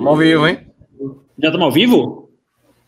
[0.00, 0.58] Estamos ao vivo, hein?
[1.38, 2.30] Já estamos ao vivo?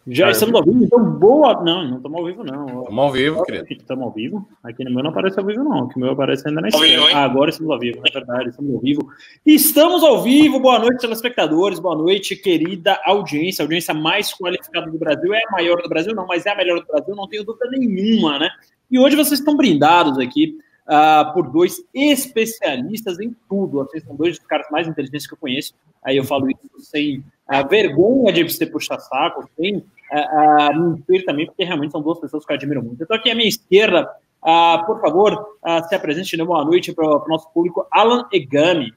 [0.06, 1.62] Já estamos ao vivo, então boa.
[1.62, 2.64] Não, não estamos ao vivo, não.
[2.64, 3.66] Estamos ao vivo, querido.
[3.68, 4.48] Estamos ao vivo.
[4.64, 5.84] Aqui no meu não aparece ao vivo, não.
[5.84, 7.14] Aqui no meu aparece ainda na esquerda.
[7.14, 9.06] Ah, agora estamos ao vivo, é verdade, estamos ao vivo.
[9.44, 13.62] Estamos ao vivo, boa noite, telespectadores, boa noite, querida audiência.
[13.62, 16.56] A audiência mais qualificada do Brasil é a maior do Brasil, não, mas é a
[16.56, 18.48] melhor do Brasil, não tenho dúvida nenhuma, né?
[18.90, 20.56] E hoje vocês estão brindados aqui
[20.86, 23.78] uh, por dois especialistas em tudo.
[23.78, 25.74] Vocês são dois dos caras mais inteligentes que eu conheço.
[26.04, 31.24] Aí eu falo isso sem a vergonha de você puxar saco, sem uh, uh, mentir
[31.24, 33.02] também, porque realmente são duas pessoas que eu admiro muito.
[33.02, 34.10] Então, aqui à minha esquerda,
[34.42, 38.92] uh, por favor, uh, se apresente, de boa noite para o nosso público, Alan Egami.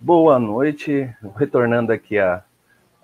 [0.00, 2.42] Boa noite, retornando aqui a,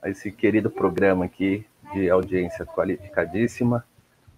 [0.02, 3.84] a esse querido programa aqui de audiência qualificadíssima.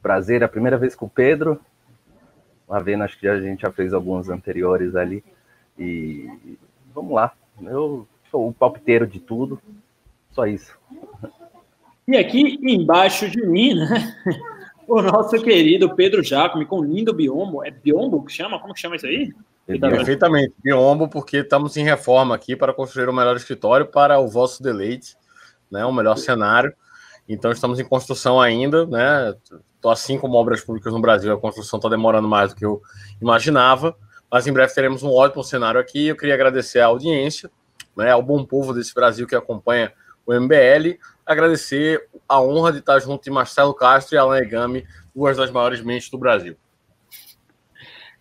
[0.02, 1.60] Prazer, a primeira vez com o Pedro,
[2.80, 5.22] vez acho que a gente já fez alguns anteriores ali.
[5.78, 6.28] E
[6.94, 7.32] vamos lá.
[7.62, 9.60] Eu sou o palpiteiro de tudo.
[10.30, 10.76] Só isso.
[12.06, 14.14] E aqui embaixo de mim, né?
[14.86, 17.64] O nosso querido Pedro Jacome, com lindo biombo.
[17.64, 18.58] É biombo que chama?
[18.58, 19.32] Como que chama isso aí?
[19.66, 24.28] Perfeitamente, biombo, porque estamos em reforma aqui para construir o um melhor escritório para o
[24.28, 25.16] vosso deleite,
[25.70, 25.86] né?
[25.86, 26.74] O um melhor cenário.
[27.28, 29.34] Então estamos em construção ainda, né?
[29.84, 32.80] Assim como obras públicas no Brasil, a construção está demorando mais do que eu
[33.20, 33.96] imaginava,
[34.30, 36.06] mas em breve teremos um ótimo cenário aqui.
[36.08, 37.50] Eu queria agradecer à audiência,
[37.96, 39.92] né, ao bom povo desse Brasil que acompanha
[40.26, 45.36] o MBL, agradecer a honra de estar junto de Marcelo Castro e Alan Egami, duas
[45.36, 46.56] das maiores mentes do Brasil.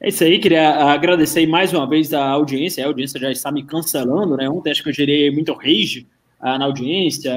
[0.02, 2.84] É isso aí, queria agradecer mais uma vez a audiência.
[2.84, 4.50] A audiência já está me cancelando, né?
[4.50, 6.06] Ontem acho que eu gerei muito rage
[6.44, 7.33] na audiência,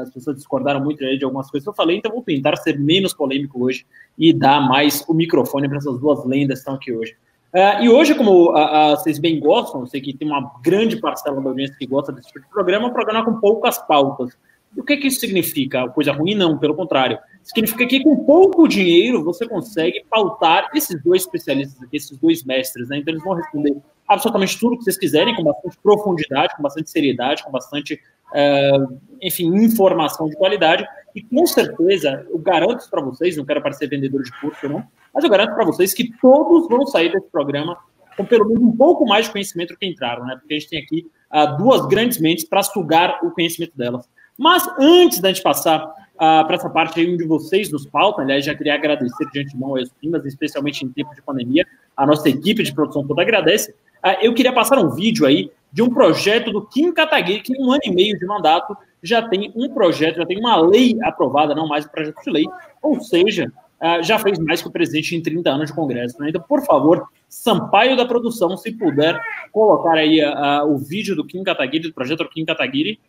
[0.00, 3.12] as pessoas discordaram muito de algumas coisas que eu falei, então vou tentar ser menos
[3.12, 3.84] polêmico hoje
[4.18, 7.14] e dar mais o microfone para essas duas lendas que estão aqui hoje.
[7.54, 8.52] Uh, e hoje, como
[8.96, 12.28] vocês bem gostam, eu sei que tem uma grande parcela da audiência que gosta desse
[12.28, 14.36] tipo de programa, é um programa com poucas pautas.
[14.76, 15.88] E o que, que isso significa?
[15.88, 16.34] Coisa ruim?
[16.34, 17.18] Não, pelo contrário.
[17.42, 22.88] Significa que com pouco dinheiro você consegue pautar esses dois especialistas aqui, esses dois mestres,
[22.88, 22.98] né?
[22.98, 23.76] Então eles vão responder
[24.08, 28.00] absolutamente tudo que vocês quiserem, com bastante profundidade, com bastante seriedade, com bastante
[28.32, 30.86] uh, enfim, informação de qualidade.
[31.14, 34.84] E com certeza, eu garanto para vocês, não quero parecer vendedor de curso, não,
[35.14, 37.76] mas eu garanto para vocês que todos vão sair desse programa
[38.16, 40.36] com pelo menos um pouco mais de conhecimento do que entraram, né?
[40.38, 44.08] Porque a gente tem aqui uh, duas grandes mentes para sugar o conhecimento delas.
[44.38, 48.44] Mas antes da gente passar uh, para essa parte aí onde vocês nos pautam, aliás,
[48.44, 51.66] já queria agradecer de antemão as primas, especialmente em tempo de pandemia,
[51.96, 53.74] a nossa equipe de produção toda agradece.
[54.04, 57.62] Uh, eu queria passar um vídeo aí de um projeto do Kim Kataguiri, que em
[57.62, 61.54] um ano e meio de mandato já tem um projeto, já tem uma lei aprovada,
[61.54, 62.44] não mais um projeto de lei,
[62.80, 66.20] ou seja, uh, já fez mais que o presidente em 30 anos de Congresso.
[66.20, 66.30] Né?
[66.30, 69.20] Então, por favor, Sampaio da produção, se puder
[69.52, 73.00] colocar aí uh, o vídeo do Kim Kataguiri, do projeto do Kim Kataguiri.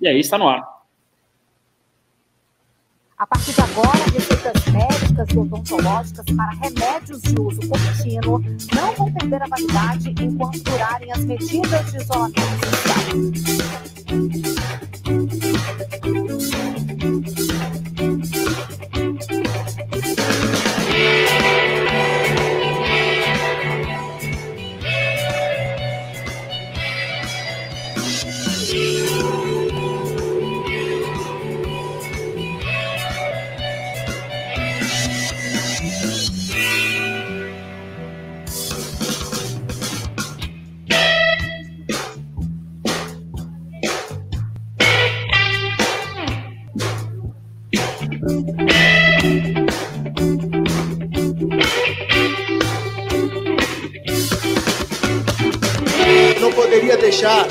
[0.00, 0.79] E aí, está no ar.
[3.20, 8.42] A partir de agora, receitas médicas e odontológicas para remédios de uso contínuo
[8.74, 14.00] não vão perder a validade enquanto durarem as medidas de isolamento social.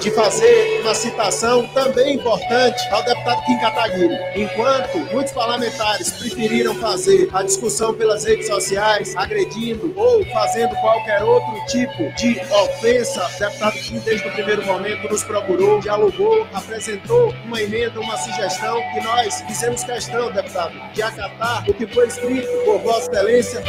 [0.09, 4.17] De fazer uma citação também importante ao deputado Kim Kataguiri.
[4.35, 11.53] Enquanto muitos parlamentares preferiram fazer a discussão pelas redes sociais, agredindo ou fazendo qualquer outro
[11.67, 17.61] tipo de ofensa, o deputado Kim, desde o primeiro momento, nos procurou, dialogou, apresentou uma
[17.61, 22.79] emenda, uma sugestão que nós fizemos questão, deputado, de acatar o que foi escrito por
[22.79, 23.63] Vossa Excelência.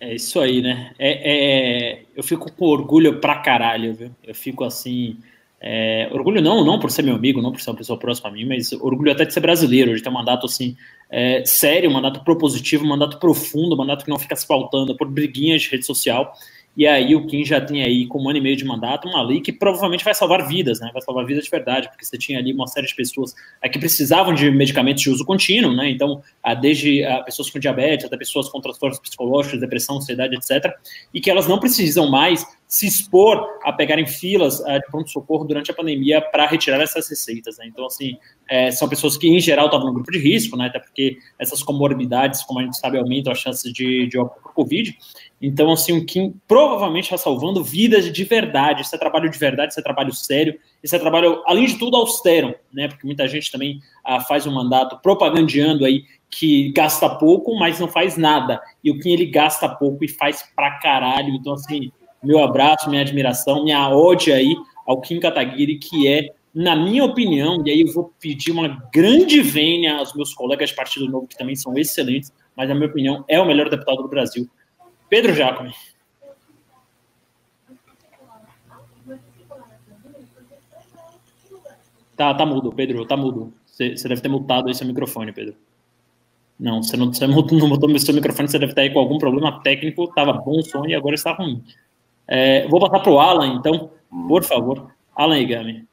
[0.00, 0.92] É isso aí, né?
[0.98, 4.10] É, é, eu fico com orgulho pra caralho, viu?
[4.22, 5.16] Eu fico assim,
[5.60, 8.32] É, orgulho não, não por ser meu amigo, não por ser uma pessoa próxima a
[8.32, 10.76] mim, mas orgulho até de ser brasileiro, de ter um mandato assim
[11.16, 14.96] é, sério, um mandato propositivo, um mandato profundo, um mandato que não fica se faltando
[14.96, 16.34] por briguinhas de rede social.
[16.76, 19.22] E aí o Kim já tem aí, com um ano e meio de mandato, uma
[19.22, 20.90] lei que provavelmente vai salvar vidas, né?
[20.92, 23.32] Vai salvar vidas de verdade, porque você tinha ali uma série de pessoas
[23.62, 25.88] é, que precisavam de medicamentos de uso contínuo, né?
[25.88, 26.20] Então,
[26.60, 30.74] desde pessoas com diabetes até pessoas com transtornos psicológicos, depressão, ansiedade, etc.
[31.12, 32.44] E que elas não precisam mais
[32.74, 37.56] se expor a pegarem filas uh, de pronto-socorro durante a pandemia para retirar essas receitas.
[37.56, 37.66] Né?
[37.68, 38.16] Então, assim,
[38.50, 40.66] é, são pessoas que, em geral, estavam no grupo de risco, né?
[40.66, 44.54] até porque essas comorbidades, como a gente sabe, aumentam a chance de, de óbito por
[44.54, 44.92] Covid.
[45.40, 48.82] Então, assim, o Kim provavelmente está salvando vidas de verdade.
[48.82, 51.96] Isso é trabalho de verdade, isso é trabalho sério, isso é trabalho, além de tudo,
[51.96, 52.88] austero, né?
[52.88, 57.86] Porque muita gente também uh, faz um mandato propagandeando aí que gasta pouco, mas não
[57.86, 58.60] faz nada.
[58.82, 61.28] E o Kim, ele gasta pouco e faz pra caralho.
[61.34, 61.92] Então, assim,
[62.24, 64.54] meu abraço, minha admiração, minha ode aí
[64.86, 69.40] ao Kim Kataguiri, que é, na minha opinião, e aí eu vou pedir uma grande
[69.40, 73.24] vênia aos meus colegas de Partido Novo, que também são excelentes, mas na minha opinião
[73.28, 74.48] é o melhor deputado do Brasil.
[75.08, 75.72] Pedro Jacome.
[82.16, 83.52] Tá, tá mudo, Pedro, tá mudo.
[83.66, 85.56] Você deve ter mutado aí seu microfone, Pedro.
[86.58, 89.60] Não, você não, você não mutou seu microfone, você deve estar aí com algum problema
[89.62, 90.06] técnico.
[90.14, 91.62] Tava bom o som e agora está ruim.
[92.26, 93.90] É, vou passar para o Alan, então,
[94.28, 94.90] por favor.
[95.14, 95.86] Alan Igami.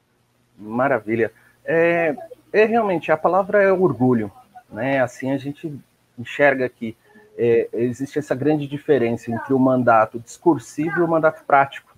[0.57, 1.31] Maravilha.
[1.65, 2.15] É,
[2.53, 4.31] é, realmente, a palavra é orgulho.
[4.69, 5.01] Né?
[5.01, 5.73] Assim a gente
[6.17, 6.95] enxerga que
[7.37, 11.95] é, existe essa grande diferença entre o mandato discursivo e o mandato prático.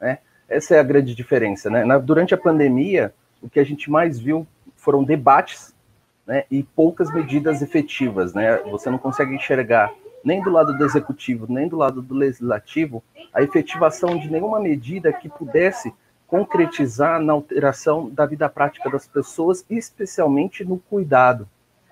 [0.00, 0.18] Né?
[0.48, 1.70] Essa é a grande diferença.
[1.70, 1.84] Né?
[1.84, 4.46] Na, durante a pandemia, o que a gente mais viu
[4.76, 5.74] foram debates
[6.26, 8.34] né, e poucas medidas efetivas.
[8.34, 8.56] Né?
[8.70, 9.92] Você não consegue enxergar
[10.24, 13.02] nem do lado do executivo, nem do lado do legislativo,
[13.32, 15.92] a efetivação de nenhuma medida que pudesse
[16.26, 21.46] concretizar na alteração da vida prática das pessoas, especialmente no cuidado.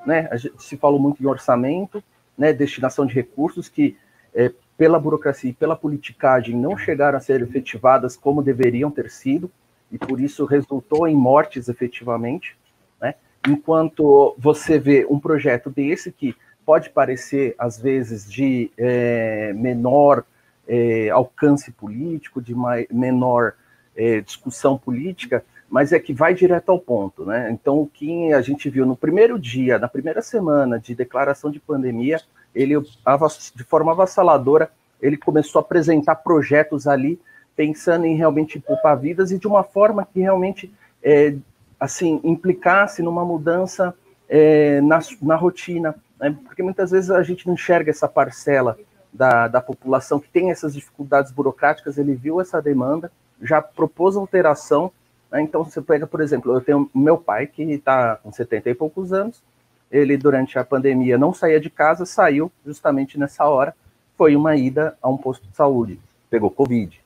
[0.07, 0.29] Né?
[0.31, 2.03] A gente se falou muito em orçamento,
[2.39, 3.99] né, destinação de recursos que,
[4.35, 9.51] é, pela burocracia e pela politicagem, não chegaram a ser efetivadas como deveriam ter sido,
[9.93, 12.57] e por isso resultou em mortes efetivamente.
[12.99, 13.15] Né?
[13.47, 16.35] Enquanto você vê um projeto desse que
[16.71, 20.23] pode parecer, às vezes, de é, menor
[20.69, 22.55] é, alcance político, de
[22.93, 23.55] menor
[23.97, 27.51] é, discussão política, mas é que vai direto ao ponto, né?
[27.51, 31.59] Então, o que a gente viu no primeiro dia, na primeira semana de declaração de
[31.59, 32.21] pandemia,
[32.55, 34.71] ele, de forma avassaladora,
[35.03, 37.21] ele começou a apresentar projetos ali,
[37.57, 40.73] pensando em realmente poupar vidas e de uma forma que realmente,
[41.03, 41.35] é,
[41.81, 43.93] assim, implicasse numa mudança
[44.29, 46.37] é, na, na rotina, né?
[46.45, 48.79] porque muitas vezes a gente não enxerga essa parcela
[49.13, 53.11] da, da população que tem essas dificuldades burocráticas, ele viu essa demanda,
[53.43, 54.93] já propôs alteração,
[55.33, 55.41] né?
[55.41, 59.13] então você pega, por exemplo, eu tenho meu pai que está com 70 e poucos
[59.13, 59.43] anos,
[59.91, 63.75] ele durante a pandemia não saía de casa, saiu justamente nessa hora,
[64.17, 67.01] foi uma ida a um posto de saúde, pegou Covid,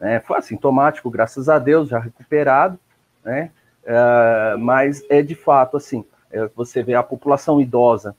[0.00, 0.20] né?
[0.20, 2.78] foi assintomático, graças a Deus, já recuperado,
[3.24, 3.50] né?
[3.82, 8.14] Uh, mas é de fato assim, é, você vê a população idosa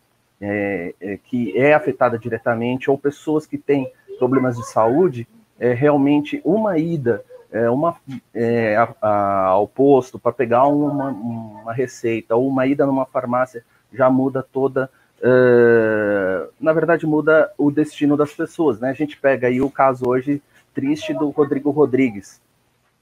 [0.46, 6.42] é, é, que é afetada diretamente, ou pessoas que têm problemas de saúde, é realmente
[6.44, 7.24] uma ida
[7.54, 7.96] é, uma,
[8.34, 13.64] é, a, a, ao posto para pegar uma, uma, receita, ou uma ida numa farmácia,
[13.94, 14.90] já muda toda.
[15.20, 18.80] Uh, na verdade, muda o destino das pessoas.
[18.80, 18.90] Né?
[18.90, 20.42] A gente pega aí o caso hoje
[20.74, 22.42] triste do Rodrigo Rodrigues,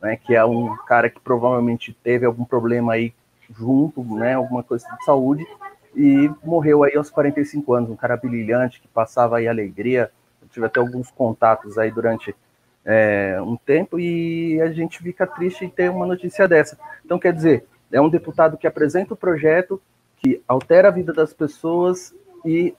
[0.02, 3.14] né, que é um cara que provavelmente teve algum problema aí
[3.58, 5.48] junto, né, alguma coisa de saúde,
[5.96, 10.12] e morreu aí aos 45 anos, um cara brilhante que passava aí alegria.
[10.42, 12.36] Eu tive até alguns contatos aí durante
[12.86, 16.78] é, um tempo e a gente fica triste em ter uma notícia dessa.
[17.06, 19.82] Então, quer dizer, é um deputado que apresenta o projeto,
[20.18, 22.14] que altera a vida das pessoas
[22.46, 22.74] e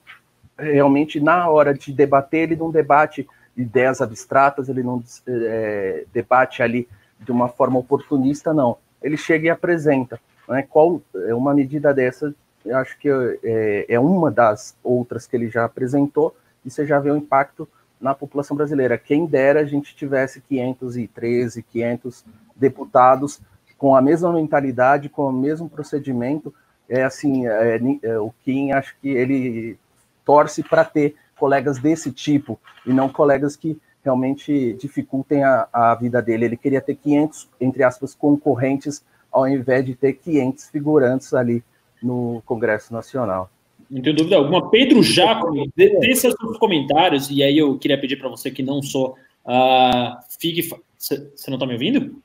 [0.58, 3.26] realmente na hora de debater, ele não debate
[3.56, 6.88] ideias abstratas, ele não é, debate ali
[7.20, 8.78] de uma forma oportunista, não.
[9.02, 10.20] Ele chega e apresenta.
[10.48, 10.62] Né?
[10.62, 15.48] Qual é uma medida dessa eu acho que é, é, uma das outras que ele
[15.48, 17.68] já apresentou, e você já vê o impacto
[18.00, 18.98] na população brasileira.
[18.98, 22.24] Quem dera a gente tivesse 513, 500
[22.56, 23.40] deputados
[23.78, 26.54] com a mesma mentalidade, com o mesmo procedimento.
[26.88, 29.78] É assim, é, é, o Kim, acho que ele
[30.24, 36.20] torce para ter colegas desse tipo e não colegas que realmente dificultem a, a vida
[36.20, 36.44] dele.
[36.44, 41.64] Ele queria ter 500, entre aspas, concorrentes, ao invés de ter 500 figurantes ali
[42.02, 43.50] no Congresso Nacional.
[43.90, 44.70] Não tenho dúvida alguma.
[44.70, 49.16] Pedro Jacome, dê seus comentários, e aí eu queria pedir para você que não sou,
[49.44, 50.68] uh, fique.
[50.96, 52.22] Você não está me ouvindo?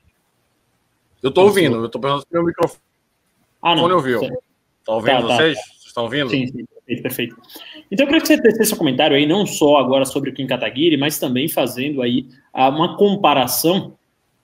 [1.22, 2.80] Eu tô ouvindo, eu tô perguntando se meu microfone
[3.62, 3.90] ah, não.
[3.90, 4.20] ouviu.
[4.84, 5.36] Tá ouvindo tá, tá.
[5.36, 5.58] vocês?
[5.58, 6.30] Vocês estão ouvindo?
[6.30, 7.36] Sim, sim, perfeito, perfeito.
[7.90, 10.46] Então eu queria que você tecesse seu comentário aí, não só agora sobre o Kim
[10.46, 13.96] Kataguiri, mas também fazendo aí ah, uma comparação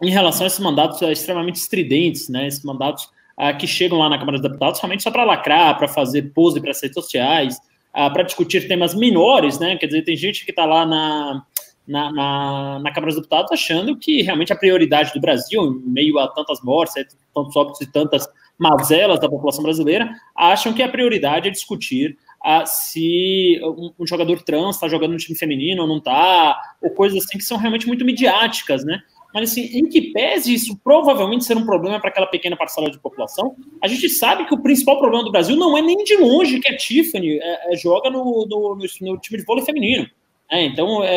[0.03, 2.47] em relação a esses mandatos ah, extremamente estridentes, né?
[2.47, 5.89] Esses mandatos ah, que chegam lá na Câmara dos Deputados somente só para lacrar, para
[5.89, 7.59] fazer pose para as redes sociais,
[7.93, 9.77] para discutir temas menores, né?
[9.77, 11.45] Quer dizer, tem gente que está lá na,
[11.87, 16.19] na, na, na, Câmara dos Deputados achando que realmente a prioridade do Brasil, em meio
[16.19, 16.95] a tantas mortes,
[17.35, 18.27] tantos óbitos e tantas
[18.59, 24.43] mazelas da população brasileira, acham que a prioridade é discutir ah, se um, um, jogador
[24.43, 27.87] trans está jogando no time feminino ou não está, ou coisas assim que são realmente
[27.87, 29.01] muito midiáticas, né?
[29.35, 33.01] Mas assim, em que pese isso provavelmente ser um problema para aquela pequena parcela de
[33.01, 36.61] população, a gente sabe que o principal problema do Brasil não é nem de longe
[36.61, 40.09] que a Tiffany é, é, joga no, no, no, time de vôlei feminino.
[40.49, 41.09] É, então, é,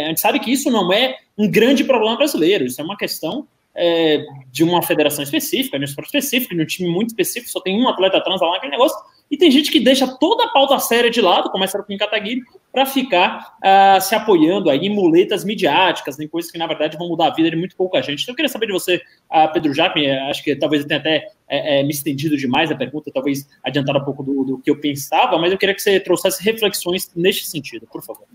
[0.00, 2.96] é, a gente sabe que isso não é um grande problema brasileiro, isso é uma
[2.96, 7.50] questão é, de uma federação específica, de um esporte específico, de um time muito específico,
[7.50, 8.98] só tem um atleta trans lá naquele negócio,
[9.30, 12.42] e tem gente que deixa toda a pauta séria de lado, começa com o Kataguiri,
[12.72, 17.08] para ficar uh, se apoiando aí em muletas midiáticas, em coisas que, na verdade, vão
[17.08, 18.22] mudar a vida de muito pouca gente.
[18.22, 21.00] Então, eu queria saber de você, uh, Pedro Jacme, eh, acho que talvez eu tenha
[21.00, 24.70] até é, é, me estendido demais a pergunta, talvez adiantado um pouco do, do, que
[24.70, 28.26] eu pensava, mas eu queria que você trouxesse reflexões neste sentido, por favor.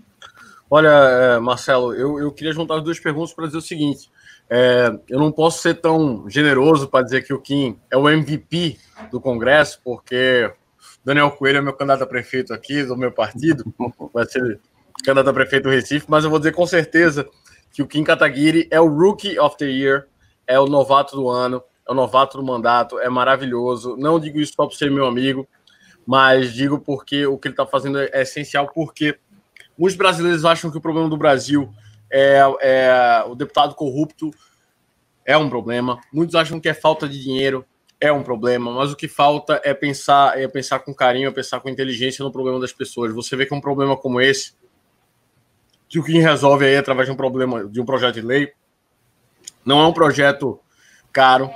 [0.70, 4.10] Olha, Marcelo, eu, eu queria juntar as duas perguntas para dizer o seguinte.
[4.48, 8.76] É, eu não posso ser tão generoso para dizer que o Kim é o MVP
[9.10, 10.50] do Congresso, porque
[11.04, 13.64] Daniel Coelho é meu candidato a prefeito aqui, do meu partido,
[14.12, 14.58] vai ser
[15.04, 17.28] candidato a prefeito do Recife, mas eu vou dizer com certeza
[17.70, 20.06] que o Kim Kataguiri é o Rookie of the Year,
[20.46, 23.96] é o novato do ano, é o novato do mandato, é maravilhoso.
[23.98, 25.46] Não digo isso só para ser meu amigo,
[26.06, 29.18] mas digo porque o que ele está fazendo é essencial, porque
[29.76, 31.70] muitos brasileiros acham que o problema do Brasil
[32.10, 34.30] é, é, o deputado corrupto
[35.26, 35.98] é um problema.
[36.12, 37.64] Muitos acham que é falta de dinheiro,
[38.04, 41.58] é um problema, mas o que falta é pensar, é pensar com carinho, é pensar
[41.60, 43.14] com inteligência no problema das pessoas.
[43.14, 44.52] Você vê que um problema como esse,
[45.88, 48.52] que o que resolve aí através de um problema, de um projeto de lei,
[49.64, 50.60] não é um projeto
[51.10, 51.50] caro,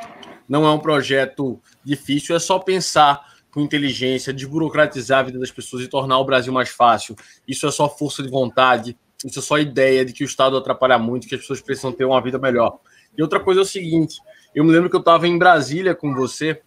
[0.48, 5.82] não é um projeto difícil, é só pensar com inteligência, desburocratizar a vida das pessoas
[5.82, 7.14] e tornar o Brasil mais fácil.
[7.46, 10.98] Isso é só força de vontade, isso é só ideia de que o Estado atrapalha
[10.98, 12.78] muito, que as pessoas precisam ter uma vida melhor.
[13.16, 14.16] E outra coisa é o seguinte:
[14.54, 16.60] eu me lembro que eu estava em Brasília com você,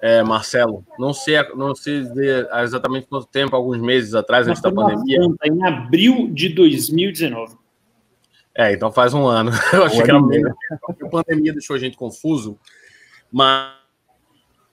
[0.00, 0.84] é, Marcelo.
[0.98, 2.02] Não sei, não sei
[2.62, 5.18] exatamente quanto tempo, alguns meses atrás, antes da pandemia.
[5.44, 7.56] em abril de 2019.
[8.54, 9.50] É, então faz um ano.
[9.72, 10.54] Eu achei que era.
[10.70, 12.58] A pandemia deixou a gente confuso,
[13.30, 13.72] mas,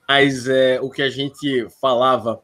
[0.08, 2.40] mas é, o que a gente falava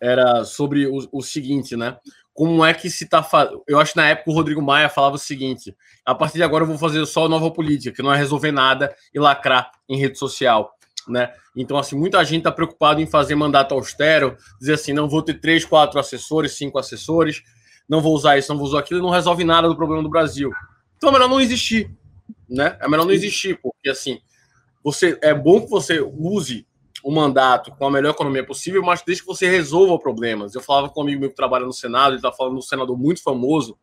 [0.00, 1.96] era sobre o, o seguinte, né?
[2.36, 3.64] Como é que se está fazendo.
[3.66, 5.74] Eu acho que na época o Rodrigo Maia falava o seguinte:
[6.04, 8.94] a partir de agora eu vou fazer só nova política, que não é resolver nada
[9.12, 10.76] e lacrar em rede social.
[11.08, 11.32] Né?
[11.56, 15.34] Então, assim, muita gente está preocupado em fazer mandato austero, dizer assim, não vou ter
[15.34, 17.42] três, quatro assessores, cinco assessores,
[17.88, 20.52] não vou usar isso, não vou usar aquilo, não resolve nada do problema do Brasil.
[20.98, 21.90] Então é melhor não existir,
[22.46, 22.76] né?
[22.80, 24.18] É melhor não existir, porque assim,
[24.84, 26.66] você é bom que você use
[27.06, 30.56] o mandato com a melhor economia possível, mas desde que você resolva problemas.
[30.56, 32.98] Eu falava com um amigo meu que trabalha no Senado, ele está falando um senador
[32.98, 33.78] muito famoso,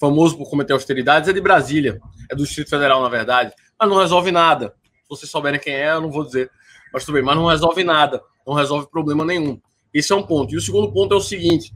[0.00, 3.98] famoso por cometer austeridades, é de Brasília, é do Distrito Federal, na verdade, mas não
[3.98, 4.74] resolve nada.
[5.04, 6.50] Se vocês souberem quem é, eu não vou dizer,
[6.92, 9.60] mas tudo bem, mas não resolve nada, não resolve problema nenhum.
[9.94, 10.52] Esse é um ponto.
[10.52, 11.72] E o segundo ponto é o seguinte: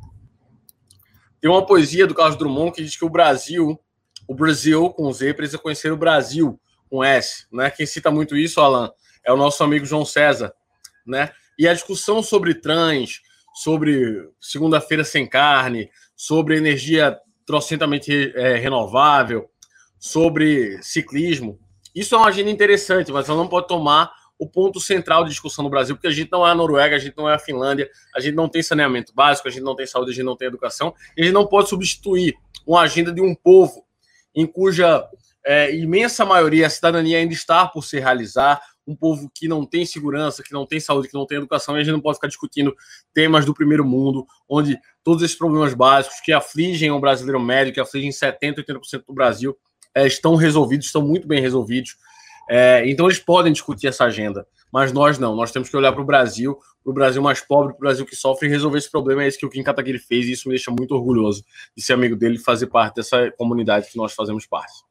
[1.41, 3.79] tem uma poesia do Carlos Drummond que diz que o Brasil,
[4.27, 7.47] o Brasil com Z, precisa conhecer o Brasil com S.
[7.53, 7.71] Né?
[7.71, 8.91] Quem cita muito isso, Alan,
[9.25, 10.53] é o nosso amigo João César,
[11.11, 11.31] né?
[11.59, 13.21] E a discussão sobre trans,
[13.55, 19.51] sobre segunda-feira sem carne, sobre energia trocentamente é, renovável,
[19.99, 21.59] sobre ciclismo,
[21.95, 25.63] isso é uma agenda interessante, mas ela não pode tomar o ponto central de discussão
[25.63, 27.91] no Brasil, porque a gente não é a Noruega, a gente não é a Finlândia,
[28.15, 30.49] a gente não tem saneamento básico, a gente não tem saúde, a gente não tem
[30.49, 32.35] educação, e a gente não pode substituir
[32.67, 33.85] uma agenda de um povo
[34.35, 35.07] em cuja
[35.45, 39.87] é, imensa maioria a cidadania ainda está por se realizar, um povo que não tem
[39.87, 42.29] segurança, que não tem saúde, que não tem educação, e a gente não pode ficar
[42.29, 42.75] discutindo
[43.15, 47.81] temas do primeiro mundo, onde todos esses problemas básicos que afligem o brasileiro médio, que
[47.81, 49.57] afligem 70%, 80% do Brasil,
[49.95, 51.97] é, estão resolvidos, estão muito bem resolvidos.
[52.49, 55.37] É, então eles podem discutir essa agenda, mas nós não.
[55.37, 58.05] Nós temos que olhar para o Brasil, para o Brasil mais pobre, para o Brasil
[58.05, 59.23] que sofre e resolver esse problema.
[59.23, 61.45] É isso que o Kim Kataguiri fez e isso me deixa muito orgulhoso
[61.77, 64.90] de ser amigo dele e fazer parte dessa comunidade que nós fazemos parte.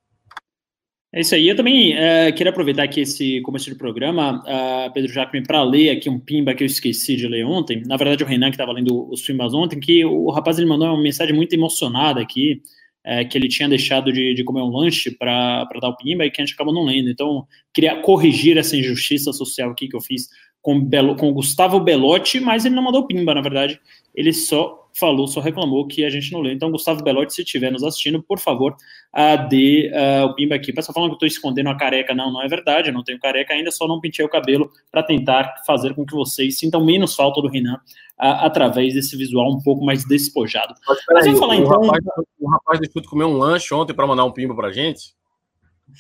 [1.11, 1.47] É isso aí.
[1.47, 5.89] Eu também uh, queria aproveitar aqui esse começo de programa, uh, Pedro Jacquemin, para ler
[5.89, 7.81] aqui um pimba que eu esqueci de ler ontem.
[7.85, 10.87] Na verdade, o Renan que estava lendo os pimbas ontem, que o rapaz ele mandou
[10.87, 12.61] uma mensagem muito emocionada aqui.
[13.03, 16.31] é, que ele tinha deixado de, de comer um lanche para dar o pimba e
[16.31, 17.09] que a gente acabou não lendo.
[17.09, 20.27] Então, queria corrigir essa injustiça social aqui que eu fiz
[20.61, 23.79] com, Belo, com Gustavo Belotti, mas ele não mandou pimba, na verdade.
[24.13, 26.51] Ele só falou, só reclamou que a gente não leu.
[26.51, 30.73] Então, Gustavo Belotti, se estiver nos assistindo, por favor, uh, dê uh, o pimba aqui.
[30.73, 32.13] Pessoal falando que eu estou escondendo a careca.
[32.13, 32.89] Não, não é verdade.
[32.89, 36.13] Eu não tenho careca ainda, só não pintei o cabelo para tentar fazer com que
[36.13, 40.73] vocês sintam menos falta do Renan uh, através desse visual um pouco mais despojado.
[40.87, 41.81] Mas, Mas vamos falar o então.
[41.81, 42.03] Rapaz,
[42.39, 45.13] o rapaz deixou de comer um lanche ontem para mandar um pimba para gente?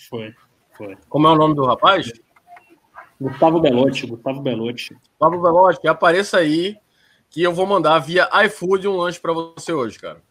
[0.09, 0.33] Foi,
[0.77, 0.97] foi.
[1.07, 2.11] Como é o nome do rapaz?
[3.19, 4.93] Gustavo Belotti, Gustavo Belotti.
[4.93, 6.77] Gustavo Belotti, apareça aí
[7.29, 10.21] que eu vou mandar via iFood um lanche para você hoje, cara.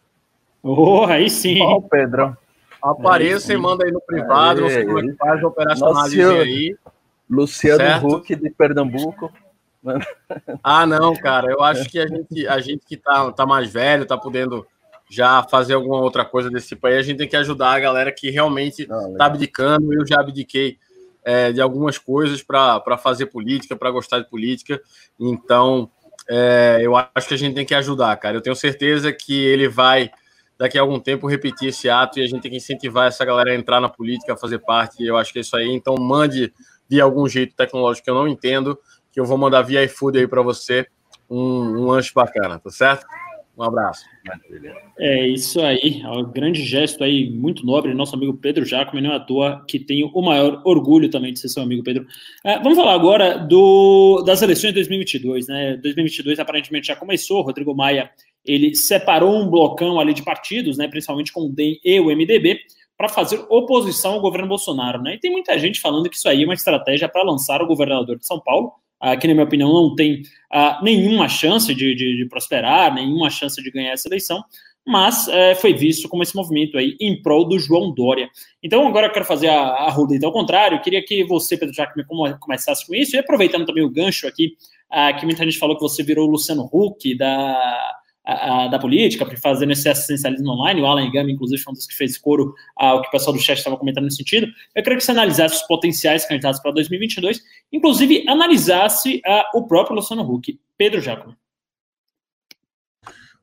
[0.61, 1.61] Oh, aí sim.
[1.61, 2.35] Ó, oh, Pedro.
[2.81, 6.75] Apareça e manda aí no privado, não sei como é que faz a operacionalização aí.
[7.29, 8.07] Luciano certo?
[8.07, 9.31] Huck de Pernambuco.
[10.63, 11.51] Ah, não, cara.
[11.51, 14.65] Eu acho que a gente, a gente que tá, tá mais velho, tá podendo
[15.09, 18.11] já fazer alguma outra coisa desse tipo aí, a gente tem que ajudar a galera
[18.11, 19.93] que realmente não, tá abdicando.
[19.93, 20.77] Eu já abdiquei
[21.23, 24.81] é, de algumas coisas para fazer política, para gostar de política.
[25.19, 25.89] Então,
[26.29, 28.37] é, eu acho que a gente tem que ajudar, cara.
[28.37, 30.09] Eu tenho certeza que ele vai,
[30.57, 33.51] daqui a algum tempo, repetir esse ato e a gente tem que incentivar essa galera
[33.51, 35.03] a entrar na política, a fazer parte.
[35.03, 35.69] Eu acho que é isso aí.
[35.69, 36.53] Então, mande
[36.89, 38.77] de algum jeito tecnológico que eu não entendo,
[39.11, 40.87] que eu vou mandar via iFood aí para você
[41.29, 43.05] um, um lanche bacana, tá certo?
[43.59, 44.05] Um abraço.
[44.97, 49.11] É isso aí, é um grande gesto aí, muito nobre, nosso amigo Pedro Jacome, não
[49.11, 52.07] é à toa que tenho o maior orgulho também de ser seu amigo Pedro.
[52.45, 55.75] É, vamos falar agora do, das eleições de 2022, né?
[55.75, 58.09] 2022 aparentemente já começou, Rodrigo Maia,
[58.45, 62.61] ele separou um blocão ali de partidos, né, principalmente com o DEM e o MDB,
[62.97, 65.15] para fazer oposição ao governo Bolsonaro, né?
[65.15, 68.17] E tem muita gente falando que isso aí é uma estratégia para lançar o governador
[68.17, 68.71] de São Paulo,
[69.19, 70.21] que, na minha opinião, não tem
[70.53, 74.43] uh, nenhuma chance de, de, de, prosperar, nenhuma chance de ganhar essa eleição,
[74.85, 78.29] mas uh, foi visto como esse movimento aí em prol do João Dória.
[78.61, 81.73] Então, agora eu quero fazer a, a roleta ao contrário, eu queria que você, Pedro
[81.73, 82.05] Jacques,
[82.39, 84.53] começasse com isso, e aproveitando também o gancho aqui,
[84.91, 87.95] uh, que muita gente falou que você virou o Luciano Huck da
[88.29, 90.81] a, da política, fazendo esse assistencialismo online.
[90.81, 93.41] O Alan Gama, inclusive, foi um dos que fez coro ao que o pessoal do
[93.41, 94.47] chat estava comentando nesse sentido.
[94.75, 99.21] Eu queria que você analisasse os potenciais candidatos para 2022, inclusive analisasse
[99.53, 100.59] o próprio Luciano Huck.
[100.77, 101.33] Pedro Jacob.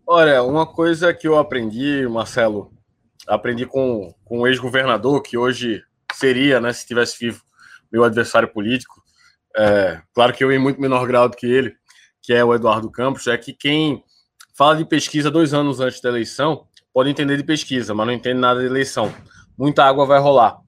[0.07, 2.71] Olha, uma coisa que eu aprendi, Marcelo,
[3.27, 5.83] aprendi com, com ex-governador, que hoje
[6.15, 7.43] seria, né, se estivesse vivo,
[7.93, 9.03] meu adversário político,
[9.57, 11.75] é, claro que eu em muito menor grau do que ele,
[12.23, 14.05] que é o Eduardo Campos, é que quem
[14.57, 18.41] fala de pesquisa dois anos antes da eleição, pode entender de pesquisa, mas não entende
[18.41, 19.15] nada de eleição.
[19.57, 20.59] Muita água vai rolar.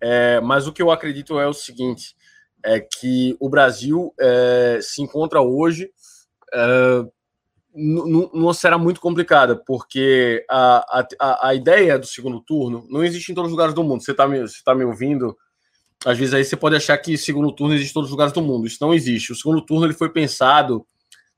[0.00, 2.16] É, mas o que eu acredito é o seguinte:
[2.64, 5.90] é que o Brasil é, se encontra hoje
[6.52, 7.04] é,
[7.72, 13.34] numa será muito complicada, porque a, a, a ideia do segundo turno não existe em
[13.34, 14.02] todos os lugares do mundo.
[14.02, 15.36] Você está me, tá me ouvindo?
[16.04, 18.42] Às vezes aí você pode achar que segundo turno existe em todos os lugares do
[18.42, 18.66] mundo.
[18.66, 19.32] Isso não existe.
[19.32, 20.84] O segundo turno ele foi pensado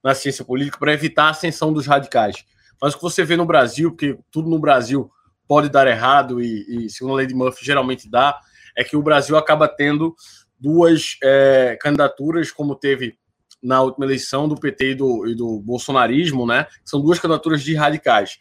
[0.02, 2.44] na ciência política para evitar a ascensão dos radicais.
[2.80, 5.10] Mas o que você vê no Brasil, porque tudo no Brasil
[5.46, 8.40] pode dar errado e, e segundo a lei de Murphy geralmente dá,
[8.76, 10.14] é que o Brasil acaba tendo
[10.58, 13.16] duas é, candidaturas, como teve
[13.62, 16.66] na última eleição do PT e do, e do bolsonarismo, né?
[16.84, 18.38] São duas candidaturas de radicais.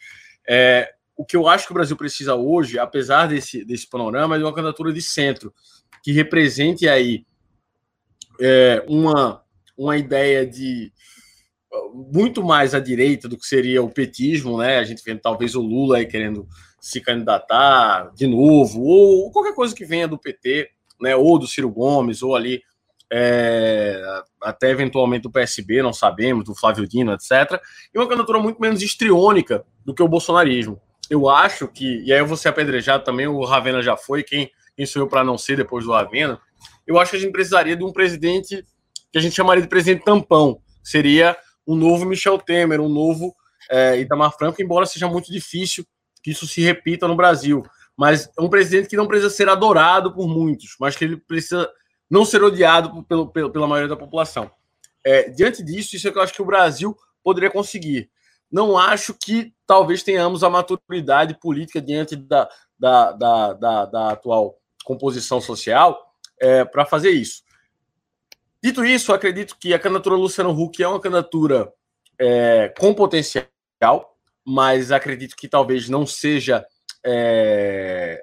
[0.48, 4.38] É, o que eu acho que o Brasil precisa hoje, apesar desse, desse panorama, é
[4.38, 5.54] de uma candidatura de centro,
[6.02, 7.24] que represente aí
[8.40, 9.42] é, uma,
[9.76, 10.92] uma ideia de
[11.94, 14.78] muito mais à direita do que seria o petismo, né?
[14.78, 16.46] A gente vendo talvez o Lula aí querendo
[16.80, 20.68] se candidatar de novo, ou qualquer coisa que venha do PT,
[21.00, 21.16] né?
[21.16, 22.62] Ou do Ciro Gomes, ou ali
[23.12, 24.02] é,
[24.40, 27.60] até eventualmente do PSB, não sabemos, do Flávio Dino, etc.
[27.94, 30.80] E uma candidatura muito menos histriônica do que o bolsonarismo.
[31.10, 34.50] Eu acho que, e aí eu vou ser apedrejado também, o Ravena já foi, quem,
[34.74, 36.40] quem sou eu para não ser depois do Ravena?
[36.86, 38.64] Eu acho que a gente precisaria de um presidente
[39.12, 40.62] que a gente chamaria de presidente tampão.
[40.82, 43.34] Seria um novo Michel Temer, um novo
[43.70, 45.86] é, Itamar Franco, embora seja muito difícil
[46.22, 47.64] que isso se repita no Brasil.
[47.96, 51.70] Mas é um presidente que não precisa ser adorado por muitos, mas que ele precisa
[52.08, 54.50] não ser odiado pelo, pelo pela maioria da população.
[55.04, 58.10] É, diante disso, isso é que eu acho que o Brasil poderia conseguir.
[58.50, 62.48] Não acho que talvez tenhamos a maturidade política diante da,
[62.78, 65.98] da, da, da, da atual composição social
[66.38, 67.42] é, para fazer isso.
[68.62, 71.72] Dito isso, acredito que a candidatura Luciano Huck é uma candidatura
[72.18, 73.48] é, com potencial,
[74.46, 76.64] mas acredito que talvez não seja
[77.04, 78.22] é,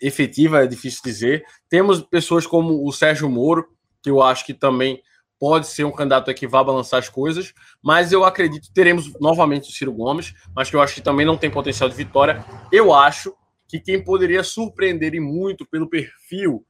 [0.00, 1.44] efetiva, é difícil dizer.
[1.68, 3.66] Temos pessoas como o Sérgio Moro,
[4.02, 5.00] que eu acho que também
[5.38, 9.68] pode ser um candidato que vá balançar as coisas, mas eu acredito que teremos novamente
[9.68, 12.44] o Ciro Gomes, mas que eu acho que também não tem potencial de vitória.
[12.70, 13.34] Eu acho
[13.66, 16.64] que quem poderia surpreender e muito pelo perfil,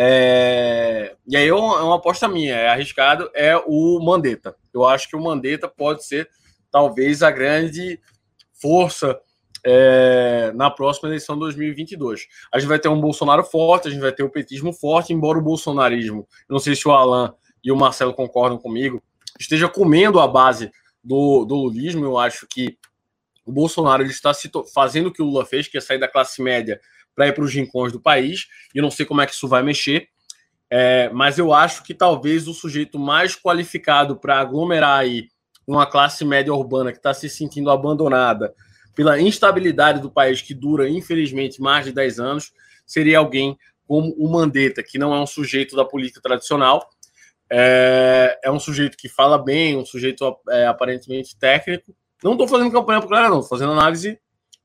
[0.00, 1.16] é...
[1.26, 4.54] e aí é uma, é uma aposta minha, é arriscado, é o Mandetta.
[4.72, 6.28] Eu acho que o Mandetta pode ser
[6.70, 8.00] talvez a grande
[8.52, 9.18] força
[9.66, 12.26] é, na próxima eleição de 2022.
[12.52, 15.38] A gente vai ter um Bolsonaro forte, a gente vai ter o petismo forte, embora
[15.38, 17.34] o bolsonarismo, não sei se o Alan
[17.64, 19.02] e o Marcelo concordam comigo,
[19.38, 20.70] esteja comendo a base
[21.02, 22.04] do, do lulismo.
[22.04, 22.78] Eu acho que
[23.44, 24.32] o Bolsonaro ele está
[24.72, 26.80] fazendo o que o Lula fez, que é sair da classe média
[27.18, 29.48] para ir para os rincões do país, e eu não sei como é que isso
[29.48, 30.06] vai mexer.
[30.70, 35.26] É, mas eu acho que talvez o sujeito mais qualificado para aglomerar aí
[35.66, 38.54] uma classe média urbana que está se sentindo abandonada
[38.94, 42.52] pela instabilidade do país, que dura, infelizmente, mais de 10 anos,
[42.86, 46.88] seria alguém como o Mandetta, que não é um sujeito da política tradicional,
[47.50, 51.96] é, é um sujeito que fala bem, um sujeito é, aparentemente técnico.
[52.22, 54.20] Não estou fazendo campanha para o não, estou fazendo análise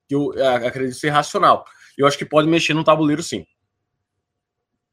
[0.08, 1.66] que eu é, acredito ser racional.
[1.98, 3.46] Eu acho que pode mexer no tabuleiro, sim.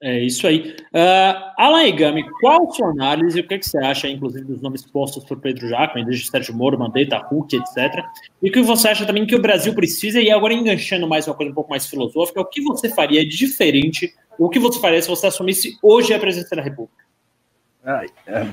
[0.02, 0.74] É isso aí.
[0.94, 3.38] Uh, Alan Igami, qual a sua análise?
[3.38, 6.54] O que, é que você acha, inclusive, dos nomes postos por Pedro Jacquemin, desde Sérgio
[6.54, 8.02] Moro, Mandetta, Huck, etc.
[8.42, 11.34] E o que você acha também que o Brasil precisa, e agora enganchando mais uma
[11.34, 15.02] coisa um pouco mais filosófica, o que você faria de diferente, o que você faria
[15.02, 17.04] se você assumisse hoje a presidência da República?
[17.84, 18.02] Ah,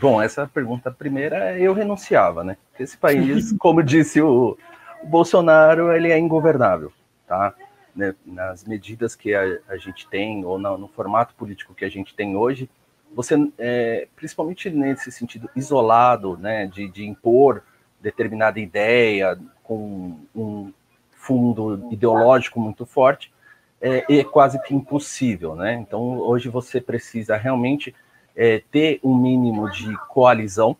[0.02, 2.58] bom, essa pergunta primeira eu renunciava, né?
[2.78, 4.58] Esse país, como disse o,
[5.02, 6.92] o Bolsonaro, ele é ingovernável,
[7.26, 7.54] tá?
[7.98, 12.14] Né, nas medidas que a, a gente tem, ou no, formato político que a gente
[12.16, 12.70] tem hoje,
[13.14, 17.64] você, é, principalmente nesse sentido isolado, né, de, de impor
[18.00, 20.72] determinada ideia com um
[21.12, 23.34] fundo ideológico muito forte,
[23.82, 25.74] é, é, quase que impossível, né?
[25.74, 27.94] Então, hoje você precisa realmente
[28.36, 30.76] é, ter um mínimo de coalizão,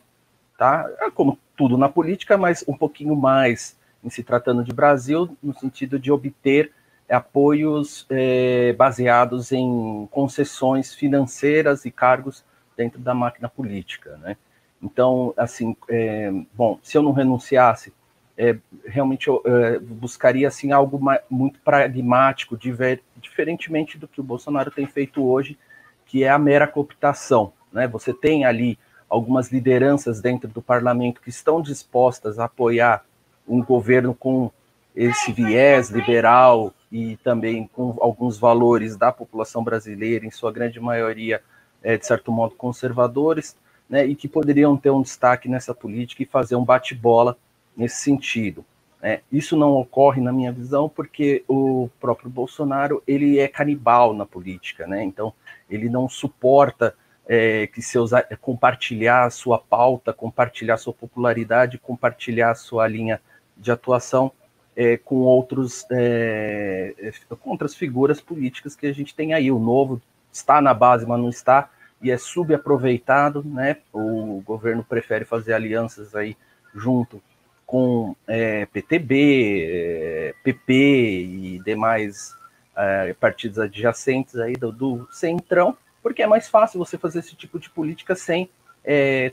[0.58, 0.90] tá?
[1.14, 6.00] Como tudo na política, mas um pouquinho mais em se tratando de Brasil, no sentido
[6.00, 6.72] de obter
[7.10, 12.44] apoios é, baseados em concessões financeiras e cargos
[12.76, 14.36] dentro da máquina política, né?
[14.82, 17.92] Então, assim, é, bom, se eu não renunciasse,
[18.38, 24.70] é, realmente eu é, buscaria assim algo muito pragmático, diver, diferentemente do que o Bolsonaro
[24.70, 25.58] tem feito hoje,
[26.06, 27.88] que é a mera cooptação, né?
[27.88, 28.78] Você tem ali
[29.10, 33.04] algumas lideranças dentro do parlamento que estão dispostas a apoiar
[33.48, 34.52] um governo com
[34.96, 41.42] esse viés liberal e também com alguns valores da população brasileira, em sua grande maioria,
[41.84, 43.58] é, de certo modo, conservadores,
[43.90, 47.38] né, e que poderiam ter um destaque nessa política e fazer um bate-bola
[47.76, 48.66] nesse sentido.
[49.02, 49.22] Né.
[49.32, 54.88] Isso não ocorre, na minha visão, porque o próprio Bolsonaro ele é canibal na política,
[54.88, 55.04] né?
[55.04, 55.34] então
[55.70, 56.96] ele não suporta
[57.28, 63.22] é, que seus compartilhar a sua pauta, compartilhar sua popularidade, compartilhar sua linha
[63.56, 64.32] de atuação
[64.78, 69.52] é, com outros é, é, com outras figuras políticas que a gente tem aí.
[69.52, 70.00] O novo
[70.32, 73.78] está na base, mas não está e é subaproveitado, né?
[73.92, 76.38] O governo prefere fazer alianças aí
[76.76, 77.20] junto
[77.66, 82.38] com é, PTB, PP é, e demais
[82.78, 87.60] é, partidos adjacentes aí do, do, centrão, porque é mais fácil você fazer esse tipo
[87.60, 88.48] de política sem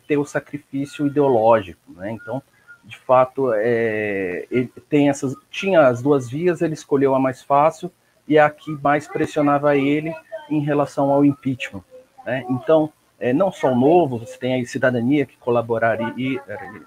[0.09, 2.11] ter o sacrifício ideológico, né?
[2.11, 2.43] Então
[2.85, 7.91] de fato, é, ele tem essas, tinha as duas vias, ele escolheu a mais fácil
[8.29, 10.15] e a que mais pressionava ele
[10.51, 11.83] em relação ao impeachment.
[12.25, 12.45] Né?
[12.49, 16.43] Então, é, não só o novo, você tem aí cidadania que colaboraria,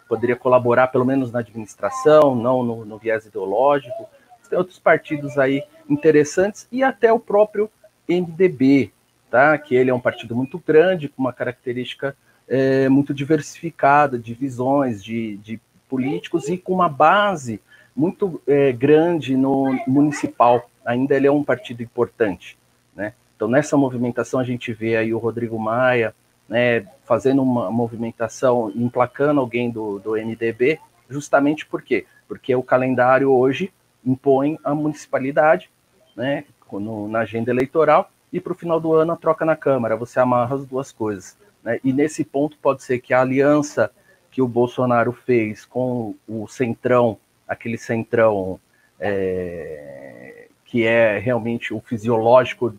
[0.07, 4.07] poderia colaborar pelo menos na administração, não no, no viés ideológico.
[4.41, 7.69] Você tem outros partidos aí interessantes e até o próprio
[8.07, 8.91] MDB,
[9.31, 9.57] tá?
[9.57, 12.15] que ele é um partido muito grande, com uma característica
[12.47, 17.61] é, muito diversificada de visões, de, de políticos e com uma base
[17.95, 20.69] muito é, grande no municipal.
[20.85, 22.57] Ainda ele é um partido importante,
[22.95, 23.13] né?
[23.35, 26.13] Então nessa movimentação a gente vê aí o Rodrigo Maia,
[26.47, 32.05] né, fazendo uma movimentação, emplacando alguém do, do MDB, justamente por quê?
[32.27, 33.71] Porque o calendário hoje
[34.05, 35.69] impõe a municipalidade,
[36.15, 39.95] né, no, na agenda eleitoral, e para o final do ano a troca na Câmara,
[39.95, 41.37] você amarra as duas coisas.
[41.63, 41.79] Né?
[41.83, 43.91] E nesse ponto pode ser que a aliança
[44.37, 48.59] que o Bolsonaro fez com o centrão, aquele centrão
[48.99, 52.69] é, que é realmente o fisiológico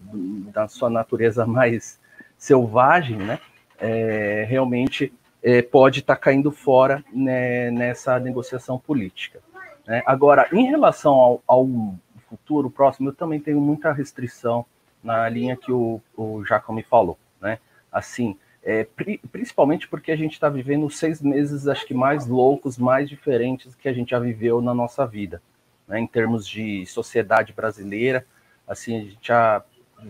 [0.55, 1.99] da sua natureza mais
[2.37, 3.40] selvagem, né?
[3.77, 9.40] É, realmente é, pode estar tá caindo fora né, nessa negociação política.
[9.85, 10.01] Né?
[10.07, 11.68] Agora, em relação ao, ao,
[12.29, 14.64] futuro próximo, eu também tenho muita restrição
[15.03, 17.18] na linha que o, o Jacob me falou.
[17.40, 17.59] Né?
[17.90, 18.38] Assim,
[18.69, 23.09] é, pri principalmente porque a gente está vivendo seis meses, acho que mais loucos, mais
[23.09, 25.43] diferentes que a gente já viveu na nossa vida,
[25.87, 28.27] né, em termos de sociedade brasileira.
[28.67, 29.65] Assim, a gente já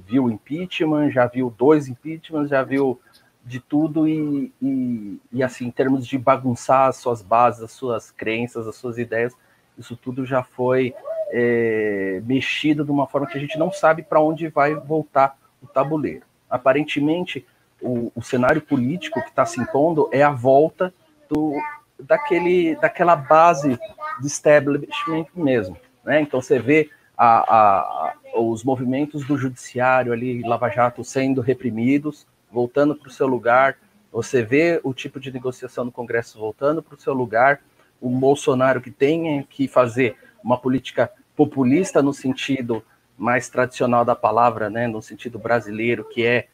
[0.05, 3.01] viu impeachment, já viu dois impeachments, já viu
[3.45, 8.11] de tudo e, e, e, assim, em termos de bagunçar as suas bases, as suas
[8.11, 9.35] crenças, as suas ideias,
[9.79, 10.93] isso tudo já foi
[11.31, 15.67] é, mexido de uma forma que a gente não sabe para onde vai voltar o
[15.69, 16.27] tabuleiro.
[16.51, 17.47] Aparentemente,
[17.81, 20.93] o, o cenário político que está se impondo é a volta
[21.29, 21.55] do,
[21.99, 23.79] daquele, daquela base
[24.21, 25.77] de establishment mesmo.
[26.05, 26.21] Né?
[26.21, 32.95] Então você vê a, a, os movimentos do judiciário ali, Lava Jato, sendo reprimidos, voltando
[32.95, 33.77] para o seu lugar.
[34.13, 37.61] Você vê o tipo de negociação no Congresso voltando para o seu lugar.
[38.01, 42.83] O Bolsonaro que tem que fazer uma política populista no sentido
[43.17, 46.47] mais tradicional da palavra, né, no sentido brasileiro, que é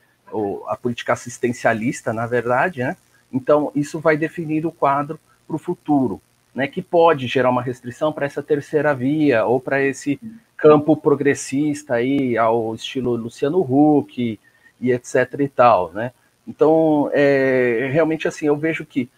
[0.68, 2.96] a política assistencialista, na verdade, né?
[3.32, 6.20] Então, isso vai definir o quadro para o futuro,
[6.54, 6.66] né?
[6.66, 10.20] Que pode gerar uma restrição para essa terceira via ou para esse
[10.56, 14.38] campo progressista aí, ao estilo Luciano Huck
[14.80, 16.12] e etc e tal, né?
[16.46, 19.08] Então, é, realmente assim, eu vejo que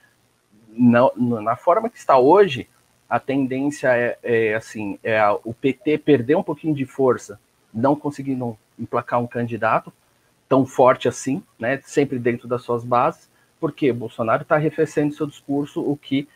[0.77, 2.69] na, na forma que está hoje,
[3.09, 7.41] a tendência é, é assim, é a, o PT perder um pouquinho de força,
[7.73, 9.93] não conseguindo emplacar um candidato,
[10.49, 13.29] tão forte assim, né, sempre dentro das suas bases,
[13.59, 16.29] porque Bolsonaro está arrefecendo seu discurso, o que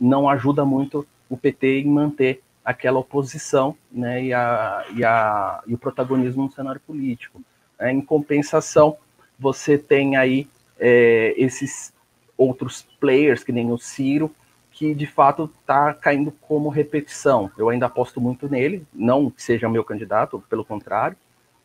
[0.00, 5.74] não ajuda muito o PT em manter aquela oposição né, e, a, e, a, e
[5.74, 7.42] o protagonismo no cenário político.
[7.78, 8.96] É, em compensação,
[9.38, 10.46] você tem aí
[10.78, 11.92] é, esses
[12.36, 14.32] outros players, que nem o Ciro,
[14.70, 17.50] que de fato está caindo como repetição.
[17.58, 21.16] Eu ainda aposto muito nele, não que seja meu candidato, pelo contrário,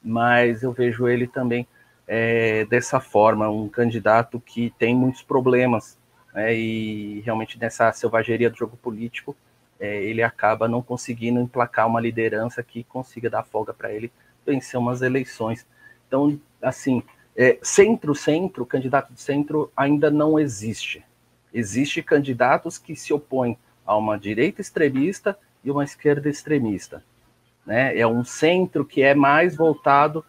[0.04, 1.68] mas eu vejo ele também
[2.08, 5.98] é, dessa forma, um candidato que tem muitos problemas,
[6.34, 9.36] né, e realmente nessa selvageria do jogo político,
[9.80, 14.12] é, ele acaba não conseguindo emplacar uma liderança que consiga dar folga para ele
[14.46, 15.68] vencer umas eleições.
[16.08, 17.04] Então, assim,
[17.36, 21.04] é, centro-centro, candidato de centro ainda não existe.
[21.54, 27.04] Existem candidatos que se opõem a uma direita extremista e uma esquerda extremista.
[27.66, 27.98] Né?
[27.98, 30.24] É um centro que é mais voltado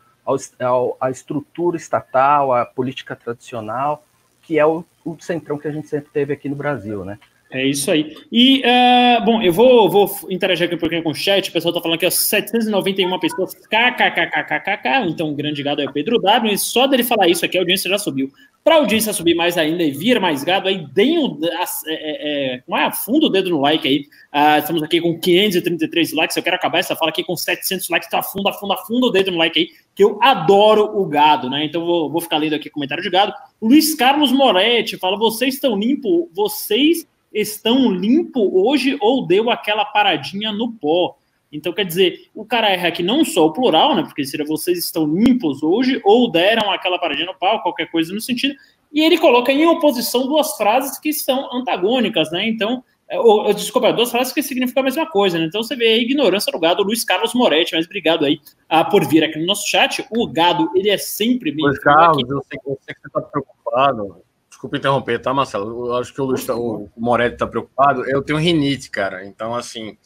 [0.60, 4.04] ao, à estrutura estatal, à política tradicional,
[4.42, 7.18] que é o, o centrão que a gente sempre teve aqui no Brasil, né?
[7.50, 8.14] É isso aí.
[8.30, 11.48] E, uh, bom, eu vou, vou interagir aqui um pouquinho com o chat.
[11.48, 15.08] O pessoal está falando que é 791 pessoas, kkkkkkk.
[15.08, 16.52] Então, grande gado é o Pedro W.
[16.52, 18.30] E só dele falar isso aqui, a audiência já subiu.
[18.68, 22.62] Para a audiência subir mais ainda e vir mais gado, aí deem o, é, é,
[22.68, 24.00] é, afunda o dedo no like aí.
[24.30, 26.36] Uh, estamos aqui com 533 likes.
[26.36, 28.06] Eu quero acabar essa fala aqui com 700 likes.
[28.08, 31.64] Então, afunda, afunda, afunda o dedo no like aí, que eu adoro o gado, né?
[31.64, 33.32] Então, vou, vou ficar lendo aqui comentário de gado.
[33.62, 40.52] Luiz Carlos Moretti fala: vocês estão limpo, vocês estão limpo hoje ou deu aquela paradinha
[40.52, 41.16] no pó.
[41.50, 44.02] Então, quer dizer, o cara erra aqui não só o plural, né?
[44.02, 48.20] Porque seria vocês estão limpos hoje ou deram aquela paradinha no pau, qualquer coisa no
[48.20, 48.54] sentido.
[48.92, 52.46] E ele coloca em oposição duas frases que são antagônicas, né?
[52.46, 55.46] Então, é, ou, desculpa, duas frases que significam a mesma coisa, né?
[55.46, 59.06] Então você vê a ignorância do gado, Luiz Carlos Moretti, mas obrigado aí ah, por
[59.06, 60.06] vir aqui no nosso chat.
[60.10, 61.64] O gado, ele é sempre bem.
[61.64, 64.22] Luiz Carlos, eu sei, eu sei que você está preocupado
[64.58, 65.86] Desculpa interromper, tá, Marcelo?
[65.86, 68.04] Eu acho que o, Luiz, o Moretti tá preocupado.
[68.10, 69.24] Eu tenho rinite, cara.
[69.24, 69.96] Então, assim,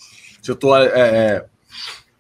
[0.43, 1.47] se eu tô é, é,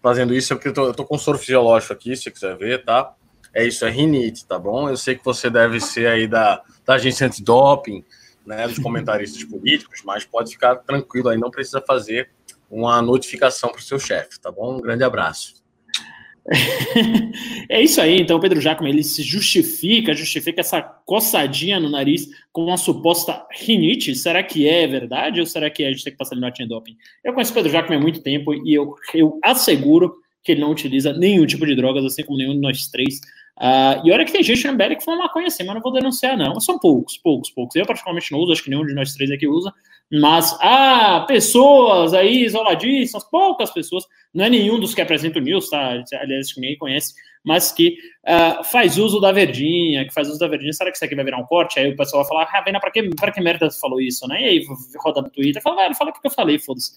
[0.00, 3.14] fazendo isso, é porque eu tô com soro fisiológico aqui, se você quiser ver, tá?
[3.52, 4.88] É isso, é rinite, tá bom?
[4.88, 8.04] Eu sei que você deve ser aí da, da agência antidoping,
[8.46, 12.30] né, dos comentaristas políticos, mas pode ficar tranquilo aí, não precisa fazer
[12.70, 14.78] uma notificação para o seu chefe, tá bom?
[14.78, 15.61] Um grande abraço
[17.68, 22.64] é isso aí, então Pedro Jacome ele se justifica, justifica essa coçadinha no nariz com
[22.64, 24.14] uma suposta rinite.
[24.14, 26.96] Será que é verdade ou será que a gente tem que passar ele no antidoping?
[27.22, 31.12] Eu conheço Pedro Jacome há muito tempo e eu, eu asseguro que ele não utiliza
[31.12, 33.20] nenhum tipo de drogas, assim como nenhum de nós três.
[33.58, 36.36] Uh, e olha que tem gente na que fuma maconha assim, mas não vou denunciar,
[36.36, 36.58] não.
[36.58, 37.76] São poucos, poucos, poucos.
[37.76, 39.72] Eu, particularmente, não uso, acho que nenhum de nós três aqui usa.
[40.10, 45.70] Mas, ah, pessoas aí isoladíssimas, poucas pessoas, não é nenhum dos que apresenta o News,
[45.70, 46.02] tá?
[46.20, 50.46] Aliás, que ninguém conhece, mas que uh, faz uso da verdinha, que faz uso da
[50.46, 50.72] verdinha.
[50.72, 51.78] Será que isso aqui vai virar um corte?
[51.78, 54.42] Aí o pessoal vai falar, ah, Vena, pra que, que merda você falou isso, né?
[54.42, 54.66] E aí
[54.98, 56.92] roda no Twitter, fala, velho, fala porque eu falei, foda-se.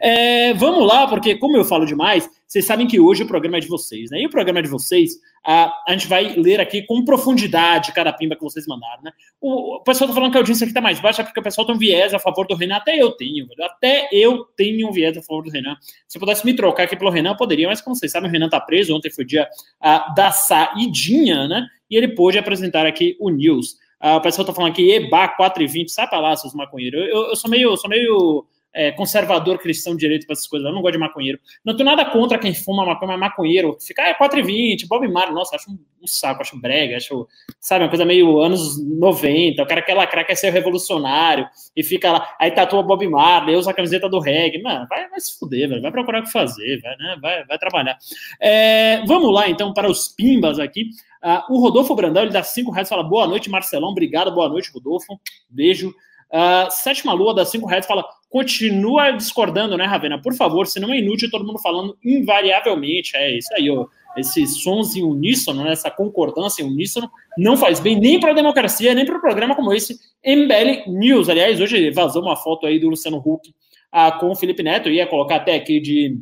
[0.00, 3.60] É, vamos lá, porque como eu falo demais, vocês sabem que hoje o programa é
[3.60, 4.20] de vocês, né?
[4.20, 5.12] E o programa é de vocês,
[5.44, 9.10] a, gente vai ler aqui com profundidade cada pimba que vocês mandaram, né?
[9.40, 11.66] O, o pessoal tá falando que a audiência aqui tá mais baixa porque o pessoal
[11.66, 12.76] tem um viés a favor do Renan.
[12.76, 13.64] Até eu tenho, velho.
[13.64, 15.76] Até eu tenho um viés a favor do Renan.
[16.06, 18.32] Se eu pudesse me trocar aqui pelo Renan, eu poderia, mas como vocês sabem, o
[18.32, 18.94] Renan tá preso.
[18.94, 19.48] Ontem foi dia
[19.80, 21.66] a, da saidinha, né?
[21.90, 23.76] E ele pôde apresentar aqui o News.
[23.98, 27.00] Ah, o pessoal tá falando aqui, EBA 4,20, sai pra lá, seus maconheiros.
[27.00, 30.74] Eu, eu, sou meio, sou meio é, conservador cristão de direito para essas coisas, eu
[30.74, 31.38] não gosto de maconheiro.
[31.64, 35.34] Não tenho nada contra quem fuma maconha, mas maconheiro, fica, ah, é 4,20, Bob Marley,
[35.34, 37.26] nossa, acho um, um, saco, acho brega, acho,
[37.60, 42.12] sabe, uma coisa meio anos 90, o cara quer lacrar, quer ser revolucionário, e fica
[42.12, 45.68] lá, aí tatua Bob Marley, usa a camiseta do reggae, mano, vai, vai se fuder,
[45.68, 47.98] velho, vai procurar o que fazer, vai, né, vai, vai trabalhar.
[48.40, 50.90] É, vamos lá, então, para os pimbas aqui.
[51.22, 54.70] Uh, o Rodolfo Brandão, ele dá cinco reais, fala boa noite, Marcelão, obrigado, boa noite,
[54.72, 55.90] Rodolfo, beijo.
[56.30, 60.22] Uh, Sétima Lua dá cinco reais, fala continua discordando, né, Ravena?
[60.22, 63.16] Por favor, se não é inútil todo mundo falando invariavelmente.
[63.16, 63.86] É isso aí, ó.
[64.16, 68.34] Esses sons em uníssono, né, essa concordância em uníssono, não faz bem nem para a
[68.34, 71.28] democracia, nem para um programa como esse, MBL News.
[71.28, 73.52] Aliás, hoje vazou uma foto aí do Luciano Huck
[73.92, 76.18] ah, com o Felipe Neto, Eu ia colocar até aqui de,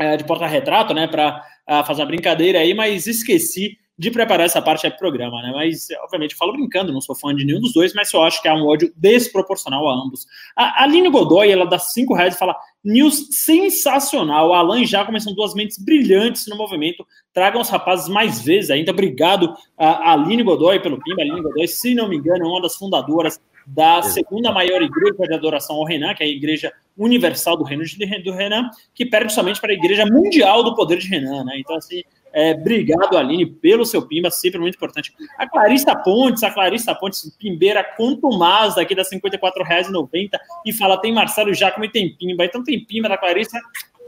[0.00, 4.60] eh, de porta-retrato, né, para ah, fazer uma brincadeira aí, mas esqueci de preparar essa
[4.60, 5.52] parte do programa, né?
[5.54, 8.40] Mas, obviamente, eu falo brincando, não sou fã de nenhum dos dois, mas eu acho
[8.40, 10.26] que há um ódio desproporcional a ambos.
[10.56, 14.52] A Aline Godoy, ela dá cinco reais e fala: news sensacional.
[14.54, 17.06] Alan já começam duas mentes brilhantes no movimento.
[17.32, 18.92] Tragam os rapazes mais vezes ainda.
[18.92, 21.20] Obrigado a Aline Godoy pelo PIMB.
[21.20, 25.34] Aline Godoy, se não me engano, é uma das fundadoras da segunda maior igreja de
[25.34, 27.84] adoração ao Renan, que é a Igreja Universal do Reino
[28.24, 31.54] do Renan, que perde somente para a Igreja Mundial do Poder de Renan, né?
[31.58, 35.12] Então, assim, é, obrigado, Aline, pelo seu pimba, sempre muito importante.
[35.36, 40.30] A Clarissa Pontes, a Clarissa Pontes, pimbeira contumaz daqui das R$ 54,90
[40.64, 42.44] e fala: tem Marcelo Jacome e tem pimba.
[42.44, 43.60] Então tem pimba da Clarissa.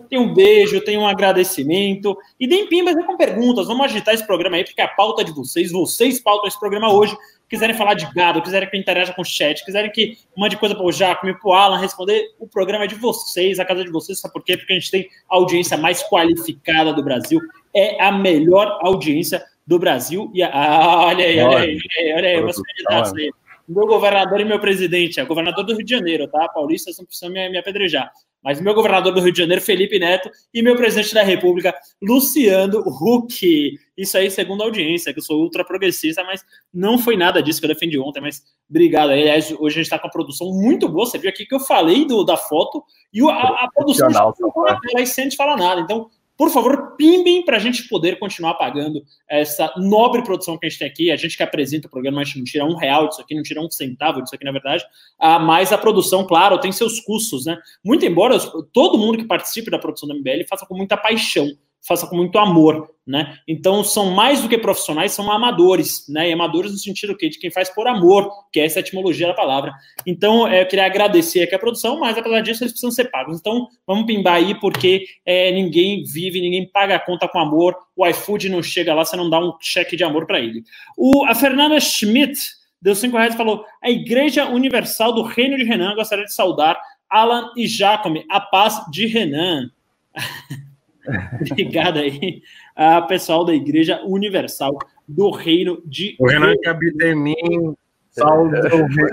[0.08, 2.16] Tem um beijo, tem um agradecimento.
[2.38, 3.66] E tem pimbas com perguntas.
[3.66, 5.70] Vamos agitar esse programa aí, porque a pauta é de vocês.
[5.70, 7.16] Vocês pautam esse programa hoje.
[7.48, 10.74] Quiserem falar de gado, quiserem que eu interaja com o chat, quiserem que mande coisa
[10.74, 13.90] para o Jacome, para o Alan responder, o programa é de vocês, a casa de
[13.90, 14.18] vocês.
[14.18, 14.56] Sabe por quê?
[14.56, 17.40] Porque a gente tem a audiência mais qualificada do Brasil
[17.74, 20.30] é a melhor audiência do Brasil.
[20.34, 23.30] E a, ah, olha aí, olha aí, olha aí, meus candidatos aí.
[23.66, 26.46] Meu governador e meu presidente, é governador do Rio de Janeiro, tá?
[26.48, 28.12] Paulista, não precisam me, me apedrejar.
[28.44, 32.80] Mas meu governador do Rio de Janeiro, Felipe Neto, e meu presidente da República, Luciano
[32.80, 33.78] Huck.
[33.96, 37.58] Isso aí, segundo a audiência, que eu sou ultra progressista, mas não foi nada disso
[37.58, 39.10] que eu defendi ontem, mas obrigado.
[39.10, 41.06] Aliás, hoje a gente está com a produção muito boa.
[41.06, 42.84] Você viu aqui que eu falei do, da foto
[43.14, 45.80] e a, a produção não sem falar nada.
[45.80, 50.68] Então, por favor, pimbem para a gente poder continuar pagando essa nobre produção que a
[50.68, 51.10] gente tem aqui.
[51.10, 53.42] A gente que apresenta o programa, a gente não tira um real disso aqui, não
[53.42, 54.84] tira um centavo disso aqui, na verdade.
[55.18, 57.56] Ah, mas a produção, claro, tem seus custos, né?
[57.84, 58.38] Muito embora
[58.72, 61.48] todo mundo que participe da produção da MBL faça com muita paixão
[61.86, 63.38] faça com muito amor, né?
[63.46, 66.30] Então são mais do que profissionais, são amadores, né?
[66.30, 69.34] E amadores no sentido que de quem faz por amor, que é essa etimologia da
[69.34, 69.72] palavra.
[70.06, 73.38] Então é, eu queria agradecer aqui a produção, mas apesar disso eles precisam ser pagos.
[73.38, 77.76] Então vamos pimbar aí porque é, ninguém vive, ninguém paga a conta com amor.
[77.94, 80.62] O iFood não chega lá, você não dá um cheque de amor para ele.
[80.96, 82.40] O a Fernanda Schmidt
[82.80, 86.80] deu cinco reais e falou: a Igreja Universal do Reino de Renan gostaria de saudar
[87.10, 89.70] Alan e Jacome, a paz de Renan.
[91.50, 92.42] Obrigado aí
[92.74, 96.16] a pessoal da Igreja Universal do Reino de.
[96.18, 97.76] O Renan que habita em mim,
[98.10, 98.56] salve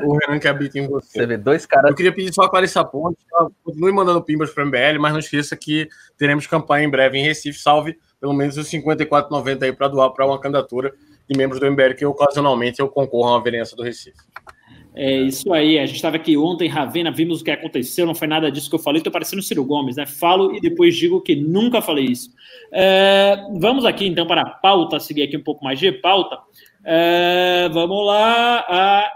[0.06, 1.20] o Renan que habita em você.
[1.20, 1.90] Você vê dois caras.
[1.90, 3.18] Eu queria pedir só a Clarissa Ponte,
[3.64, 7.24] continue mandando pimbas para o MBL, mas não esqueça que teremos campanha em breve em
[7.24, 7.60] Recife.
[7.60, 10.94] Salve pelo menos os 54,90 aí para doar para uma candidatura
[11.28, 14.18] de membros do MBL que ocasionalmente eu concorro uma vereança do Recife.
[14.94, 18.28] É isso aí, a gente estava aqui ontem, Ravena, vimos o que aconteceu, não foi
[18.28, 20.06] nada disso que eu falei, estou parecendo Ciro Gomes, né?
[20.06, 22.30] Falo e depois digo que nunca falei isso.
[22.74, 26.38] É, vamos aqui então para a pauta, seguir aqui um pouco mais de pauta.
[26.84, 28.66] É, vamos lá.
[28.68, 29.12] A,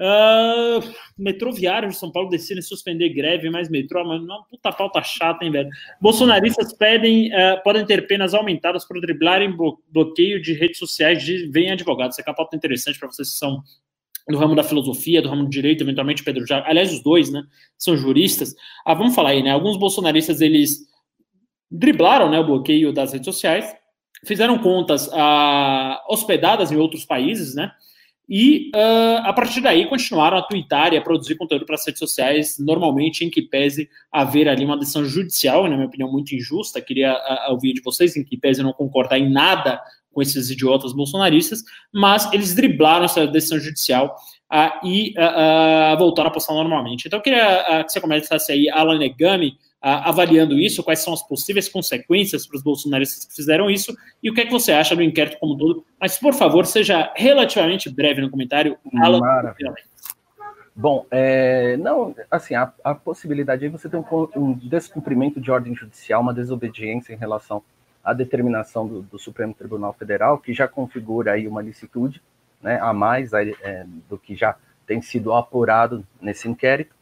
[0.00, 0.80] a,
[1.18, 5.44] metrô viário de São Paulo decide suspender greve, mas metrô, mas uma puta pauta chata,
[5.44, 5.68] hein, velho?
[6.00, 9.56] Bolsonaristas pedem, uh, podem ter penas aumentadas por driblarem
[9.90, 12.16] bloqueio de redes sociais de vem advogados.
[12.16, 13.64] Essa é uma pauta interessante para vocês que são
[14.28, 17.42] do ramo da filosofia, do ramo do direito, eventualmente Pedro já, aliás, os dois, né,
[17.76, 18.54] são juristas.
[18.84, 20.86] Ah, vamos falar aí, né, alguns bolsonaristas, eles
[21.70, 23.74] driblaram, né, o bloqueio das redes sociais,
[24.26, 27.72] fizeram contas ah, hospedadas em outros países, né,
[28.28, 31.98] e uh, a partir daí continuaram a twittar e a produzir conteúdo para as redes
[31.98, 36.78] sociais, normalmente em que pese haver ali uma decisão judicial, na minha opinião, muito injusta.
[36.82, 39.80] Queria uh, ouvir de vocês em que pese não concordar em nada
[40.18, 41.62] com esses idiotas bolsonaristas,
[41.94, 44.16] mas eles driblaram essa decisão judicial
[44.52, 47.06] uh, e uh, uh, voltaram a postar normalmente.
[47.06, 51.68] Então, eu queria que você começasse aí, Alan Negami, avaliando isso, quais são as possíveis
[51.68, 55.04] consequências para os bolsonaristas que fizeram isso e o que é que você acha do
[55.04, 55.84] inquérito como todo.
[56.00, 58.76] Mas, por favor, seja relativamente breve no comentário.
[58.96, 59.20] Alan,
[60.74, 64.04] Bom, é, não, assim, a, a possibilidade de você ter um,
[64.34, 67.62] um descumprimento de ordem judicial, uma desobediência em relação
[68.02, 72.22] a determinação do, do, Supremo Tribunal Federal, que já configura aí uma licitude,
[72.62, 76.94] né, a mais é, do que já tem sido apurado nesse inquérito.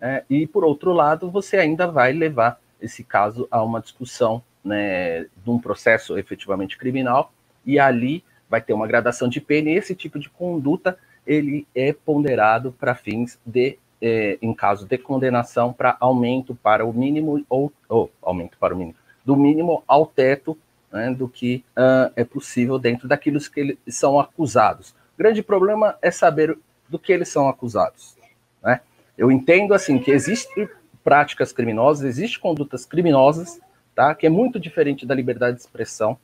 [0.00, 5.22] É, e, por outro lado, você ainda vai levar esse caso a uma discussão né,
[5.22, 7.32] de um processo efetivamente criminal,
[7.64, 11.92] e ali vai ter uma gradação de pena, e esse tipo de conduta ele é
[11.92, 17.72] ponderado para fins de, é, em caso de condenação, para aumento para o mínimo, ou,
[17.88, 20.56] ou aumento para o mínimo, do mínimo ao teto
[20.92, 24.90] né, do que uh, é possível dentro daquilo que eles são acusados.
[24.90, 26.56] O grande problema é saber
[26.88, 28.16] do que eles são acusados.
[28.62, 28.80] Né?
[29.16, 30.68] Eu entendo assim que existem
[31.04, 33.60] práticas criminosas, existem condutas criminosas,
[33.94, 34.14] tá?
[34.14, 36.18] que é muito diferente da liberdade de expressão,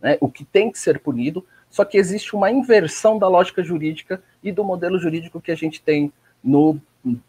[0.00, 0.18] né?
[0.20, 4.52] o que tem que ser punido, só que existe uma inversão da lógica jurídica e
[4.52, 6.12] do modelo jurídico que a gente tem
[6.44, 6.78] no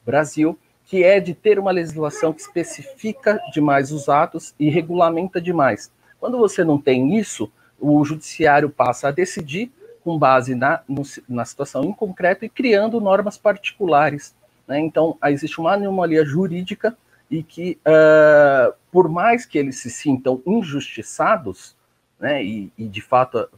[0.06, 5.92] Brasil, que é de ter uma legislação que especifica demais os atos e regulamenta demais.
[6.20, 9.72] Quando você não tem isso, o judiciário passa a decidir
[10.04, 14.36] com base na, no, na situação em concreto e criando normas particulares.
[14.68, 14.80] Né?
[14.80, 16.96] Então, existe uma anomalia jurídica
[17.32, 21.76] e que, uh, por mais que eles se sintam injustiçados,
[22.20, 23.50] né, e, e de fato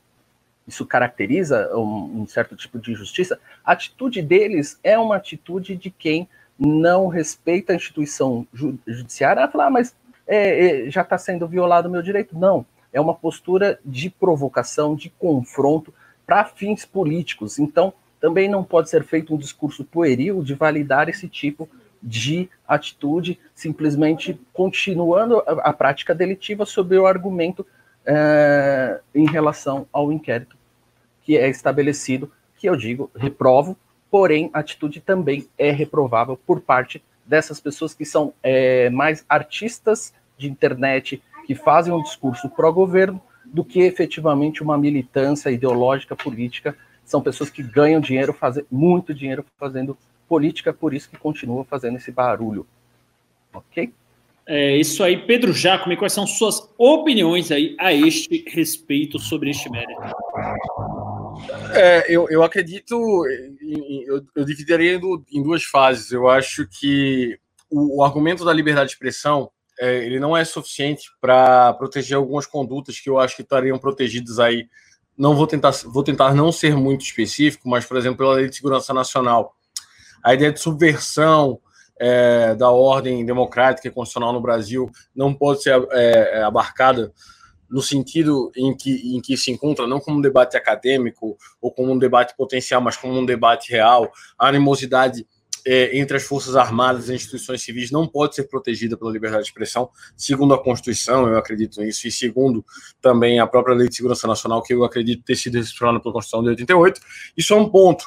[0.67, 5.91] isso caracteriza um, um, certo tipo de injustiça, a atitude deles é uma atitude de
[5.91, 9.41] quem não respeita a instituição judiciária.
[9.41, 9.95] Ela fala, ah, mas
[10.27, 12.37] é, é, já está sendo violado o meu direito.
[12.37, 15.93] Não, é uma postura de provocação, de confronto
[16.25, 17.59] para fins políticos.
[17.59, 21.69] Então, também não pode ser feito um discurso pueril de validar esse tipo
[22.01, 27.65] de atitude, simplesmente continuando a, a prática delitiva sob o argumento
[28.05, 30.55] é, em relação ao inquérito
[31.25, 33.75] que é estabelecido, que eu digo, reprovo,
[34.09, 40.13] porém a atitude também é reprovável por parte dessas pessoas que são é, mais artistas
[40.37, 46.75] de internet, que fazem um discurso pró-governo, do que efetivamente uma militância ideológica, política.
[47.05, 49.97] São pessoas que ganham dinheiro, fazem muito dinheiro fazendo
[50.27, 52.65] política, por isso que continuam fazendo esse barulho.
[53.53, 53.93] Ok?
[54.47, 59.69] É isso aí, Pedro Jacome, quais são suas opiniões aí a este respeito sobre este
[59.71, 59.99] mérito?
[61.73, 63.25] É, eu, eu acredito,
[64.07, 64.99] eu, eu dividiria
[65.31, 66.11] em duas fases.
[66.11, 67.39] Eu acho que
[67.69, 72.45] o, o argumento da liberdade de expressão é, ele não é suficiente para proteger algumas
[72.45, 74.67] condutas que eu acho que estariam protegidas aí.
[75.17, 78.55] Não vou tentar, vou tentar não ser muito específico, mas, por exemplo, pela Lei de
[78.55, 79.55] Segurança Nacional,
[80.23, 81.59] a ideia de subversão
[81.99, 87.13] é, da ordem democrática e constitucional no Brasil não pode ser é, é abarcada
[87.69, 91.91] no sentido em que, em que se encontra, não como um debate acadêmico ou como
[91.91, 94.11] um debate potencial, mas como um debate real.
[94.37, 95.25] A animosidade
[95.65, 99.49] é, entre as Forças Armadas e instituições civis não pode ser protegida pela liberdade de
[99.49, 102.63] expressão, segundo a Constituição, eu acredito nisso, e segundo
[103.01, 106.43] também a própria Lei de Segurança Nacional, que eu acredito ter sido registrada pela Constituição
[106.43, 107.01] de 88.
[107.35, 108.05] Isso é um ponto.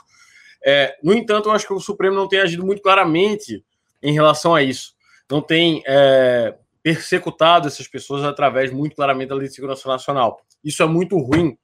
[0.64, 3.64] É, no entanto, eu acho que o Supremo não tem agido muito claramente
[4.03, 4.94] em relação a isso.
[5.30, 10.40] Não tem é, persecutado essas pessoas através, muito claramente, da Lei de Segurança Nacional.
[10.64, 11.57] Isso é muito ruim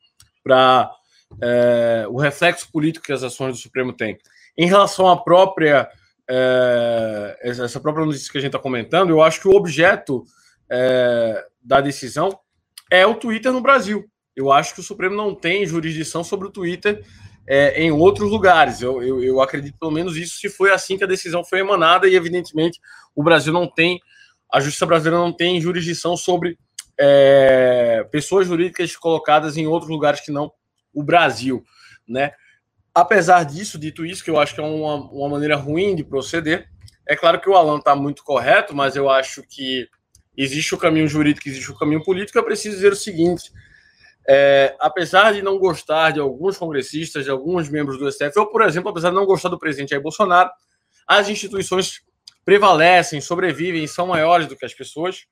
[0.43, 0.91] para
[1.43, 4.18] é, o reflexo político que as ações do Supremo têm.
[4.57, 5.89] Em relação à própria
[6.28, 10.24] é, essa própria notícia que a gente está comentando, eu acho que o objeto
[10.70, 12.39] é, da decisão
[12.91, 14.05] é o Twitter no Brasil.
[14.35, 17.05] Eu acho que o Supremo não tem jurisdição sobre o Twitter
[17.47, 18.81] é, em outros lugares.
[18.81, 22.09] Eu, eu, eu, acredito pelo menos isso se foi assim que a decisão foi emanada
[22.09, 22.81] e evidentemente
[23.15, 24.01] o Brasil não tem,
[24.53, 26.59] a justiça brasileira não tem jurisdição sobre
[26.99, 30.53] é, pessoas jurídicas colocadas em outros lugares que não
[30.93, 31.65] o Brasil,
[32.07, 32.33] né?
[32.95, 36.69] Apesar disso, dito isso, que eu acho que é uma, uma maneira ruim de proceder,
[37.07, 39.89] é claro que o Alan está muito correto, mas eu acho que
[40.37, 42.39] existe o caminho jurídico, existe o caminho político.
[42.39, 43.53] Eu preciso dizer o seguinte:
[44.27, 48.62] é, apesar de não gostar de alguns congressistas, de alguns membros do STF, ou, por
[48.62, 50.51] exemplo, apesar de não gostar do presidente Jair Bolsonaro,
[51.07, 52.03] as instituições
[52.45, 55.27] prevalecem, sobrevivem, são maiores do que as pessoas,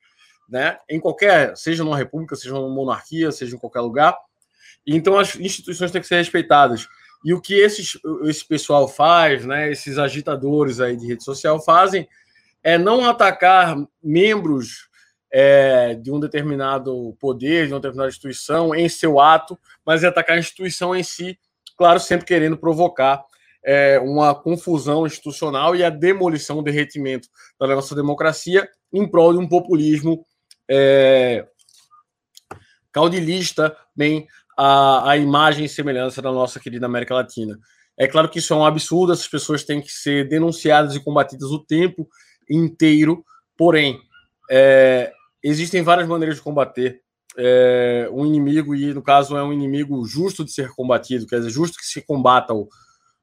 [0.47, 0.77] né?
[0.89, 4.17] Em qualquer, seja numa república, seja numa monarquia, seja em qualquer lugar.
[4.85, 6.87] Então, as instituições têm que ser respeitadas.
[7.23, 12.07] E o que esses, esse pessoal faz, né, esses agitadores aí de rede social fazem,
[12.61, 14.89] é não atacar membros
[15.35, 20.35] é, de um determinado poder, de uma determinada instituição em seu ato, mas é atacar
[20.35, 21.39] a instituição em si,
[21.75, 23.25] claro, sempre querendo provocar
[23.65, 27.27] é, uma confusão institucional e a demolição, o derretimento
[27.59, 30.23] da nossa democracia em prol de um populismo
[30.69, 31.47] é,
[32.91, 37.57] caudilista, bem a, a imagem e semelhança da nossa querida América Latina.
[37.97, 41.49] É claro que isso é um absurdo, essas pessoas têm que ser denunciadas e combatidas
[41.49, 42.07] o tempo
[42.47, 43.25] inteiro,
[43.57, 43.99] porém,
[44.51, 45.11] é,
[45.43, 47.01] existem várias maneiras de combater
[47.37, 51.49] é, um inimigo, e no caso é um inimigo justo de ser combatido, quer dizer,
[51.49, 52.67] justo que se combata-o.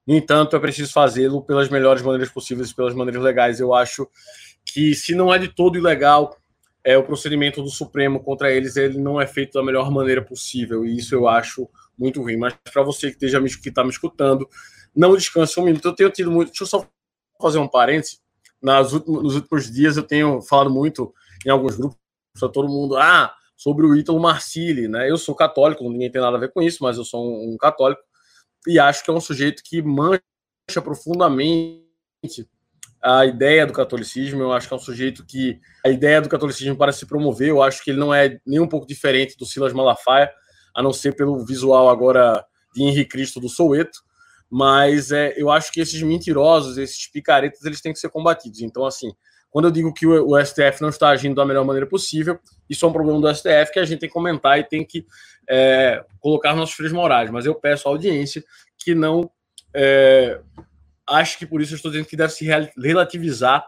[0.06, 3.60] No entanto, é preciso fazê-lo pelas melhores maneiras possíveis, pelas maneiras legais.
[3.60, 4.08] Eu acho
[4.64, 6.36] que, se não é de todo ilegal,
[6.82, 10.84] é, o procedimento do Supremo contra eles ele não é feito da melhor maneira possível,
[10.84, 12.36] e isso eu acho muito ruim.
[12.36, 14.48] Mas para você que está me, tá me escutando,
[14.94, 15.86] não descanse um minuto.
[15.86, 16.48] Eu tenho tido muito.
[16.48, 16.86] Deixa eu só
[17.40, 18.18] fazer um parêntese.
[18.60, 21.14] Nas últimos, nos últimos dias eu tenho falado muito
[21.46, 21.96] em alguns grupos,
[22.48, 25.10] todo mundo, ah, sobre o Ítalo Marcilli, né?
[25.10, 27.56] Eu sou católico, ninguém tem nada a ver com isso, mas eu sou um, um
[27.58, 28.02] católico
[28.66, 30.20] e acho que é um sujeito que mancha
[30.82, 31.84] profundamente
[33.02, 34.42] a ideia do catolicismo.
[34.42, 37.62] Eu acho que é um sujeito que a ideia do catolicismo para se promover, eu
[37.62, 40.30] acho que ele não é nem um pouco diferente do Silas Malafaia,
[40.74, 43.98] a não ser pelo visual agora de Henrique Cristo do Soueto.
[44.50, 48.60] Mas é, eu acho que esses mentirosos, esses picaretas, eles têm que ser combatidos.
[48.60, 49.12] Então, assim,
[49.50, 52.38] quando eu digo que o, o, STF não está agindo da melhor maneira possível,
[52.68, 55.04] isso é um problema do STF que a gente tem que comentar e tem que
[55.48, 57.30] é, colocar nossos frios morais.
[57.30, 58.44] Mas eu peço à audiência
[58.78, 59.30] que não
[59.74, 60.40] é,
[61.06, 62.46] acho que por isso eu estou dizendo que deve se
[62.76, 63.66] relativizar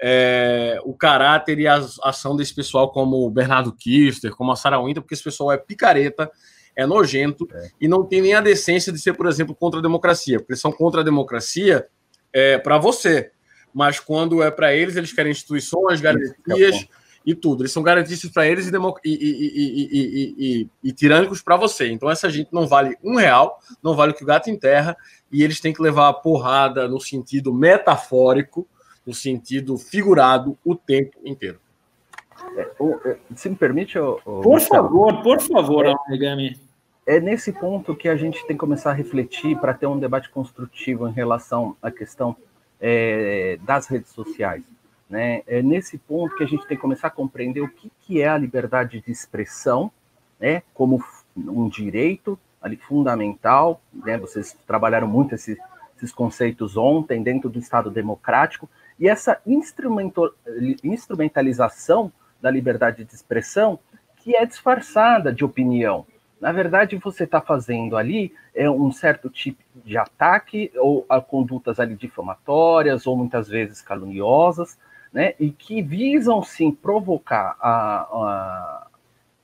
[0.00, 4.82] é, o caráter e a ação desse pessoal, como o Bernardo Kister, como a Sarah
[4.82, 6.30] Winter, porque esse pessoal é picareta,
[6.76, 7.68] é nojento é.
[7.80, 10.60] e não tem nem a decência de ser, por exemplo, contra a democracia, porque eles
[10.60, 11.86] são contra a democracia
[12.32, 13.32] é, para você,
[13.76, 16.88] mas quando é para eles, eles querem instituições, garantias
[17.26, 17.60] e tudo.
[17.60, 18.72] Eles são garantistas para eles e,
[19.04, 21.90] e, e, e tirânicos para você.
[21.90, 24.96] Então, essa gente não vale um real, não vale o que o gato enterra,
[25.30, 28.66] e eles têm que levar a porrada no sentido metafórico,
[29.06, 31.60] no sentido figurado, o tempo inteiro.
[32.56, 32.70] É,
[33.10, 36.58] é se me permite, o, por favor, por favor, Origami.
[37.06, 40.30] É nesse ponto que a gente tem que começar a refletir para ter um debate
[40.30, 42.34] construtivo em relação à questão
[42.80, 44.64] é, das redes sociais.
[45.08, 45.42] Né?
[45.46, 48.28] É nesse ponto que a gente tem que começar a compreender o que, que é
[48.28, 49.90] a liberdade de expressão,
[50.38, 50.62] né?
[50.74, 51.02] como
[51.36, 53.80] um direito ali fundamental.
[53.92, 54.18] Né?
[54.18, 55.56] Vocês trabalharam muito esse,
[55.96, 58.68] esses conceitos ontem dentro do Estado democrático
[58.98, 63.78] e essa instrumentalização da liberdade de expressão
[64.16, 66.04] que é disfarçada de opinião.
[66.40, 71.80] Na verdade, você está fazendo ali é um certo tipo de ataque ou a condutas
[71.80, 74.78] ali difamatórias ou muitas vezes caluniosas,
[75.12, 75.34] né?
[75.40, 78.86] E que visam sim provocar a, a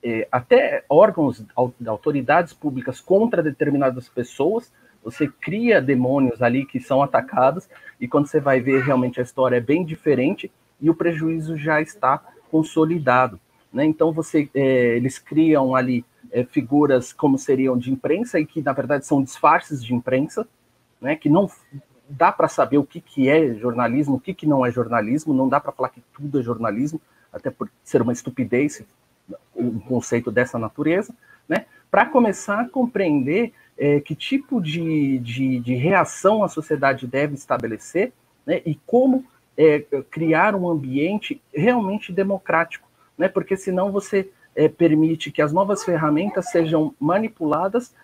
[0.02, 1.44] é, até órgãos,
[1.86, 4.72] autoridades públicas contra determinadas pessoas.
[5.04, 7.68] Você cria demônios ali que são atacados
[8.00, 11.80] e quando você vai ver realmente a história é bem diferente e o prejuízo já
[11.80, 13.40] está consolidado.
[13.72, 13.84] Né?
[13.84, 18.72] Então você, é, eles criam ali é, figuras como seriam de imprensa e que na
[18.72, 20.48] verdade são disfarces de imprensa,
[21.00, 21.50] né, que não
[22.08, 25.48] dá para saber o que, que é jornalismo, o que, que não é jornalismo, não
[25.48, 27.00] dá para falar que tudo é jornalismo,
[27.32, 28.82] até por ser uma estupidez
[29.54, 31.14] um conceito dessa natureza,
[31.48, 37.34] né, para começar a compreender é, que tipo de, de, de, reação a sociedade deve
[37.34, 38.12] estabelecer
[38.46, 39.24] né, e como
[39.56, 39.80] é,
[40.10, 46.50] criar um ambiente realmente democrático, né, porque senão você é, permite que as novas ferramentas
[46.50, 47.94] sejam manipuladas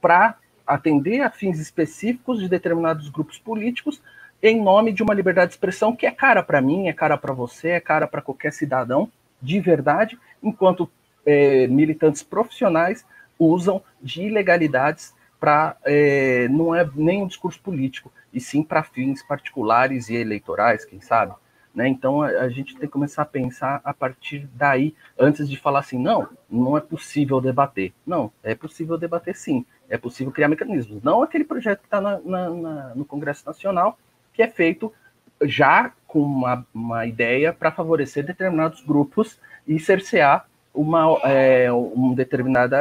[0.00, 4.00] para atender a fins específicos de determinados grupos políticos
[4.42, 7.32] em nome de uma liberdade de expressão que é cara para mim, é cara para
[7.32, 9.10] você, é cara para qualquer cidadão
[9.40, 10.90] de verdade, enquanto
[11.24, 13.04] é, militantes profissionais
[13.38, 19.22] usam de ilegalidades para é, não é nem um discurso político, e sim para fins
[19.22, 21.34] particulares e eleitorais, quem sabe.
[21.74, 21.88] Né?
[21.88, 25.80] Então a, a, gente tem que começar a pensar a partir daí, antes de falar
[25.80, 27.92] assim, não, não é possível debater.
[28.06, 31.02] Não, é possível debater sim, é possível criar mecanismos.
[31.02, 33.98] Não aquele projeto que está no Congresso Nacional,
[34.32, 34.92] que é feito
[35.42, 42.76] já com uma, uma ideia para favorecer determinados grupos e cercear uma, é, um determinado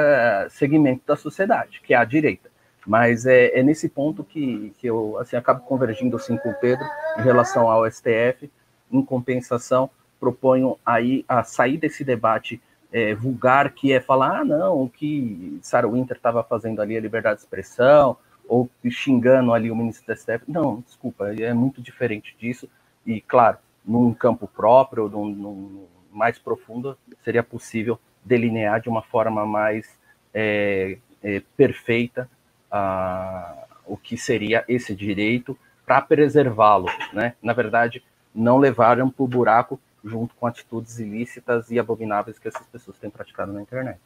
[0.50, 2.52] segmento da sociedade, que é a direita.
[2.86, 6.86] Mas é, é nesse ponto que, que eu assim, acabo convergindo assim, com o Pedro
[7.18, 8.52] em relação ao STF,
[8.94, 9.90] em compensação,
[10.20, 15.60] proponho aí a sair desse debate é, vulgar que é falar, ah, não, o que
[15.62, 18.16] Sarah Winter estava fazendo ali é liberdade de expressão,
[18.48, 20.44] ou xingando ali o ministro da STF.
[20.48, 22.70] Não, desculpa, é muito diferente disso.
[23.06, 29.46] E, claro, num campo próprio, num, num mais profundo, seria possível delinear de uma forma
[29.46, 29.98] mais
[30.34, 32.30] é, é, perfeita
[32.72, 36.88] ah, o que seria esse direito para preservá-lo.
[37.12, 37.34] Né?
[37.42, 38.04] Na verdade,
[38.34, 43.10] não levaram para o buraco junto com atitudes ilícitas e abomináveis que essas pessoas têm
[43.10, 44.00] praticado na internet.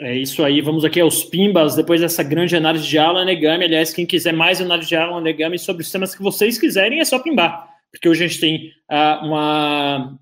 [0.00, 3.64] É isso aí, vamos aqui aos pimbas, depois dessa grande análise de Alan Negami.
[3.64, 7.04] Aliás, quem quiser mais análise de Alan Negami sobre os temas que vocês quiserem, é
[7.04, 10.16] só pimbar, porque hoje a gente tem uh, uma,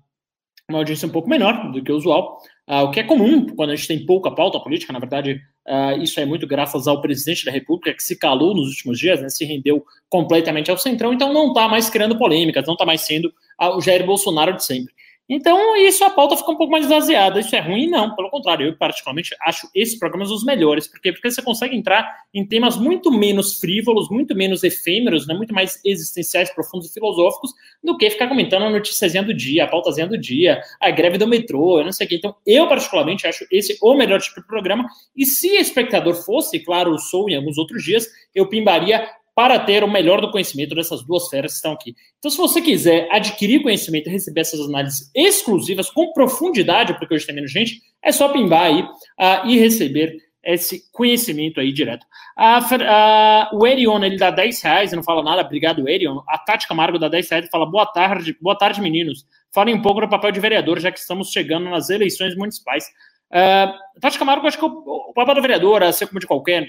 [0.67, 3.69] uma audiência um pouco menor do que o usual, uh, o que é comum quando
[3.69, 7.45] a gente tem pouca pauta política, na verdade, uh, isso é muito graças ao presidente
[7.45, 11.33] da República, que se calou nos últimos dias, né, se rendeu completamente ao centrão, então
[11.33, 14.93] não está mais criando polêmicas, não está mais sendo o Jair Bolsonaro de sempre.
[15.29, 17.41] Então, isso a pauta fica um pouco mais esvaziada.
[17.41, 17.89] Isso é ruim?
[17.89, 20.87] Não, pelo contrário, eu particularmente acho esses programas os melhores.
[20.87, 21.11] Por quê?
[21.11, 25.33] Porque você consegue entrar em temas muito menos frívolos, muito menos efêmeros, né?
[25.33, 27.51] muito mais existenciais, profundos e filosóficos,
[27.83, 31.27] do que ficar comentando a noticiazinha do dia, a pautazinha do dia, a greve do
[31.27, 32.15] metrô, eu não sei o quê.
[32.15, 34.85] Então, eu particularmente acho esse o melhor tipo de programa.
[35.13, 39.05] E se espectador fosse, claro, sou em alguns outros dias, eu pimbaria
[39.37, 41.93] para ter o melhor do conhecimento dessas duas feras que estão aqui.
[42.17, 47.27] Então, se você quiser adquirir conhecimento e receber essas análises exclusivas com profundidade, porque hoje
[47.27, 52.03] tem menos gente, é só pimbar aí uh, e receber esse conhecimento aí direto.
[52.35, 56.17] Uh, uh, o Erion, ele dá 10 reais, não fala nada, obrigado, Erion.
[56.27, 59.23] A Tati Camargo dá 10 reais e fala, boa tarde, boa tarde, meninos.
[59.53, 62.85] Falem um pouco do papel de vereador, já que estamos chegando nas eleições municipais.
[63.31, 64.69] Uh, Tati Camargo, acho que o,
[65.09, 66.67] o papel do vereador, assim como de qualquer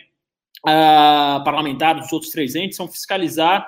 [0.66, 3.66] uh, parlamentar dos outros três entes são fiscalizar,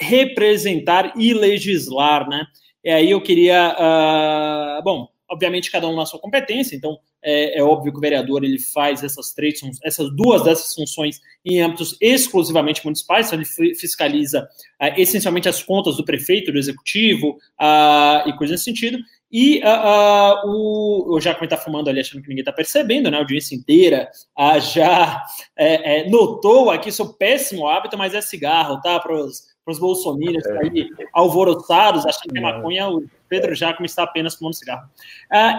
[0.00, 2.44] representar e legislar, né?
[2.82, 7.62] E aí eu queria, uh, bom, obviamente cada um na sua competência, então é, é,
[7.62, 12.82] óbvio que o vereador ele faz essas três, essas duas dessas funções em âmbitos exclusivamente
[12.82, 14.48] municipais, então ele fiscaliza
[14.82, 18.98] uh, essencialmente as contas do prefeito, do executivo uh, e coisas nesse sentido,
[19.30, 23.16] e uh, uh, o, já está fumando ali, achando que ninguém está percebendo, né?
[23.16, 25.22] A audiência inteira uh, já
[25.56, 28.98] é, é, notou aqui seu péssimo hábito, mas é cigarro, tá?
[28.98, 30.58] Para os bolsominions é.
[30.58, 34.88] aí alvoroçados, achando que é maconha, o Pedro Jacome está apenas fumando cigarro.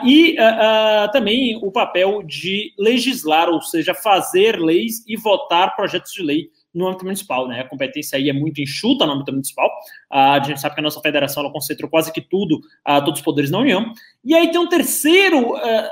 [0.05, 0.35] e
[1.13, 6.87] também o papel de legislar, ou seja, fazer leis e votar projetos de lei no
[6.87, 7.61] âmbito municipal, né?
[7.61, 9.69] A competência aí é muito enxuta no âmbito municipal.
[10.09, 13.51] a gente sabe que a nossa federação ela concentrou quase que tudo, todos os poderes
[13.51, 13.93] na União.
[14.23, 15.89] E aí tem um terceiro, uh,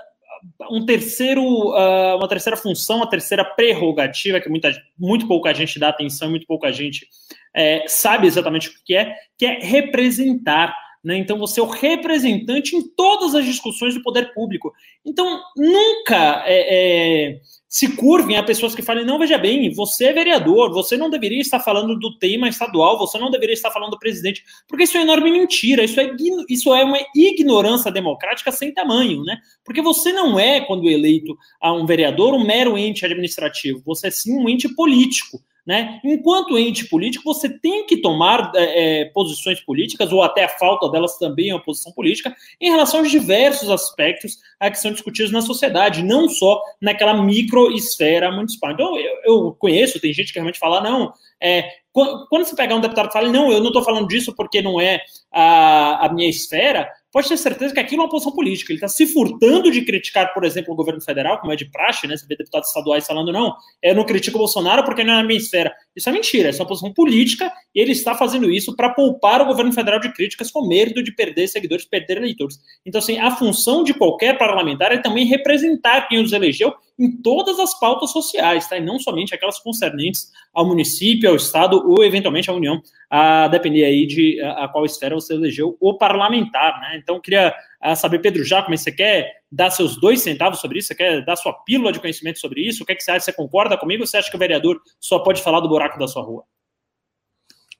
[0.71, 5.89] um terceiro, uh, uma terceira função, uma terceira prerrogativa que muita, muito pouca gente dá
[5.89, 7.07] atenção, muito pouca gente
[7.53, 10.73] é, sabe exatamente o que é, que é representar.
[11.03, 11.17] Né?
[11.17, 14.73] Então, você é o representante em todas as discussões do poder público.
[15.05, 20.13] Então, nunca é, é se curvem a pessoas que falem: não, veja bem, você é
[20.13, 23.99] vereador, você não deveria estar falando do tema estadual, você não deveria estar falando do
[23.99, 26.11] presidente, porque isso é enorme mentira, isso é,
[26.49, 29.37] isso é uma ignorância democrática sem tamanho, né?
[29.63, 34.11] Porque você não é, quando eleito a um vereador, um mero ente administrativo, você é
[34.11, 35.39] sim um ente político.
[35.69, 36.01] Né?
[36.03, 40.89] Enquanto ente político, você tem que tomar é, é, posições políticas, ou até a falta
[40.89, 45.31] delas também é uma posição política, em relação aos diversos aspectos a que são discutidos
[45.31, 48.71] na sociedade, não só naquela microesfera municipal.
[48.71, 52.81] Então, eu, eu conheço, tem gente que realmente fala, não, é, quando você pegar um
[52.81, 54.99] deputado e fala, não, eu não estou falando disso porque não é
[55.31, 58.71] a, a minha esfera, pode ter certeza que aquilo é uma posição política.
[58.71, 62.07] Ele está se furtando de criticar, por exemplo, o governo federal, como é de praxe,
[62.07, 62.15] né?
[62.15, 65.23] Você vê deputados estaduais falando, não, eu não critico o Bolsonaro porque não é na
[65.23, 65.73] minha esfera.
[65.99, 69.41] Isso é mentira, isso é uma posição política e ele está fazendo isso para poupar
[69.41, 72.57] o governo federal de críticas com medo de perder seguidores, perder eleitores.
[72.85, 77.59] Então, assim, a função de qualquer parlamentar é também representar quem os elegeu em todas
[77.59, 78.77] as pautas sociais, tá?
[78.77, 83.83] E não somente aquelas concernentes ao município, ao estado ou eventualmente à União, a depender
[83.83, 86.97] aí de a, a qual esfera você elegeu o parlamentar, né?
[87.01, 90.89] Então, queria a, saber, Pedro Jacome, você quer dar seus dois centavos sobre isso?
[90.89, 92.83] Você quer dar sua pílula de conhecimento sobre isso?
[92.83, 93.25] O que, é que você acha?
[93.25, 96.07] Você concorda comigo ou você acha que o vereador só pode falar do buraco da
[96.07, 96.43] sua rua?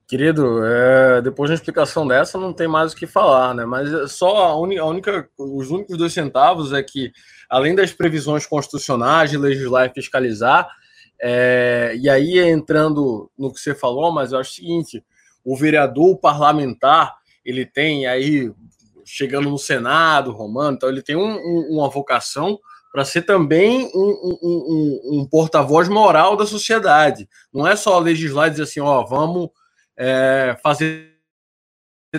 [0.07, 3.63] Querido, é, depois de uma explicação dessa, não tem mais o que falar, né?
[3.65, 7.11] Mas só a, a única, os únicos dois centavos é que,
[7.47, 10.67] além das previsões constitucionais de legislar e fiscalizar,
[11.21, 15.03] é, e aí entrando no que você falou, mas eu acho o seguinte:
[15.43, 18.51] o vereador parlamentar ele tem aí
[19.10, 22.60] chegando no Senado, romano, então ele tem um, um, uma vocação
[22.91, 27.30] para ser também um, um, porta-voz moral da sociedade.
[27.53, 29.49] Não é só legislar e dizer assim, ó, vamos
[29.97, 31.16] é, fazer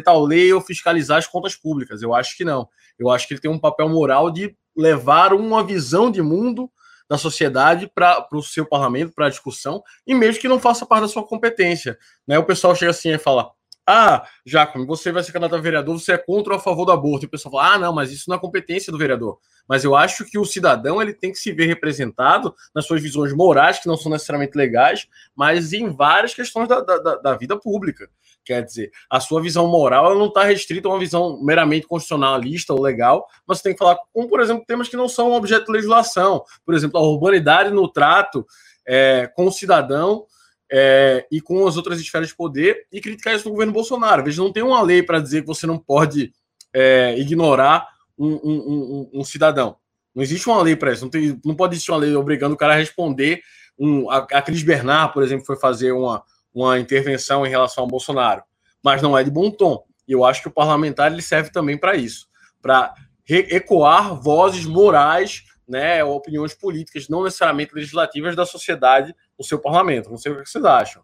[0.04, 2.02] tal lei ou fiscalizar as contas públicas.
[2.02, 2.68] Eu acho que não.
[2.98, 6.70] Eu acho que ele tem um papel moral de levar uma visão de mundo
[7.08, 11.02] da sociedade para o seu parlamento, para a discussão, e mesmo que não faça parte
[11.02, 11.98] da sua competência.
[12.24, 12.38] Né?
[12.38, 13.50] O pessoal chega assim e fala:
[13.86, 16.92] Ah, Jacob, você vai ser candidato a vereador, você é contra ou a favor do
[16.92, 17.24] aborto.
[17.24, 19.38] E o pessoal fala: Ah, não, mas isso não é competência do vereador.
[19.68, 23.32] Mas eu acho que o cidadão ele tem que se ver representado nas suas visões
[23.32, 28.08] morais, que não são necessariamente legais, mas em várias questões da, da, da vida pública.
[28.44, 32.80] Quer dizer, a sua visão moral não está restrita a uma visão meramente constitucionalista ou
[32.80, 35.72] legal, mas você tem que falar com, por exemplo, temas que não são objeto de
[35.72, 36.42] legislação.
[36.64, 38.46] Por exemplo, a urbanidade no trato
[38.86, 40.24] é, com o cidadão
[40.70, 44.24] é, e com as outras esferas de poder e criticar isso no governo Bolsonaro.
[44.24, 46.32] Veja, não tem uma lei para dizer que você não pode
[46.72, 49.76] é, ignorar um, um, um, um cidadão.
[50.14, 51.04] Não existe uma lei para isso.
[51.04, 53.42] Não, tem, não pode existir uma lei obrigando o cara a responder.
[54.10, 58.42] A, a Cris Bernard, por exemplo, foi fazer uma, uma intervenção em relação ao Bolsonaro.
[58.82, 59.84] Mas não é de bom tom.
[60.06, 62.94] E eu acho que o parlamentar ele serve também para isso para
[63.28, 70.10] ecoar vozes morais, né, opiniões políticas, não necessariamente legislativas da sociedade no seu parlamento.
[70.10, 71.02] Não sei o que vocês acham.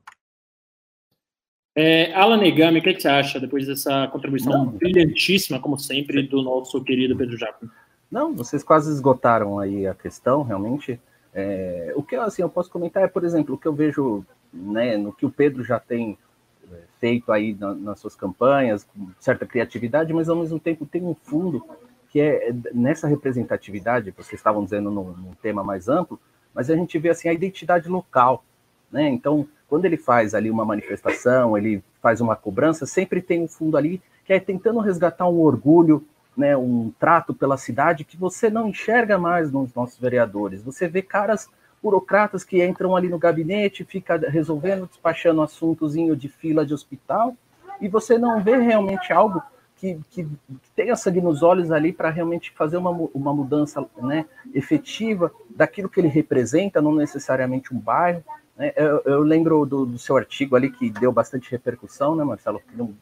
[1.75, 4.67] É, Alan Negami, o que, você acha depois dessa contribuição não.
[4.67, 7.69] brilhantíssima, como sempre, do nosso querido Pedro Jaco?
[8.11, 11.01] Não, vocês quase esgotaram aí a questão, realmente.
[11.35, 14.97] É, o que assim, eu posso comentar é, por exemplo, o que eu vejo né,
[14.97, 16.17] no que o Pedro já tem
[16.71, 21.03] é, feito aí na, nas suas campanhas, com certa criatividade, mas ao mesmo tempo tem
[21.03, 21.63] um fundo
[22.11, 26.19] que é nessa representatividade, vocês estavam dizendo num, num tema mais amplo,
[26.57, 28.43] mas a gente vê assim a identidade local,
[28.91, 29.07] né?
[29.11, 33.77] Então, quando ele faz ali uma manifestação, ele faz uma cobrança, sempre tem um fundo
[33.77, 36.03] ali que é tentando resgatar um orgulho,
[36.35, 40.63] né, um trato pela cidade que você não enxerga mais nos nossos vereadores.
[40.63, 41.49] Você vê caras
[41.83, 47.37] burocratas que entram ali no gabinete, fica resolvendo, despachando assuntozinho de fila de hospital,
[47.81, 49.43] e você não vê realmente algo
[49.77, 50.27] que, que
[50.75, 54.25] tenha sangue nos olhos ali para realmente fazer uma, uma mudança né,
[54.55, 58.25] efetiva daquilo que ele representa, não necessariamente um bairro.
[58.57, 58.73] Né?
[58.77, 62.61] Eu, eu, lembro do, do, seu artigo ali que deu bastante repercussão, né, Marcelo?
[62.61, 62.93] Que deu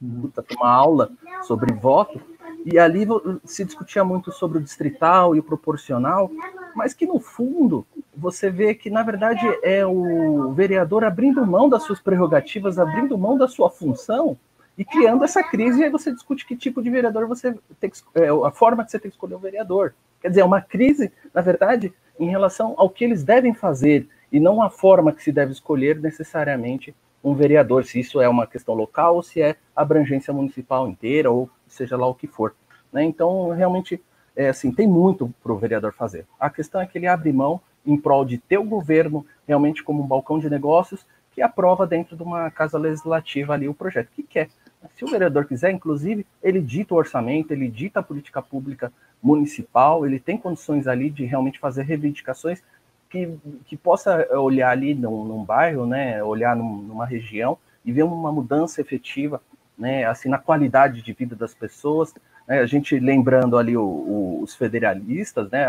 [0.00, 1.10] uma aula
[1.42, 2.20] sobre voto,
[2.64, 3.06] e ali
[3.44, 6.30] se discutia muito sobre o distrital e o proporcional,
[6.76, 7.84] mas que no fundo
[8.16, 13.36] você vê que na verdade é o vereador abrindo mão das suas prerrogativas, abrindo mão
[13.36, 14.36] da sua função
[14.78, 18.28] e criando essa crise, aí você discute que tipo de vereador você tem que, é,
[18.28, 19.92] a forma que você tem que escolher o vereador.
[20.22, 24.38] Quer dizer, é uma crise, na verdade, em relação ao que eles devem fazer, e
[24.38, 28.74] não a forma que se deve escolher necessariamente um vereador, se isso é uma questão
[28.74, 32.54] local ou se é abrangência municipal inteira, ou seja lá o que for.
[32.92, 33.02] Né?
[33.02, 34.00] Então, realmente,
[34.36, 36.24] é assim, tem muito para o vereador fazer.
[36.38, 40.04] A questão é que ele abre mão em prol de ter o governo realmente como
[40.04, 44.22] um balcão de negócios que aprova dentro de uma casa legislativa ali o projeto que
[44.22, 44.48] quer.
[44.94, 50.06] Se o vereador quiser, inclusive, ele dita o orçamento, ele dita a política pública municipal,
[50.06, 52.62] ele tem condições ali de realmente fazer reivindicações
[53.08, 58.02] que, que possa olhar ali num, num bairro, né, olhar num, numa região e ver
[58.02, 59.40] uma mudança efetiva,
[59.76, 62.14] né, assim, na qualidade de vida das pessoas.
[62.46, 65.66] Né, a gente lembrando ali o, o, os federalistas, né,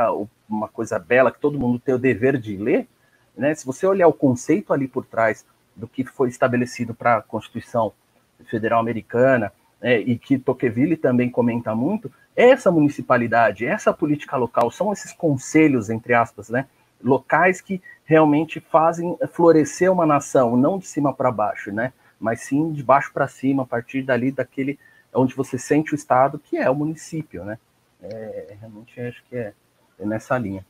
[0.47, 2.87] uma coisa bela que todo mundo tem o dever de ler,
[3.35, 5.45] né, se você olhar o conceito ali por trás
[5.75, 7.93] do que foi estabelecido para a Constituição
[8.45, 14.91] Federal Americana, é, e que Tocqueville também comenta muito, essa municipalidade, essa política local, são
[14.91, 16.67] esses conselhos, entre aspas, né,
[17.01, 22.71] locais que realmente fazem florescer uma nação, não de cima para baixo, né, mas sim
[22.71, 24.77] de baixo para cima, a partir dali, daquele
[25.13, 27.57] onde você sente o Estado, que é o município, né.
[28.01, 29.53] É, realmente acho que é,
[29.99, 30.65] é nessa linha.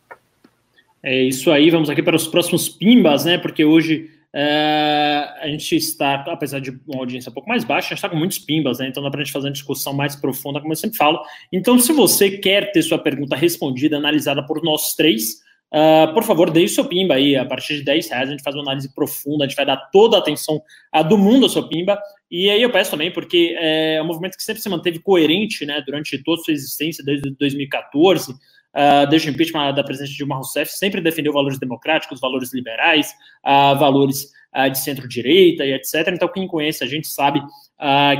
[1.01, 5.75] É isso aí, vamos aqui para os próximos pimbas, né, porque hoje é, a gente
[5.75, 8.77] está, apesar de uma audiência um pouco mais baixa, a gente está com muitos pimbas,
[8.77, 8.87] né?
[8.87, 11.19] Então dá para a gente fazer uma discussão mais profunda, como eu sempre falo.
[11.51, 15.41] Então, se você quer ter sua pergunta respondida, analisada por nós três,
[15.73, 17.35] uh, por favor, deixe seu pimba aí.
[17.35, 19.77] A partir de 10 reais a gente faz uma análise profunda, a gente vai dar
[19.91, 20.61] toda a atenção
[20.91, 21.99] a, do mundo ao seu pimba.
[22.29, 25.81] E aí eu peço também, porque é um movimento que sempre se manteve coerente né,
[25.83, 28.35] durante toda a sua existência, desde 2014
[28.75, 33.13] uh, desde o impeachment da presidente Dilma Rousseff, sempre defendeu valores democráticos, valores liberais,
[33.45, 36.07] uh, valores uh, de centro-direita e etc.
[36.13, 37.41] Então, quem conhece a gente sabe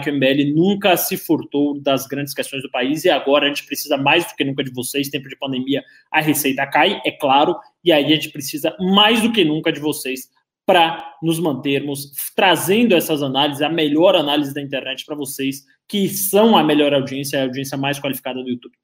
[0.04, 3.66] que o MBL nunca se furtou das grandes questões do país e agora a gente
[3.66, 5.10] precisa mais do que nunca de vocês.
[5.10, 9.34] Tempo de pandemia, a receita cai, é claro, e aí a gente precisa mais do
[9.34, 10.30] que nunca de vocês
[10.70, 16.56] para nos mantermos trazendo essas análises, a melhor análise da internet para vocês, que são
[16.56, 18.76] a melhor audiência, a audiência mais qualificada do YouTube.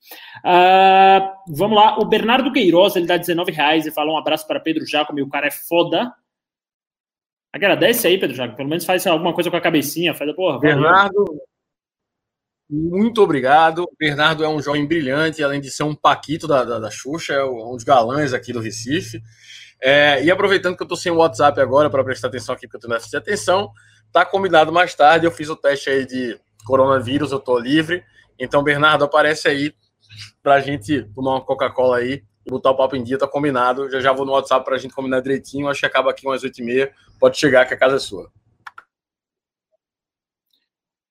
[0.43, 4.59] Uh, vamos lá, o Bernardo Queiroz, ele dá 19 reais e fala um abraço para
[4.59, 6.11] Pedro Jacob, o cara é foda.
[7.53, 10.59] Agradece aí, Pedro Jacob, pelo menos faz alguma coisa com a cabecinha, faz a porra.
[10.59, 11.39] Bernardo,
[12.67, 13.87] muito obrigado.
[13.99, 17.45] Bernardo é um jovem brilhante, além de ser um paquito da, da, da Xuxa, é
[17.45, 19.21] um dos galãs aqui do Recife.
[19.79, 22.83] É, e aproveitando que eu estou sem o WhatsApp agora para prestar atenção aqui, porque
[22.83, 23.71] eu déficit de atenção,
[24.11, 25.27] tá combinado mais tarde.
[25.27, 28.03] Eu fiz o teste aí de coronavírus, eu estou livre.
[28.39, 29.73] Então, Bernardo, aparece aí
[30.43, 33.89] para a gente tomar uma Coca-Cola aí e botar o papo em dia, tá combinado.
[33.89, 35.67] Já já vou no WhatsApp para a gente combinar direitinho.
[35.67, 36.91] Acho que acaba aqui umas 8 e meia.
[37.19, 38.29] Pode chegar que a casa é sua.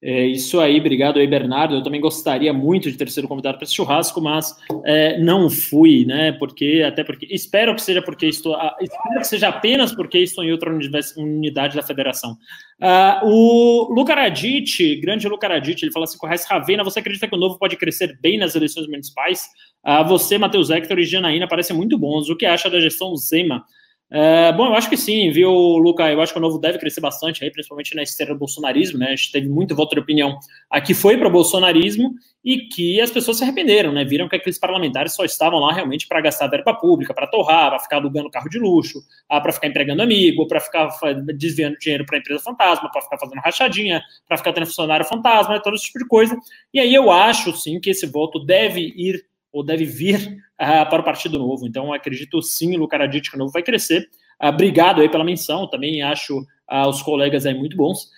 [0.07, 1.77] É isso aí, obrigado aí, Bernardo.
[1.77, 6.05] Eu também gostaria muito de ter sido convidado para esse churrasco, mas é, não fui,
[6.05, 6.33] né?
[6.33, 10.53] Porque, até porque, espero que seja porque estou, espero que seja apenas porque estou em
[10.53, 10.71] outra
[11.17, 12.33] unidade da federação.
[12.79, 17.27] Uh, o Luca Radit, grande Luca Radit, ele fala assim: com Raiz Ravena, você acredita
[17.27, 19.49] que o novo pode crescer bem nas eleições municipais?
[19.83, 22.29] Uh, você, Matheus Hector e Janaína parecem muito bons.
[22.29, 23.65] O que acha da gestão Zema?
[24.11, 26.13] É, bom, eu acho que sim, viu, Luca?
[26.13, 29.07] Eu acho que o novo deve crescer bastante aí, principalmente na esteira do bolsonarismo, né?
[29.07, 30.39] A gente teve muito voto de opinião
[30.71, 34.05] aqui foi para o bolsonarismo e que as pessoas se arrependeram, né?
[34.05, 37.81] Viram que aqueles parlamentares só estavam lá realmente para gastar verba pública, para torrar, para
[37.81, 40.91] ficar alugando carro de luxo, ah, para ficar empregando amigo, para ficar
[41.35, 45.75] desviando dinheiro para empresa fantasma, para ficar fazendo rachadinha, para ficar tendo funcionário fantasma, todo
[45.75, 46.37] esse tipo de coisa.
[46.73, 49.25] E aí eu acho, sim, que esse voto deve ir
[49.55, 51.65] ou deve vir uh, para o Partido Novo.
[51.65, 54.01] Então, acredito sim, o Lucaradite que o Novo vai crescer.
[54.43, 58.09] Uh, obrigado aí pela menção, também acho uh, os colegas aí muito bons.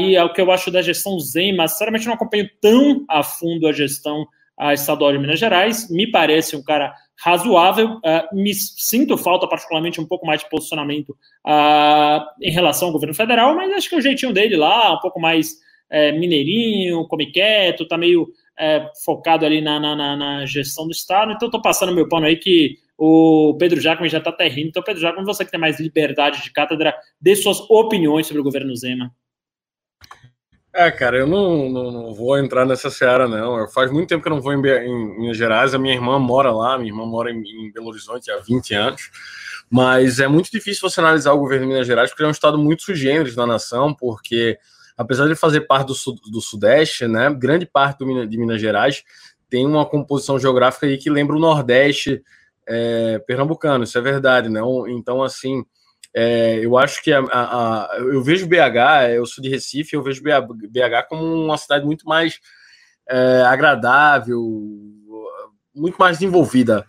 [0.00, 3.24] e é o que eu acho da gestão Zen, mas sinceramente não acompanho tão a
[3.24, 4.24] fundo a gestão
[4.72, 5.90] estadual de Minas Gerais.
[5.90, 6.94] Me parece um cara
[7.24, 7.98] razoável.
[8.32, 11.16] me sinto falta, particularmente, um pouco mais de posicionamento
[12.40, 15.56] em relação ao governo federal, mas acho que o jeitinho dele lá, um pouco mais
[15.90, 18.28] é, mineirinho, come quieto, tá meio
[18.60, 21.32] é, focado ali na, na, na, gestão do Estado.
[21.32, 24.68] Então, estou passando meu pano aí que o Pedro Jacome já está até rindo.
[24.68, 28.44] Então, Pedro Jacome, você que tem mais liberdade de cátedra, dê suas opiniões sobre o
[28.44, 29.10] governo Zema.
[30.74, 33.66] É, cara, eu não, não, não, vou entrar nessa seara, não.
[33.68, 35.74] Faz muito tempo que eu não vou em, em Minas Gerais.
[35.74, 39.10] A minha irmã mora lá, minha irmã mora em, em, Belo Horizonte há 20 anos.
[39.70, 42.58] Mas é muito difícil você analisar o governo de Minas Gerais, porque é um estado
[42.58, 44.58] muito sugênero na nação, porque
[45.00, 45.94] apesar de fazer parte do,
[46.30, 49.02] do Sudeste, né, grande parte do, de Minas Gerais
[49.48, 52.22] tem uma composição geográfica aí que lembra o Nordeste
[52.68, 54.60] é, pernambucano, isso é verdade, né?
[54.88, 55.64] Então, assim,
[56.14, 60.02] é, eu acho que a, a, a, eu vejo BH, eu sou de Recife, eu
[60.02, 62.38] vejo BH como uma cidade muito mais
[63.08, 64.38] é, agradável,
[65.74, 66.86] muito mais desenvolvida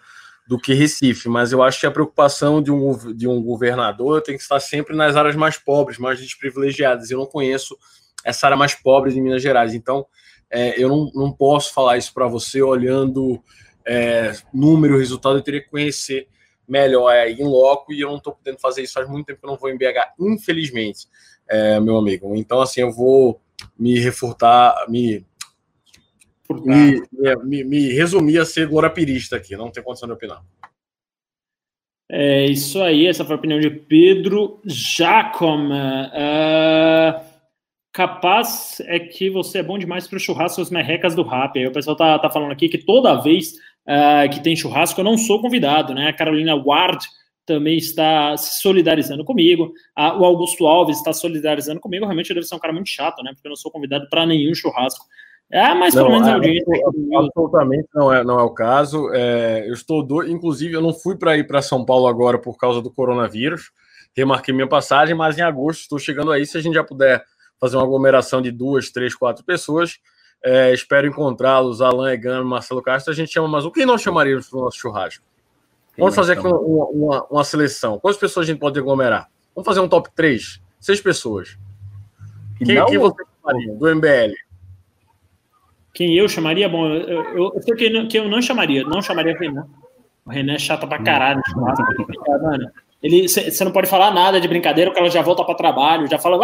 [0.48, 4.36] do que Recife, mas eu acho que a preocupação de um, de um governador tem
[4.36, 7.10] que estar sempre nas áreas mais pobres, mais desprivilegiadas.
[7.10, 7.78] Eu não conheço
[8.24, 9.74] essa área mais pobre de Minas Gerais.
[9.74, 10.06] Então,
[10.50, 13.42] é, eu não, não posso falar isso para você olhando
[13.86, 16.28] é, número, resultado, eu teria que conhecer
[16.68, 19.46] melhor aí em loco e eu não estou podendo fazer isso faz muito tempo que
[19.46, 21.08] eu não vou em BH, infelizmente,
[21.48, 22.36] é, meu amigo.
[22.36, 23.42] Então, assim, eu vou
[23.78, 25.26] me refurtar, me,
[26.50, 27.02] me,
[27.44, 30.44] me, me resumir a ser glorapirista aqui, não tem condição de opinar.
[32.10, 35.70] É isso aí, essa foi a opinião de Pedro Jacom.
[35.70, 37.31] Uh,
[37.92, 41.58] capaz é que você é bom demais para o churrasco as merrecas do rap.
[41.58, 43.54] Aí o pessoal tá, tá falando aqui que toda vez
[43.88, 46.08] uh, que tem churrasco eu não sou convidado, né?
[46.08, 47.06] A Carolina Ward
[47.46, 49.74] também está se solidarizando comigo.
[49.98, 52.06] Uh, o Augusto Alves está solidarizando comigo.
[52.06, 53.32] Realmente deve ser um cara muito chato, né?
[53.34, 55.06] Porque eu não sou convidado para nenhum churrasco.
[55.52, 56.74] É, mas não, pelo menos a audiência.
[57.14, 59.12] Absolutamente não é, não é o caso.
[59.14, 60.24] É, eu estou do...
[60.24, 63.72] Inclusive, eu não fui para ir para São Paulo agora por causa do coronavírus.
[64.16, 66.46] Remarquei minha passagem, mas em agosto estou chegando aí.
[66.46, 67.22] Se a gente já puder
[67.62, 70.00] fazer uma aglomeração de duas, três, quatro pessoas.
[70.44, 73.14] É, espero encontrá-los, Alan Egano, Marcelo Castro.
[73.14, 73.70] A gente chama mais um.
[73.70, 75.24] Quem nós chamaríamos para o nosso churrasco?
[75.96, 78.00] Vamos fazer aqui uma, uma, uma, seleção.
[78.00, 79.30] Quantas pessoas a gente pode aglomerar?
[79.54, 80.60] Vamos fazer um top 3?
[80.80, 81.60] Seis pessoas.
[82.58, 83.76] Quem, não, quem você chamaria?
[83.76, 84.34] Do MBL.
[85.94, 86.68] Quem eu chamaria?
[86.68, 88.84] Bom, eu, eu, eu sei que, que eu não chamaria.
[88.84, 89.68] Não chamaria o Renan.
[90.26, 91.42] O Renan é chato pra caralho.
[91.56, 96.08] Mano, ele, você não pode falar nada de brincadeira, porque ela já volta para trabalho,
[96.08, 96.40] já fala.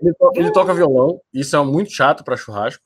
[0.00, 2.82] Ele, toca, ele toca violão, isso é muito chato para churrasco.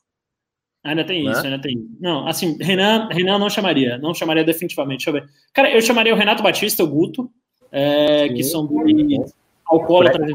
[0.83, 1.31] Ainda tem né?
[1.31, 1.87] isso, ainda tem.
[1.99, 5.05] Não, assim, Renan, Renan não chamaria, não chamaria definitivamente.
[5.05, 5.29] Deixa eu ver.
[5.53, 7.29] Cara, eu chamaria o Renato Batista e o Guto,
[7.71, 9.33] é, que são dois
[9.65, 10.31] alcoólatras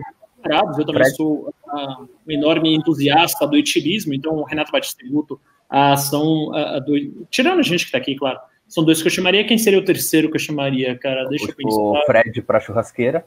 [0.78, 1.16] eu também Fred.
[1.16, 5.96] sou uh, um enorme entusiasta do etilismo, então o Renato Batista e o Guto uh,
[5.96, 7.10] são uh, dois.
[7.30, 8.38] Tirando a gente que está aqui, claro.
[8.70, 9.44] São dois que eu chamaria.
[9.44, 11.24] Quem seria o terceiro que eu chamaria, cara?
[11.28, 11.76] Deixa eu pensar.
[11.76, 13.24] O Fred para churrasqueira.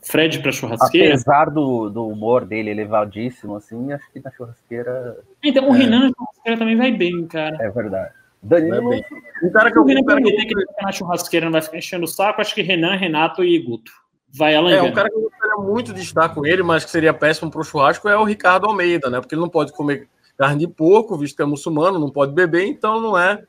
[0.00, 1.08] Fred para churrasqueira?
[1.08, 5.18] Apesar do, do humor dele elevadíssimo, assim, acho que na churrasqueira.
[5.42, 5.78] Então, o é...
[5.78, 7.58] Renan na churrasqueira também vai bem, cara.
[7.60, 8.12] É verdade.
[8.40, 8.94] Danilo.
[8.94, 9.02] É
[9.42, 10.46] um cara que o Renan prometer que...
[10.46, 13.42] que ele fica na churrasqueira não vai ficar enchendo o saco, acho que Renan, Renato
[13.42, 13.90] e Guto.
[14.32, 16.92] Vai Alan É, um cara que eu gostaria muito de estar com ele, mas que
[16.92, 19.18] seria péssimo para o churrasco é o Ricardo Almeida, né?
[19.18, 22.64] Porque ele não pode comer carne de porco, visto que é muçulmano, não pode beber,
[22.66, 23.42] então não é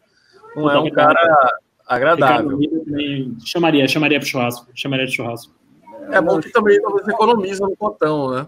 [0.56, 2.60] não é um cara agradável.
[3.46, 4.68] Chamaria, chamaria para churrasco.
[4.74, 5.54] Chamaria de churrasco.
[6.12, 8.48] É bom que também talvez economiza no potão, né?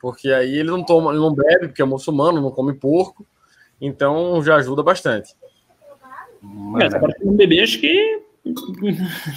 [0.00, 3.24] Porque aí ele não toma, ele não bebe, porque é muçulmano, não come porco,
[3.80, 5.34] então já ajuda bastante.
[6.42, 8.22] Mas agora um bebê acho que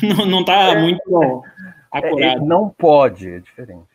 [0.02, 1.44] não, não tá é, muito
[1.92, 2.24] acurado.
[2.24, 3.86] É, não pode, é diferente.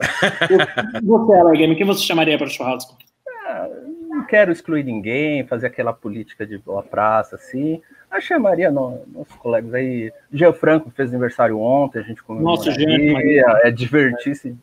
[1.02, 2.96] você, Ela quem você chamaria para o churrasco?
[4.30, 7.82] Não quero excluir ninguém, fazer aquela política de boa praça, assim.
[8.12, 10.12] Eu chamaria no, nossos colegas aí.
[10.32, 13.18] Jean Franco fez aniversário ontem, a gente Nossa, Jean,
[13.64, 14.56] é divertir-se,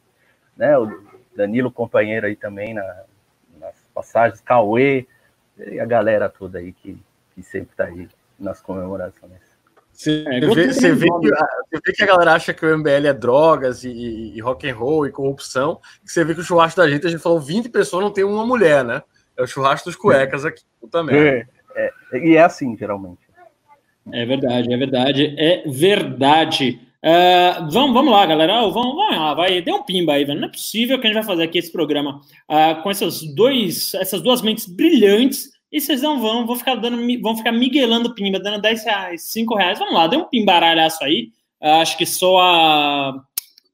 [0.55, 0.77] né?
[0.77, 1.03] O
[1.35, 3.03] Danilo, companheiro aí também na,
[3.59, 5.05] nas passagens, Cauê,
[5.57, 6.97] e a galera toda aí que,
[7.35, 8.07] que sempre está aí
[8.39, 9.33] nas comemorações.
[9.91, 13.07] Você, é, vê, você, vê que, você, vê, que, a galera acha que o MBL
[13.07, 15.81] é drogas e, e, e rock and roll e corrupção.
[16.05, 18.45] você vê que o churrasco da gente, a gente falou 20 pessoas, não tem uma
[18.45, 19.03] mulher, né?
[19.37, 21.15] É o churrasco dos cuecas aqui também.
[21.15, 23.19] É, é, e é assim, geralmente.
[24.11, 26.81] É verdade, é verdade, é verdade.
[27.03, 28.63] Uh, vamos, vamos lá, galera.
[28.63, 29.61] Oh, vamos, vamos lá, vai.
[29.61, 30.39] Dê um pimba aí, velho.
[30.39, 33.93] Não é possível que a gente vai fazer aqui esse programa uh, com essas, dois,
[33.93, 38.39] essas duas mentes brilhantes e vocês não vão, vão ficar dando, vão ficar miguelando pimba,
[38.39, 39.79] dando 10 reais, 5 reais.
[39.79, 41.31] Vamos lá, dê um pimbaralhaço aí.
[41.61, 43.23] Uh, acho que só a.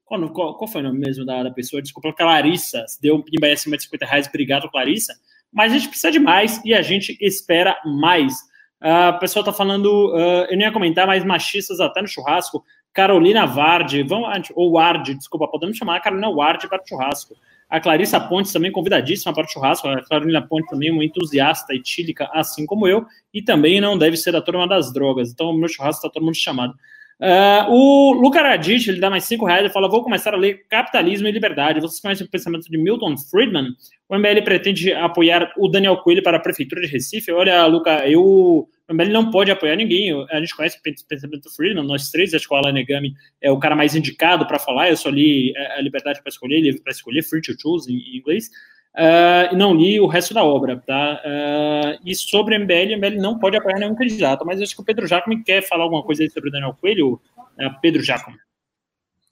[0.04, 1.80] Qual, qual, qual, foi o nome mesmo da, da pessoa?
[1.80, 2.84] Desculpa, Clarissa.
[3.00, 4.26] Deu um pimba aí acima de 50 reais.
[4.26, 5.14] Obrigado, Clarissa.
[5.54, 8.34] Mas a gente precisa de mais e a gente espera mais.
[8.82, 12.64] Uh, o pessoal tá falando, uh, eu nem ia comentar, mas machistas até no churrasco.
[12.92, 17.34] Carolina Vardi, vamos, ou Ward, desculpa, podemos chamar a Carolina Ward para o churrasco.
[17.68, 19.88] A Clarissa Pontes também convidadíssima para o churrasco.
[19.88, 24.32] A Carolina Pontes também uma entusiasta etílica, assim como eu, e também não deve ser
[24.32, 25.30] da turma das drogas.
[25.32, 26.74] Então, o meu churrasco está todo mundo chamado.
[27.20, 30.66] Uh, o Luca Radich, ele dá mais cinco reais e fala: Vou começar a ler
[30.68, 31.80] Capitalismo e Liberdade.
[31.80, 33.68] Vocês conhecem o pensamento de Milton Friedman?
[34.08, 37.32] O MBL pretende apoiar o Daniel Coelho para a Prefeitura de Recife?
[37.32, 40.12] Olha, Luca, eu o MBL não pode apoiar ninguém.
[40.30, 43.74] A gente conhece o pensamento do Freeman, nós três, o Alan Negami é o cara
[43.74, 44.90] mais indicado para falar.
[44.90, 48.16] Eu só li é, A Liberdade para Escolher, livro para escolher, Free to Choose em
[48.18, 48.50] inglês,
[48.96, 50.82] uh, não li o resto da obra.
[50.86, 51.20] Tá?
[51.24, 55.06] Uh, e sobre MBL, MBL não pode apoiar nenhum candidato, mas acho que o Pedro
[55.06, 57.20] Jacome quer falar alguma coisa aí sobre o Daniel Coelho.
[57.58, 58.36] Uh, Pedro Jacome.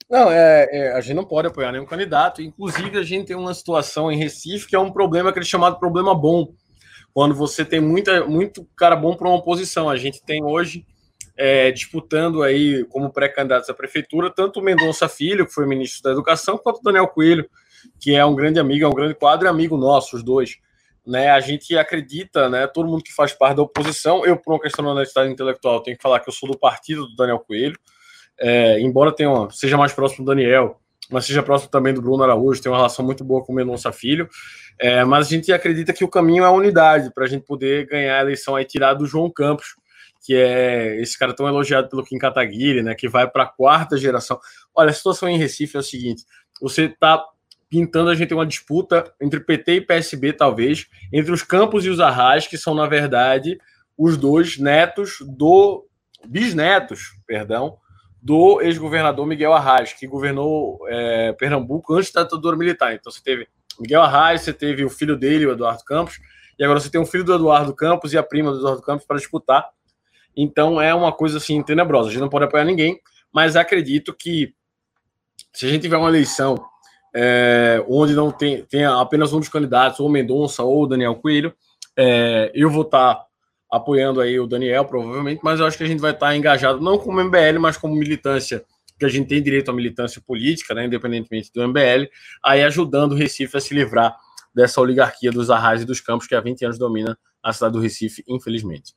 [0.09, 2.41] Não, é, é, a gente não pode apoiar nenhum candidato.
[2.41, 5.79] Inclusive, a gente tem uma situação em Recife que é um problema que é chamado
[5.79, 6.53] problema bom
[7.13, 9.89] quando você tem muita, muito cara bom para uma oposição.
[9.89, 10.85] A gente tem hoje
[11.37, 16.11] é, disputando aí como pré-candidatos à prefeitura tanto o Mendonça Filho, que foi ministro da
[16.11, 17.49] Educação, quanto o Daniel Coelho,
[17.99, 20.57] que é um grande amigo, é um grande quadro e amigo nosso, os dois.
[21.05, 24.61] Né, a gente acredita, né, todo mundo que faz parte da oposição, eu, por uma
[24.61, 27.77] questão de honestidade intelectual, tenho que falar que eu sou do partido do Daniel Coelho,
[28.39, 30.79] é, embora tenha uma, seja mais próximo do Daniel,
[31.09, 33.91] mas seja próximo também do Bruno Araújo, tem uma relação muito boa com o Mendonça
[33.91, 34.29] Filho.
[34.79, 37.85] É, mas a gente acredita que o caminho é a unidade para a gente poder
[37.85, 39.75] ganhar a eleição aí, tirar do João Campos,
[40.25, 43.97] que é esse cara tão elogiado pelo Kim Kataguiri, né, que vai para a quarta
[43.97, 44.39] geração.
[44.73, 46.23] Olha, a situação em Recife é a seguinte:
[46.61, 47.23] você está
[47.73, 51.99] pintando a gente uma disputa entre PT e PSB, talvez, entre os Campos e os
[51.99, 53.57] Arras, que são, na verdade,
[53.97, 55.83] os dois netos do.
[56.23, 57.79] bisnetos, perdão,
[58.21, 62.93] do ex-governador Miguel Arras, que governou é, Pernambuco antes da ditadura militar.
[62.93, 63.47] Então você teve
[63.79, 66.19] Miguel Arraes, você teve o filho dele, o Eduardo Campos,
[66.59, 69.07] e agora você tem o filho do Eduardo Campos e a prima do Eduardo Campos
[69.07, 69.67] para disputar.
[70.37, 72.09] Então é uma coisa assim tenebrosa.
[72.09, 72.99] A gente não pode apoiar ninguém,
[73.33, 74.53] mas acredito que
[75.51, 76.71] se a gente tiver uma eleição
[77.13, 81.53] é, onde não tem, tem apenas um dos candidatos, ou Mendonça ou Daniel Coelho,
[81.97, 83.25] é, eu vou estar tá
[83.71, 86.81] apoiando aí o Daniel, provavelmente, mas eu acho que a gente vai estar tá engajado
[86.81, 88.63] não como MBL, mas como militância
[88.97, 92.07] que a gente tem direito à militância política, né, independentemente do MBL,
[92.43, 94.15] aí ajudando o Recife a se livrar
[94.53, 97.79] dessa oligarquia dos arrais e dos campos que há 20 anos domina a cidade do
[97.79, 98.93] Recife, infelizmente.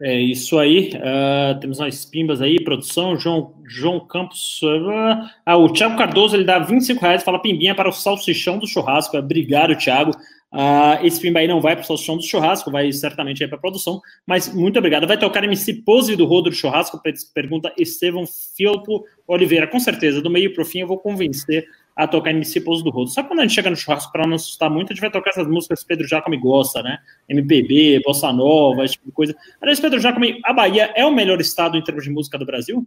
[0.00, 0.90] É isso aí.
[0.94, 3.18] Uh, temos umas pimbas aí, produção.
[3.18, 4.60] João, João Campos.
[4.62, 8.66] Uh, ah, o Thiago Cardoso ele dá 25 reais fala pimbinha para o salsichão do
[8.66, 9.16] churrasco.
[9.16, 10.12] Obrigado, Thiago.
[10.52, 13.58] Uh, esse filme aí não vai para o Salsichão do Churrasco, vai certamente aí para
[13.58, 15.06] a produção, mas muito obrigado.
[15.06, 17.00] Vai tocar MC Pose do Rodo do Churrasco?
[17.34, 18.24] Pergunta Estevão
[18.56, 19.66] Filpo Oliveira.
[19.66, 21.66] Com certeza, do meio para o fim eu vou convencer
[21.96, 23.08] a tocar MC Pose do Rodo.
[23.08, 25.30] Só quando a gente chega no churrasco, para não assustar muito, a gente vai tocar
[25.30, 26.98] essas músicas que Pedro Jacome gosta, né?
[27.26, 29.34] MPB, Bossa Nova, esse tipo de coisa.
[29.60, 32.86] Aliás, Pedro Jacome, a Bahia é o melhor estado em termos de música do Brasil?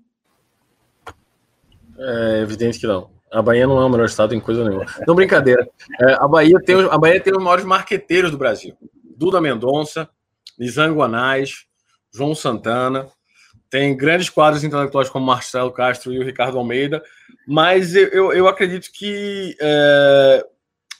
[1.97, 3.09] É evidente que não.
[3.31, 4.85] A Bahia não é o melhor estado em coisa nenhuma.
[5.07, 5.67] Não, brincadeira.
[6.01, 8.75] É, a, Bahia tem, a Bahia tem os maiores marqueteiros do Brasil.
[9.17, 10.07] Duda Mendonça,
[10.57, 11.65] Nizango Anais,
[12.13, 13.07] João Santana.
[13.69, 17.03] Tem grandes quadros intelectuais como Marcelo Castro e o Ricardo Almeida.
[17.47, 19.55] Mas eu, eu, eu acredito que...
[19.61, 20.45] É,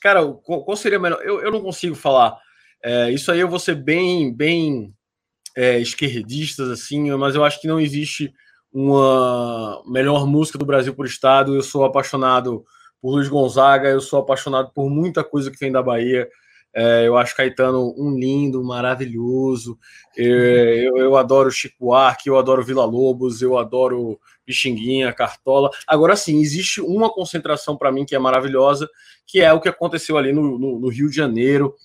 [0.01, 1.21] cara, qual seria melhor?
[1.23, 2.37] Eu, eu não consigo falar.
[2.83, 4.93] É, isso aí eu vou ser bem, bem
[5.55, 8.31] é, esquerdistas, assim, mas eu acho que não existe
[8.71, 11.55] uma melhor música do Brasil por estado.
[11.55, 12.63] Eu sou apaixonado
[13.01, 16.29] por Luiz Gonzaga, eu sou apaixonado por muita coisa que vem da Bahia.
[16.73, 19.77] É, eu acho Caetano um lindo, maravilhoso.
[20.17, 25.69] É, eu, eu, adoro Chico Arque, eu adoro Vila Lobos, eu adoro Pixinguinha, Cartola.
[25.87, 28.87] Agora sim, existe uma concentração para mim que é maravilhosa,
[29.25, 31.75] que é o que aconteceu ali no, no, no, Rio de Janeiro.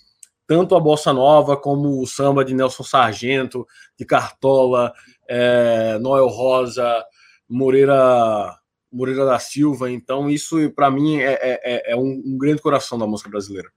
[0.46, 3.66] Tanto a Bossa Nova como o samba de Nelson Sargento,
[3.98, 4.92] de Cartola,
[5.26, 7.02] é, Noel Rosa,
[7.48, 8.54] Moreira
[8.92, 9.90] Moreira da Silva.
[9.90, 13.70] Então, isso para mim é, é, é, é um, um grande coração da música brasileira.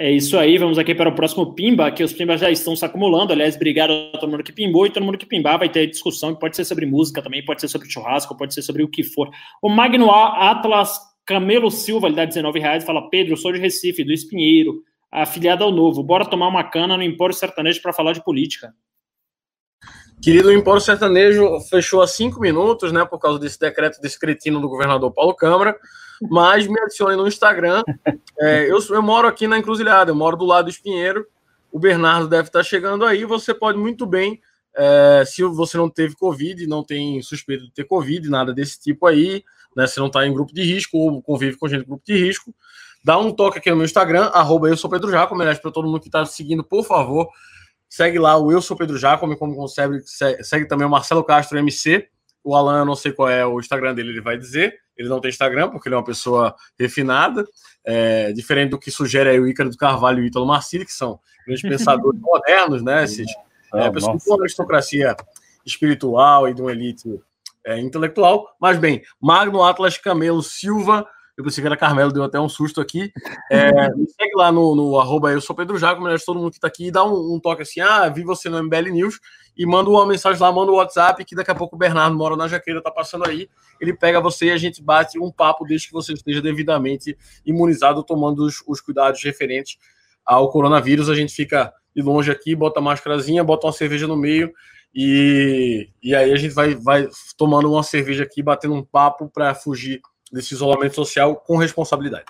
[0.00, 2.84] É isso aí, vamos aqui para o próximo Pimba, que os Pimbas já estão se
[2.84, 3.32] acumulando.
[3.32, 6.32] Aliás, obrigado a todo mundo que pimbou e todo mundo que pimbar vai ter discussão,
[6.32, 9.02] que pode ser sobre música também, pode ser sobre churrasco, pode ser sobre o que
[9.02, 9.28] for.
[9.60, 14.12] O Magno Atlas Camelo Silva, ele dá 19 reais, fala: Pedro, sou de Recife, do
[14.12, 16.00] Espinheiro, afiliado ao Novo.
[16.04, 18.72] Bora tomar uma cana no Empório Sertanejo para falar de política.
[20.22, 24.68] Querido, o Empório Sertanejo fechou há cinco minutos, né, por causa desse decreto descretino do
[24.68, 25.76] governador Paulo Câmara
[26.22, 27.82] mas me adicione no Instagram.
[28.40, 31.26] É, eu, eu moro aqui na Encruzilhada, eu moro do lado do Espinheiro.
[31.72, 33.24] O Bernardo deve estar chegando aí.
[33.24, 34.40] Você pode muito bem,
[34.76, 39.06] é, se você não teve Covid, não tem suspeita de ter Covid, nada desse tipo
[39.06, 39.44] aí,
[39.76, 39.86] né?
[39.86, 42.54] Se não está em grupo de risco ou convive com gente em grupo de risco,
[43.04, 45.42] dá um toque aqui no meu Instagram, arroba eu sou Pedro Jacome.
[45.42, 47.28] Aliás, para todo mundo que está seguindo, por favor,
[47.88, 50.00] segue lá o Eu Sou Pedro Jacome, como consegue,
[50.42, 52.08] segue também o Marcelo Castro MC.
[52.44, 54.78] O Alan, eu não sei qual é o Instagram dele, ele vai dizer.
[54.98, 57.46] Ele não tem Instagram, porque ele é uma pessoa refinada,
[57.84, 61.20] é, diferente do que sugere o Ícaro do Carvalho e o Ítalo Marcili, que são
[61.46, 63.04] grandes pensadores modernos, né?
[63.04, 63.30] Esses,
[63.74, 65.16] é, pessoas com uma aristocracia
[65.64, 67.20] espiritual e de uma elite
[67.64, 68.48] é, intelectual.
[68.60, 71.06] Mas bem, Magno Atlas Camelo Silva
[71.38, 73.12] eu pensei que era Carmelo, deu até um susto aqui.
[73.48, 76.56] É, me segue lá no, no arroba eu sou Pedro Jaco, melhor todo mundo que
[76.56, 79.20] está aqui, dá um, um, toque assim, ah, vi você no MBL News,
[79.56, 82.16] e manda uma mensagem lá, manda o um WhatsApp, que daqui a pouco o Bernardo
[82.16, 83.48] mora na Jaqueira, tá passando aí,
[83.80, 87.16] ele pega você e a gente bate um papo desde que você esteja devidamente
[87.46, 89.78] imunizado, tomando os, os cuidados referentes
[90.26, 91.08] ao coronavírus.
[91.08, 94.52] A gente fica de longe aqui, bota máscarazinha, bota uma cerveja no meio,
[94.92, 99.54] e, e aí a gente vai, vai tomando uma cerveja aqui, batendo um papo para
[99.54, 100.00] fugir
[100.32, 102.26] desse isolamento social com responsabilidade.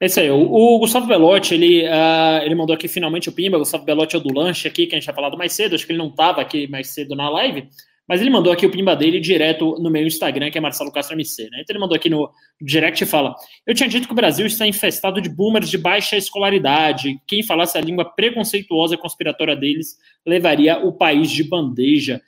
[0.00, 0.30] É isso aí.
[0.30, 3.58] O, o Gustavo Belotti, ele, uh, ele mandou aqui finalmente o Pimba.
[3.58, 5.74] O Gustavo Belotti é o do lanche aqui, que a gente tinha falado mais cedo.
[5.74, 7.68] Acho que ele não estava aqui mais cedo na live.
[8.08, 11.14] Mas ele mandou aqui o Pimba dele direto no meu Instagram, que é Marcelo Castro
[11.14, 11.44] MC.
[11.44, 11.60] Né?
[11.60, 12.28] Então ele mandou aqui no
[12.60, 16.16] direct e fala: Eu tinha dito que o Brasil está infestado de boomers de baixa
[16.16, 17.20] escolaridade.
[17.24, 19.96] Quem falasse a língua preconceituosa e conspiratória deles
[20.26, 22.20] levaria o país de bandeja.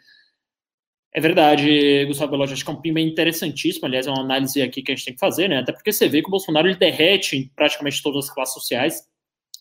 [1.14, 4.62] É verdade, Gustavo Belotti, acho que é um PIN bem interessantíssimo, aliás, é uma análise
[4.62, 5.58] aqui que a gente tem que fazer, né?
[5.58, 9.06] Até porque você vê que o Bolsonaro ele derrete praticamente todas as classes sociais,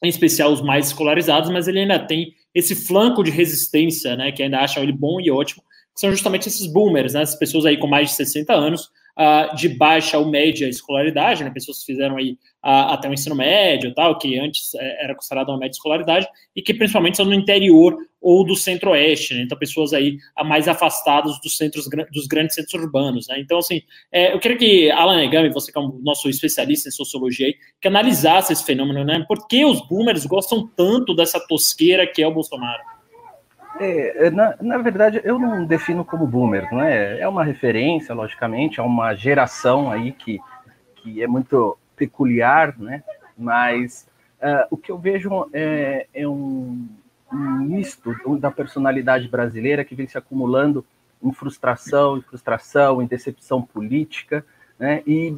[0.02, 4.32] em especial os mais escolarizados, mas ele ainda tem esse flanco de resistência, né?
[4.32, 5.62] Que ainda acham ele bom e ótimo,
[5.94, 7.22] que são justamente esses boomers, né?
[7.22, 8.90] As pessoas aí com mais de 60 anos,
[9.20, 11.50] uh, de baixa ou média escolaridade, né?
[11.50, 15.50] Pessoas que fizeram aí uh, até o ensino médio, tal, que antes é, era considerado
[15.50, 19.42] uma média escolaridade, e que principalmente são no interior ou do centro-oeste, né?
[19.42, 23.40] Então, pessoas aí mais afastadas dos centros dos grandes centros urbanos, né?
[23.40, 23.82] Então, assim,
[24.12, 27.56] é, eu queria que Alan Negami, você que é um nosso especialista em sociologia aí,
[27.82, 29.26] que analisasse esse fenômeno, né?
[29.28, 32.84] Por que os boomers gostam tanto dessa tosqueira que é o Bolsonaro?
[33.80, 37.20] É, é, na, na verdade, eu não defino como boomer, não é?
[37.22, 40.40] É uma referência, logicamente, é uma geração aí que,
[40.98, 43.04] que é muito peculiar, né?
[43.38, 44.08] Mas
[44.42, 46.88] uh, o que eu vejo é, é um,
[47.32, 50.84] um, misto da personalidade brasileira que vem se acumulando
[51.22, 54.44] em frustração, em frustração, em decepção política,
[54.80, 55.04] né?
[55.06, 55.38] E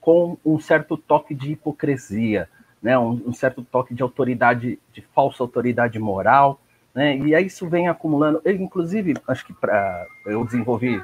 [0.00, 2.48] com um certo toque de hipocrisia,
[2.80, 2.96] né?
[2.96, 6.60] Um, um certo toque de autoridade, de falsa autoridade moral
[6.94, 7.16] né?
[7.16, 8.40] E aí isso vem acumulando.
[8.44, 11.00] Eu, inclusive, acho que para eu desenvolver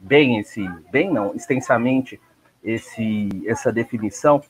[0.00, 2.18] bem esse, bem não, extensamente
[2.66, 4.42] esse, essa definição,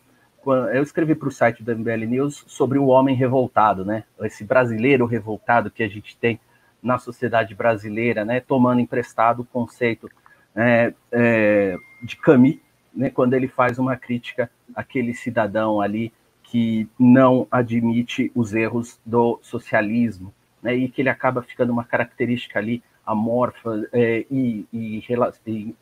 [0.72, 4.04] eu escrevi para o site do MBL News sobre o homem revoltado, né?
[4.22, 6.40] Esse brasileiro revoltado que a gente tem
[6.82, 8.40] na sociedade brasileira, né?
[8.40, 10.08] Tomando emprestado o conceito
[10.54, 12.58] é, é, de Camus,
[12.94, 13.10] né?
[13.10, 16.12] Quando ele faz uma crítica àquele cidadão ali
[16.44, 20.32] que não admite os erros do socialismo,
[20.62, 25.03] né, e que ele acaba ficando uma característica ali amorfa é, e, e,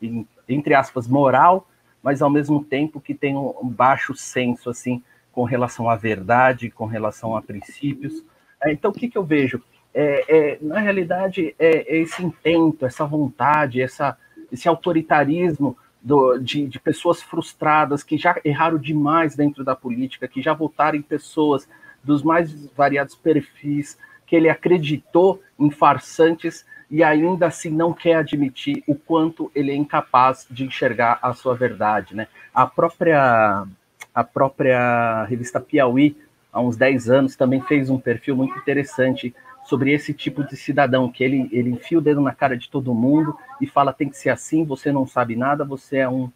[0.01, 1.67] e, entre aspas, moral,
[2.05, 5.01] mas ao mesmo tempo que tem um, baixo senso, assim,
[5.31, 8.23] com relação à verdade, com relação a princípios.
[8.61, 9.59] É, então, o que, que eu vejo?
[9.91, 14.15] É, é na realidade, é, é, esse intento, essa vontade, essa,
[14.51, 20.43] esse autoritarismo do, de, de pessoas frustradas que já erraram demais dentro da política, que
[20.43, 21.67] já votaram em pessoas
[22.03, 28.83] dos mais variados perfis, que ele acreditou em farsantes e ainda assim não quer admitir
[28.87, 32.27] o quanto ele é incapaz de enxergar a sua verdade, né?
[32.53, 33.65] A própria
[34.13, 36.15] a própria revista Piauí,
[36.51, 39.35] há uns 10 anos, também fez um perfil muito interessante
[39.65, 42.93] sobre esse tipo de cidadão, que ele, ele enfia o dedo na cara de todo
[42.93, 46.31] mundo e fala tem que ser assim, você não sabe nada, você é um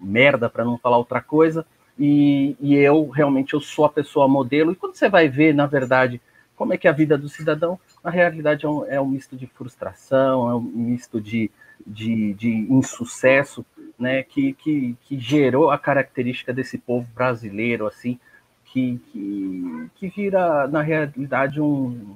[0.00, 1.66] merda, para não falar outra coisa,
[1.98, 5.66] e, e, eu realmente eu sou a pessoa modelo, e quando você vai ver, na
[5.66, 6.20] verdade,
[6.60, 9.34] como é que é a vida do cidadão, na realidade é um, é um misto
[9.34, 11.50] de frustração, é um misto de,
[11.86, 13.64] de, de insucesso,
[13.98, 18.20] né, que, que, que gerou a característica desse povo brasileiro, assim,
[18.66, 22.14] que, que, que vira, na realidade, um,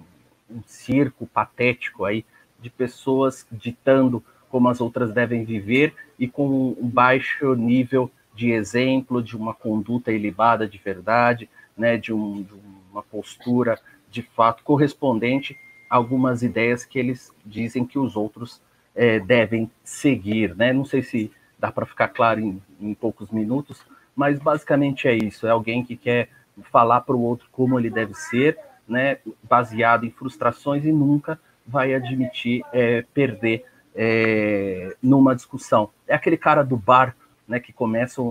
[0.50, 2.22] um circo patético aí
[2.60, 9.22] de pessoas ditando como as outras devem viver e com um baixo nível de exemplo,
[9.22, 12.52] de uma conduta ilibada de verdade, né, de, um, de
[12.92, 13.80] uma postura
[14.14, 15.58] de fato correspondente
[15.90, 18.62] a algumas ideias que eles dizem que os outros
[18.94, 20.54] é, devem seguir.
[20.54, 20.72] Né?
[20.72, 23.84] Não sei se dá para ficar claro em, em poucos minutos,
[24.14, 26.28] mas basicamente é isso: é alguém que quer
[26.70, 31.92] falar para o outro como ele deve ser, né, baseado em frustrações e nunca vai
[31.92, 33.64] admitir é, perder
[33.96, 35.90] é, numa discussão.
[36.06, 37.16] É aquele cara do bar,
[37.46, 38.22] né, que começa,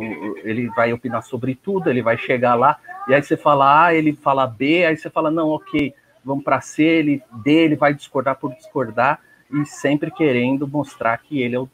[0.43, 4.13] ele vai opinar sobre tudo, ele vai chegar lá, e aí você fala A, ele
[4.13, 8.37] fala B, aí você fala, não, ok, vamos para C, ele D, ele vai discordar
[8.37, 9.19] por discordar,
[9.51, 11.69] e sempre querendo mostrar que ele é o,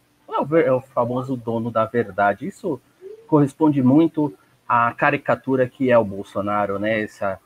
[0.58, 2.46] é o é famoso dono da verdade.
[2.46, 2.80] Isso
[3.26, 4.34] corresponde muito
[4.68, 7.40] à caricatura que é o Bolsonaro, né, essa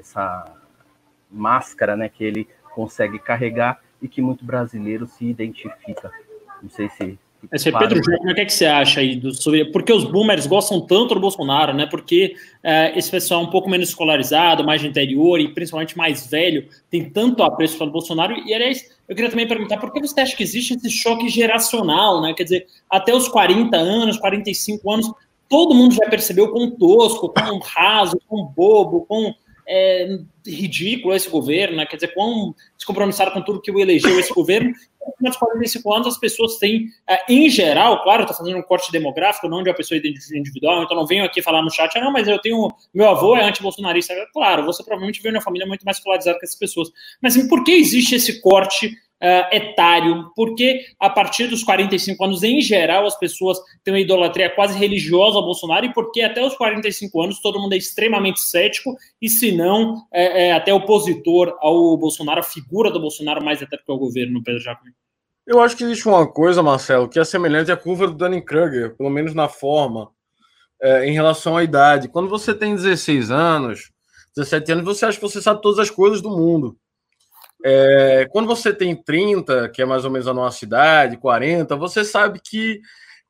[0.00, 0.44] essa
[1.30, 6.10] máscara né, que ele consegue carregar e que muito brasileiro se identifica.
[6.62, 7.18] Não sei se.
[7.52, 9.64] Esse Pedro Júnior, o que, é que você acha aí do, sobre.
[9.66, 11.86] Por que os boomers gostam tanto do Bolsonaro, né?
[11.86, 16.26] Porque é, esse pessoal é um pouco menos escolarizado, mais de interior e principalmente mais
[16.26, 18.34] velho, tem tanto apreço pelo Bolsonaro.
[18.46, 22.20] E, aliás, eu queria também perguntar por que você acha que existe esse choque geracional,
[22.20, 22.34] né?
[22.34, 25.10] Quer dizer, até os 40 anos, 45 anos,
[25.48, 29.34] todo mundo já percebeu quão tosco, quão raso, quão bobo, quão
[29.72, 31.86] é ridículo esse governo, né?
[31.86, 34.72] quer dizer, quão descompromissado com tudo que o elegeu esse governo.
[35.22, 39.48] Mas 45 anos as pessoas têm, é, em geral, claro, estou fazendo um corte demográfico,
[39.48, 42.26] não de uma pessoa individual, então não venho aqui falar no chat, ah, não, mas
[42.26, 44.14] eu tenho, meu avô é anti-bolsonarista.
[44.32, 46.90] Claro, você provavelmente veio uma família muito mais polarizada que essas pessoas.
[47.22, 52.60] Mas por que existe esse corte uh, etário, porque a partir dos 45 anos, em
[52.60, 57.22] geral, as pessoas têm uma idolatria quase religiosa ao Bolsonaro, e porque até os 45
[57.22, 62.40] anos todo mundo é extremamente cético, e se não, é, é até opositor ao Bolsonaro,
[62.40, 64.92] a figura do Bolsonaro mais até do que ao governo, Pedro Jacome.
[65.46, 69.10] Eu acho que existe uma coisa, Marcelo, que é semelhante à curva do Dunning-Kruger, pelo
[69.10, 70.10] menos na forma,
[70.80, 72.08] é, em relação à idade.
[72.08, 73.90] Quando você tem 16 anos,
[74.36, 76.76] 17 anos, você acha que você sabe todas as coisas do mundo.
[77.64, 82.04] É, quando você tem 30, que é mais ou menos a nossa cidade, 40, você
[82.04, 82.80] sabe que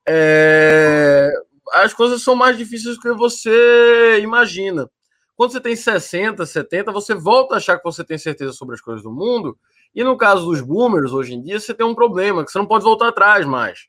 [0.08, 1.32] é,
[1.72, 4.88] as coisas são mais difíceis do que você imagina.
[5.36, 8.80] Quando você tem 60, 70, você volta a achar que você tem certeza sobre as
[8.80, 9.58] coisas do mundo.
[9.94, 12.66] E no caso dos boomers, hoje em dia, você tem um problema, que você não
[12.66, 13.88] pode voltar atrás mais.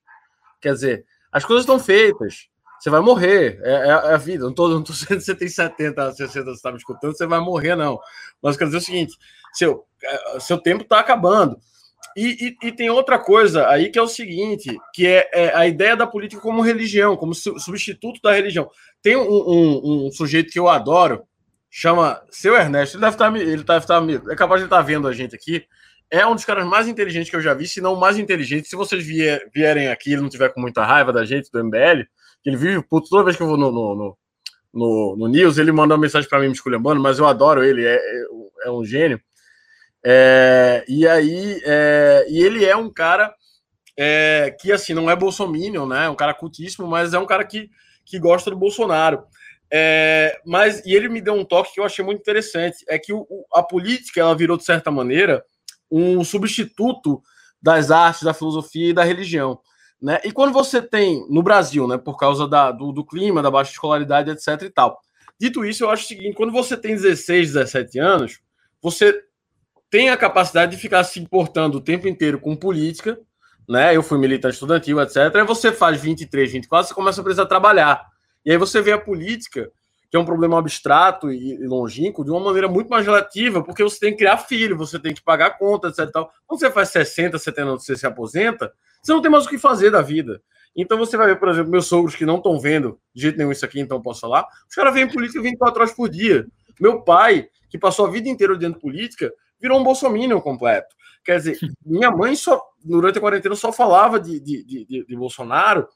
[0.61, 2.49] Quer dizer, as coisas estão feitas.
[2.79, 3.59] Você vai morrer.
[3.63, 4.43] É, é, é a vida.
[4.43, 7.75] Não estou dizendo que você tem 70, 60, você está me escutando, você vai morrer,
[7.75, 7.99] não.
[8.41, 9.17] Mas quero dizer o seguinte:
[9.53, 11.57] seu, é, seu tempo está acabando.
[12.15, 15.65] E, e, e, tem outra coisa aí que é o seguinte, que é, é, a
[15.65, 18.69] ideia da política como religião, como substituto da religião.
[19.01, 21.23] Tem um, um, um, sujeito que eu adoro,
[21.69, 24.77] chama Seu Ernesto, ele deve estar, tá ele deve estar, tá é capaz de estar
[24.77, 25.65] tá vendo a gente aqui,
[26.11, 28.67] é um dos caras mais inteligentes que eu já vi, se não o mais inteligente.
[28.67, 32.03] Se vocês vier, vierem aqui ele não tiver com muita raiva da gente, do MBL,
[32.43, 34.17] que ele vive puto toda vez que eu vou no, no, no,
[34.73, 37.85] no, no News, ele manda uma mensagem para mim me esculhambando, mas eu adoro ele,
[37.85, 38.25] é, é,
[38.65, 39.21] é um gênio.
[40.03, 43.33] É, e aí, é, e ele é um cara
[43.97, 46.05] é, que, assim, não é bolsominion, né?
[46.05, 47.69] É um cara cultíssimo, mas é um cara que,
[48.05, 49.23] que gosta do Bolsonaro.
[49.73, 53.13] É, mas, e ele me deu um toque que eu achei muito interessante, é que
[53.13, 55.43] o, a política, ela virou, de certa maneira,
[55.89, 57.21] um substituto
[57.61, 59.59] das artes, da filosofia e da religião.
[60.01, 60.19] Né?
[60.25, 63.71] E quando você tem, no Brasil, né, por causa da, do, do clima, da baixa
[63.71, 64.99] escolaridade, etc e tal.
[65.39, 68.39] Dito isso, eu acho o seguinte, quando você tem 16, 17 anos,
[68.81, 69.23] você
[69.91, 73.19] tem a capacidade de ficar se importando o tempo inteiro com política,
[73.67, 73.95] né?
[73.95, 75.17] Eu fui militante estudantil, etc.
[75.35, 78.01] Aí você faz 23, 24, você começa a precisar trabalhar.
[78.45, 79.69] E aí você vê a política,
[80.09, 83.99] que é um problema abstrato e longínquo, de uma maneira muito mais relativa, porque você
[83.99, 86.09] tem que criar filho, você tem que pagar conta, etc.
[86.47, 88.71] Quando você faz 60, 70 anos, você se aposenta,
[89.03, 90.41] você não tem mais o que fazer da vida.
[90.73, 93.51] Então você vai ver, por exemplo, meus sogros que não estão vendo de jeito nenhum
[93.51, 94.47] isso aqui, então posso falar.
[94.69, 96.47] Os caras vêm política 24 horas por dia.
[96.79, 99.31] Meu pai, que passou a vida inteira dentro de política,
[99.61, 100.95] virou um bolsominion completo.
[101.23, 105.87] Quer dizer, minha mãe só, durante a quarentena, só falava de, de, de, de Bolsonaro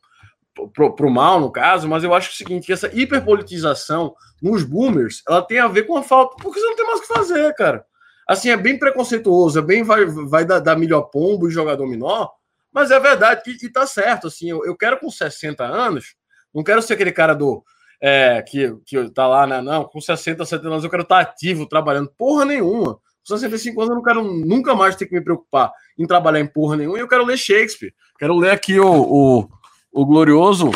[0.74, 5.22] para o mal, no caso, mas eu acho o seguinte, que essa hiperpolitização nos boomers,
[5.28, 7.54] ela tem a ver com a falta, porque você não tem mais o que fazer,
[7.56, 7.86] cara.
[8.28, 12.30] Assim, é bem preconceituoso, é bem vai, vai dar, dar melhor pombo e jogar dominó,
[12.72, 16.16] mas é verdade que e tá certo, assim, eu, eu quero com 60 anos,
[16.54, 17.62] não quero ser aquele cara do
[18.02, 19.62] é, que, que tá lá, né?
[19.62, 22.12] Não, com 60, 70 anos eu quero estar tá ativo, trabalhando.
[22.18, 23.00] Porra nenhuma.
[23.28, 26.48] Com 65 anos eu não quero nunca mais ter que me preocupar em trabalhar em
[26.48, 26.98] porra nenhuma.
[26.98, 27.94] E eu quero ler Shakespeare.
[28.20, 29.50] Quero ler aqui o, o,
[29.92, 30.72] o glorioso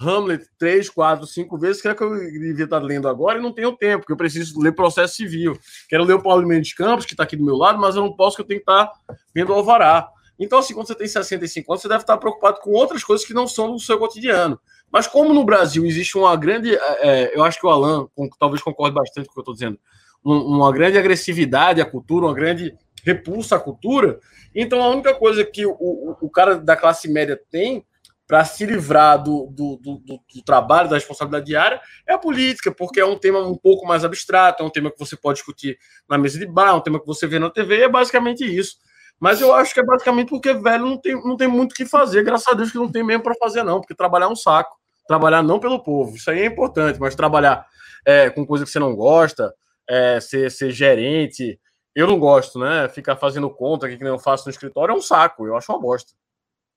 [0.00, 3.52] Hamlet três, quatro, cinco vezes, que é que eu devia estar lendo agora e não
[3.52, 5.56] tenho tempo, porque eu preciso ler processo civil.
[5.88, 8.12] Quero ler o Paulo Mendes Campos, que está aqui do meu lado, mas eu não
[8.12, 8.90] posso, que eu tenho que estar
[9.32, 10.08] vendo o Alvará.
[10.38, 13.32] Então, assim, quando você tem 65 anos, você deve estar preocupado com outras coisas que
[13.32, 14.58] não são do seu cotidiano.
[14.90, 16.74] Mas como no Brasil existe uma grande.
[16.74, 19.54] É, eu acho que o Alan com, talvez concorde bastante com o que eu estou
[19.54, 19.78] dizendo.
[20.24, 22.74] Um, uma grande agressividade à cultura, uma grande
[23.04, 24.18] repulsa à cultura.
[24.54, 27.84] Então, a única coisa que o, o, o cara da classe média tem
[28.26, 32.98] para se livrar do, do, do, do, trabalho, da responsabilidade diária, é a política, porque
[32.98, 35.78] é um tema um pouco mais abstrato, é um tema que você pode discutir
[36.08, 38.76] na mesa de bar, é um tema que você vê na TV, é basicamente isso.
[39.20, 41.84] Mas eu acho que é basicamente porque velho não tem, não tem muito o que
[41.84, 44.36] fazer, graças a Deus que não tem mesmo para fazer, não, porque trabalhar é um
[44.36, 44.74] saco.
[45.06, 47.66] Trabalhar não pelo povo, isso aí é importante, mas trabalhar
[48.06, 49.52] é, com coisa que você não gosta,
[49.88, 51.58] é, ser, ser gerente,
[51.94, 52.88] eu não gosto, né?
[52.88, 55.80] Ficar fazendo conta que nem eu faço no escritório é um saco, eu acho uma
[55.80, 56.12] bosta.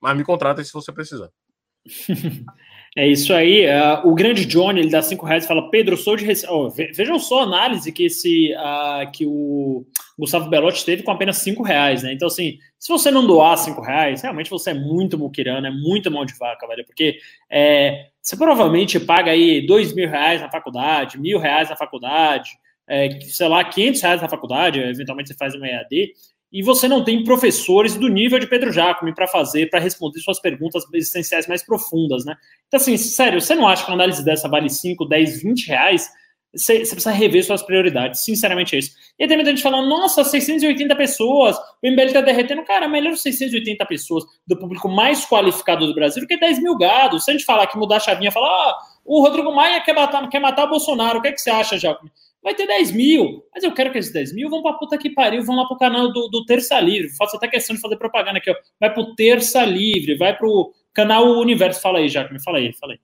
[0.02, 1.30] Mas me contrata se você precisar.
[2.98, 3.68] É isso aí.
[3.68, 6.52] Uh, o grande Johnny, ele dá cinco reais e fala: Pedro, sou de Recife.
[6.52, 9.86] Oh, vejam só a análise que, esse, uh, que o
[10.18, 12.12] Gustavo Belotti teve com apenas cinco reais, né?
[12.12, 16.10] Então, assim, se você não doar cinco reais, realmente você é muito muquirano, é muito
[16.10, 16.84] mão de vaca, velho.
[16.88, 17.20] Porque
[17.52, 22.50] é, você provavelmente paga aí dois mil reais na faculdade, mil reais na faculdade,
[22.88, 26.14] é, sei lá, quinhentos reais na faculdade, eventualmente você faz uma EAD
[26.52, 30.40] e você não tem professores do nível de Pedro Jacome para fazer, para responder suas
[30.40, 32.36] perguntas existenciais mais profundas, né?
[32.68, 36.10] Então, assim, sério, você não acha que uma análise dessa vale 5, 10, 20 reais?
[36.56, 38.92] Você, você precisa rever suas prioridades, sinceramente é isso.
[39.20, 42.64] E aí tem muita gente falando, nossa, 680 pessoas, o MBL tá derretendo.
[42.64, 47.26] Cara, melhor 680 pessoas do público mais qualificado do Brasil do que 10 mil gados.
[47.26, 50.28] Se a gente falar que mudar a chavinha, falar, ah, o Rodrigo Maia quer matar,
[50.30, 52.10] quer matar o Bolsonaro, o que, é que você acha, Jacome?
[52.48, 53.44] Vai ter 10 mil.
[53.54, 55.78] Mas eu quero que esses 10 mil vão pra puta que pariu, vão lá pro
[55.78, 57.14] canal do, do Terça Livre.
[57.18, 58.56] Faço até questão de fazer propaganda aqui, ó.
[58.80, 61.82] Vai pro Terça Livre, vai pro canal Universo.
[61.82, 63.00] Fala aí, Jaco, me fala aí, fala aí.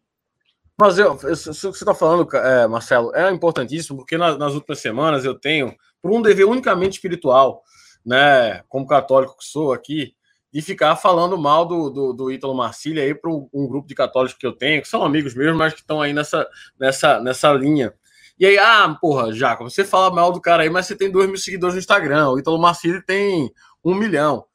[0.80, 4.80] Mas eu, isso que você está falando, é, Marcelo, é importantíssimo, porque nas, nas, últimas
[4.80, 7.62] semanas eu tenho, por um dever unicamente espiritual,
[8.04, 10.16] né, como católico que sou aqui,
[10.52, 13.94] de ficar falando mal do, do, do Ítalo Marcília aí para um, um, grupo de
[13.94, 16.48] católicos que eu tenho, que são amigos meus, mas que estão aí nessa,
[16.80, 17.94] nessa, nessa linha.
[18.40, 21.28] E aí, ah, porra, Jaco, você fala mal do cara aí, mas você tem dois
[21.28, 22.30] mil seguidores no Instagram.
[22.30, 23.52] O Ítalo Marcílio tem
[23.84, 24.46] um milhão.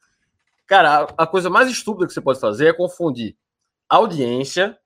[0.67, 3.35] Cara, a, a coisa mais estúpida que você pode fazer é confundir
[3.87, 4.77] audiência,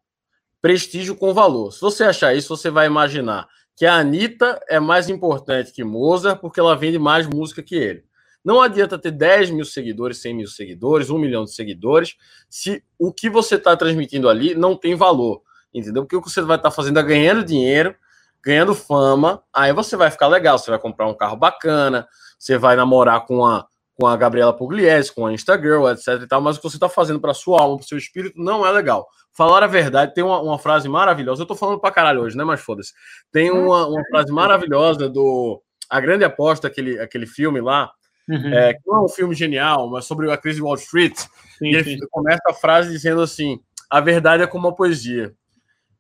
[0.62, 1.74] prestígio com valor.
[1.74, 6.40] Se você achar isso, você vai imaginar que a Anitta é mais importante que Mozart
[6.40, 8.06] porque ela vende mais música que ele.
[8.44, 12.16] Não adianta ter 10 mil seguidores, 100 mil seguidores, 1 milhão de seguidores,
[12.50, 15.42] se o que você está transmitindo ali não tem valor.
[15.74, 16.04] Entendeu?
[16.04, 17.96] Porque o que você vai estar tá fazendo é ganhando dinheiro
[18.44, 22.06] ganhando fama, aí você vai ficar legal, você vai comprar um carro bacana,
[22.38, 23.66] você vai namorar com a,
[23.98, 26.90] com a Gabriela Pugliese, com a Instagirl, etc e tal, mas o que você está
[26.90, 29.08] fazendo para sua alma, para seu espírito, não é legal.
[29.36, 32.44] Falar a verdade, tem uma, uma frase maravilhosa, eu estou falando para caralho hoje, né,
[32.44, 32.92] mas foda-se.
[33.32, 37.92] Tem uma, uma frase maravilhosa do A Grande Aposta, aquele, aquele filme lá,
[38.28, 38.54] uhum.
[38.54, 41.68] é, que não é um filme genial, mas sobre a crise de Wall Street, sim,
[41.68, 42.08] e ele sim.
[42.12, 43.60] começa a frase dizendo assim,
[43.90, 45.34] a verdade é como uma poesia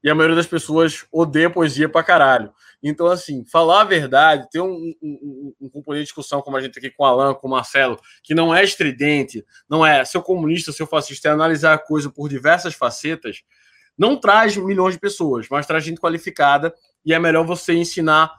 [0.03, 2.51] e a maioria das pessoas odeia poesia pra caralho.
[2.83, 6.77] Então, assim, falar a verdade, ter um, um, um, componente de discussão, como a gente
[6.77, 10.73] aqui com o Alan, com o Marcelo, que não é estridente, não é seu comunista,
[10.73, 13.41] seu fascista, é analisar a coisa por diversas facetas,
[13.97, 16.73] não traz milhões de pessoas, mas traz gente qualificada,
[17.05, 18.33] e é melhor você ensinar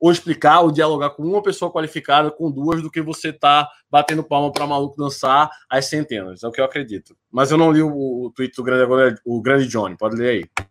[0.00, 4.24] ou explicar ou dialogar com uma pessoa qualificada, com duas, do que você tá batendo
[4.24, 6.42] palma para maluco dançar às centenas.
[6.42, 7.16] É o que eu acredito.
[7.30, 10.66] Mas eu não li o, o tweet do grande, o grande Johnny, pode ler aí.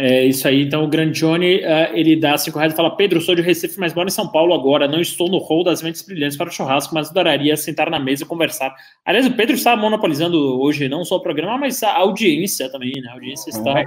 [0.00, 0.62] É isso aí.
[0.62, 3.80] Então, o Grande Johnny, uh, ele dá cinco reais e fala: Pedro, sou de Recife,
[3.80, 4.86] mas moro em São Paulo agora.
[4.86, 8.22] Não estou no hall das mentes brilhantes para o churrasco, mas adoraria sentar na mesa
[8.22, 8.72] e conversar.
[9.04, 13.08] Aliás, o Pedro está monopolizando hoje não só o programa, mas a audiência também, né?
[13.08, 13.80] A audiência está.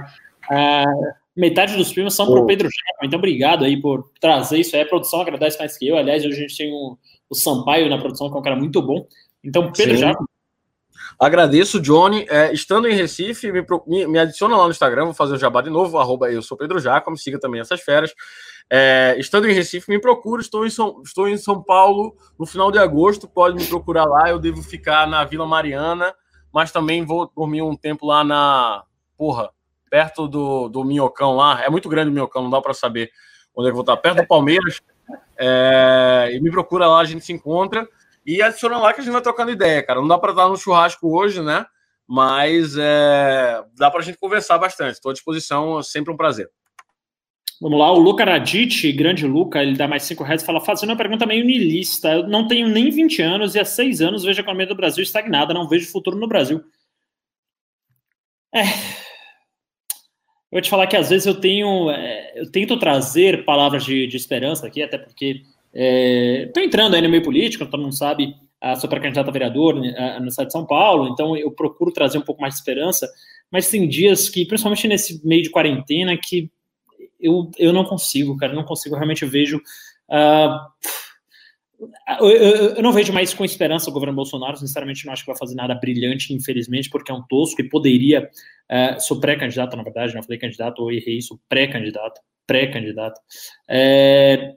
[0.50, 4.76] Uh, metade dos filmes são para o Pedro Jaco, então obrigado aí por trazer isso
[4.76, 4.82] aí.
[4.82, 5.96] A produção agradece mais que eu.
[5.96, 6.98] Aliás, hoje a gente tem o,
[7.30, 9.06] o Sampaio na produção, que é um cara muito bom.
[9.42, 10.12] Então, Pedro Sim.
[11.22, 12.26] Agradeço, Johnny.
[12.28, 15.62] É, estando em Recife, me, me, me, adiciona lá no Instagram, vou fazer o jabá
[15.62, 18.12] de novo, arroba eu sou Pedro Jacob, siga também essas férias.
[18.68, 22.72] É, estando em Recife, me procura, estou em, São, estou em São Paulo no final
[22.72, 26.12] de agosto, pode me procurar lá, eu devo ficar na Vila Mariana,
[26.52, 28.82] mas também vou dormir um tempo lá na
[29.16, 29.50] porra,
[29.88, 31.62] perto do, do Minhocão lá.
[31.62, 33.12] É muito grande o Minhocão, não dá para saber
[33.54, 33.96] onde é que vou estar.
[33.96, 34.80] Perto do Palmeiras.
[35.38, 37.86] É, e me procura lá, a gente se encontra.
[38.24, 40.00] E adiciona lá que a gente vai trocando ideia, cara.
[40.00, 41.66] Não dá para estar no churrasco hoje, né?
[42.06, 44.94] Mas é, dá para a gente conversar bastante.
[44.94, 46.48] Estou à disposição, é sempre um prazer.
[47.60, 50.90] Vamos lá, o Luca Radit, grande Luca, ele dá mais cinco reais e fala: fazendo
[50.90, 52.12] uma pergunta meio nilista.
[52.12, 55.02] Eu não tenho nem 20 anos e há seis anos vejo a economia do Brasil
[55.02, 56.60] estagnada, não vejo futuro no Brasil.
[58.52, 58.62] É,
[60.52, 64.06] eu vou te falar que às vezes eu tenho, é, eu tento trazer palavras de,
[64.06, 65.42] de esperança aqui, até porque
[65.72, 69.80] estou é, entrando aí no meio político, todo mundo sabe, a sou pré-candidato a vereador
[69.80, 73.10] né, no estado de São Paulo, então eu procuro trazer um pouco mais de esperança,
[73.50, 76.50] mas tem dias que, principalmente nesse meio de quarentena, que
[77.18, 79.58] eu, eu não consigo, cara, não consigo, realmente eu vejo.
[80.08, 80.72] Uh,
[82.20, 85.56] eu, não vejo mais com esperança o governo Bolsonaro, sinceramente não acho que vai fazer
[85.56, 88.30] nada brilhante, infelizmente, porque é um tosco e poderia,
[89.00, 93.20] sou pré-candidato, na verdade, não falei candidato, ou errei isso, pré-candidato, pré-candidato,
[93.68, 94.54] é,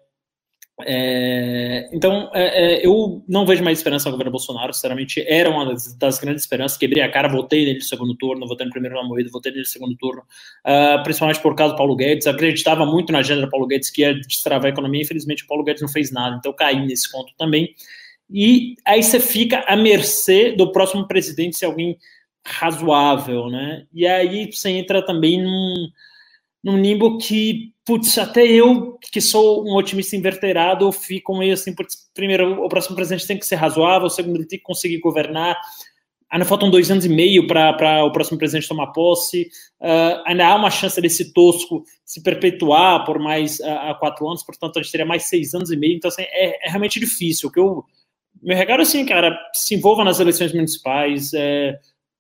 [0.84, 5.65] é, então, é, é, eu não vejo mais esperança no governo Bolsonaro, sinceramente, era uma
[5.65, 8.95] das, das, grandes esperanças, quebrei a cara, votei nele no segundo turno, votei no primeiro
[8.95, 12.85] na moída, votei nele no segundo turno, uh, principalmente por causa do Paulo Guedes, acreditava
[12.85, 15.81] muito na agenda do Paulo Guedes, que ia destravar a economia, infelizmente o Paulo Guedes
[15.81, 17.73] não fez nada, então caí nesse ponto também,
[18.30, 21.97] e aí você fica à mercê do próximo presidente, se alguém
[22.45, 25.88] razoável, né, e aí você entra também num,
[26.65, 32.09] num limbo que putz, até eu, que sou um otimista inverterado, fico meio assim, putz,
[32.15, 35.55] primeiro, o próximo presidente tem que ser razoável, segundo, ele tem que conseguir governar,
[36.27, 39.43] ainda faltam dois anos e meio para o próximo presidente tomar posse,
[39.79, 44.79] uh, ainda há uma chance desse tosco se perpetuar por mais uh, quatro anos, portanto,
[44.79, 47.51] a gente teria mais seis anos e meio, então, assim, é, é realmente difícil, o
[47.51, 47.83] que eu,
[48.41, 51.77] meu recado, assim, cara, se envolva nas eleições municipais, é,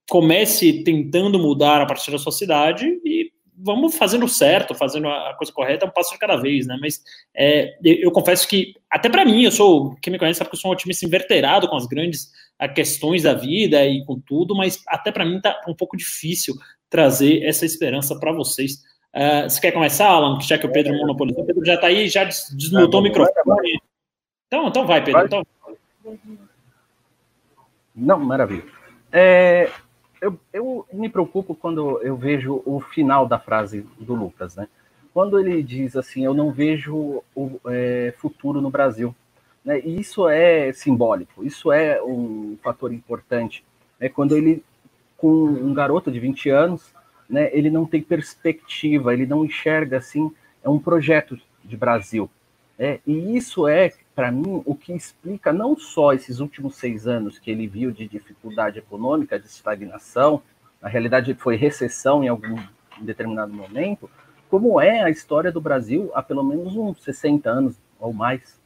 [0.07, 5.51] comece tentando mudar a partir da sua cidade e vamos fazendo certo, fazendo a coisa
[5.51, 6.77] correta, um passo de cada vez, né?
[6.79, 7.01] Mas
[7.35, 10.59] é, eu confesso que, até para mim, eu sou, quem me conhece sabe que eu
[10.59, 12.31] sou um otimista inverterado com as grandes
[12.73, 16.55] questões da vida e com tudo, mas até para mim tá um pouco difícil
[16.89, 18.83] trazer essa esperança para vocês.
[19.13, 20.39] Uh, você quer começar, Alan?
[20.41, 23.79] Já que o Pedro monopolizou, o Pedro já está aí, já desmutou o microfone.
[24.47, 25.25] Então, então vai, Pedro.
[25.25, 25.43] Então...
[27.95, 28.63] Não, maravilha.
[29.11, 29.69] É,
[30.21, 34.67] eu, eu me preocupo quando eu vejo o final da frase do Lucas, né?
[35.13, 39.15] Quando ele diz assim, eu não vejo o é, futuro no Brasil.
[39.63, 39.79] Né?
[39.79, 43.63] E isso é simbólico, isso é um fator importante.
[43.99, 44.63] É quando ele,
[45.17, 46.93] com um garoto de 20 anos,
[47.29, 50.31] né, ele não tem perspectiva, ele não enxerga assim,
[50.63, 52.29] é um projeto de Brasil.
[52.77, 57.39] É, e isso é, para mim, o que explica não só esses últimos seis anos
[57.39, 60.41] que ele viu de dificuldade econômica, de estagnação,
[60.81, 62.61] na realidade foi recessão em algum
[63.01, 64.09] determinado momento,
[64.49, 68.59] como é a história do Brasil há pelo menos uns 60 anos ou mais.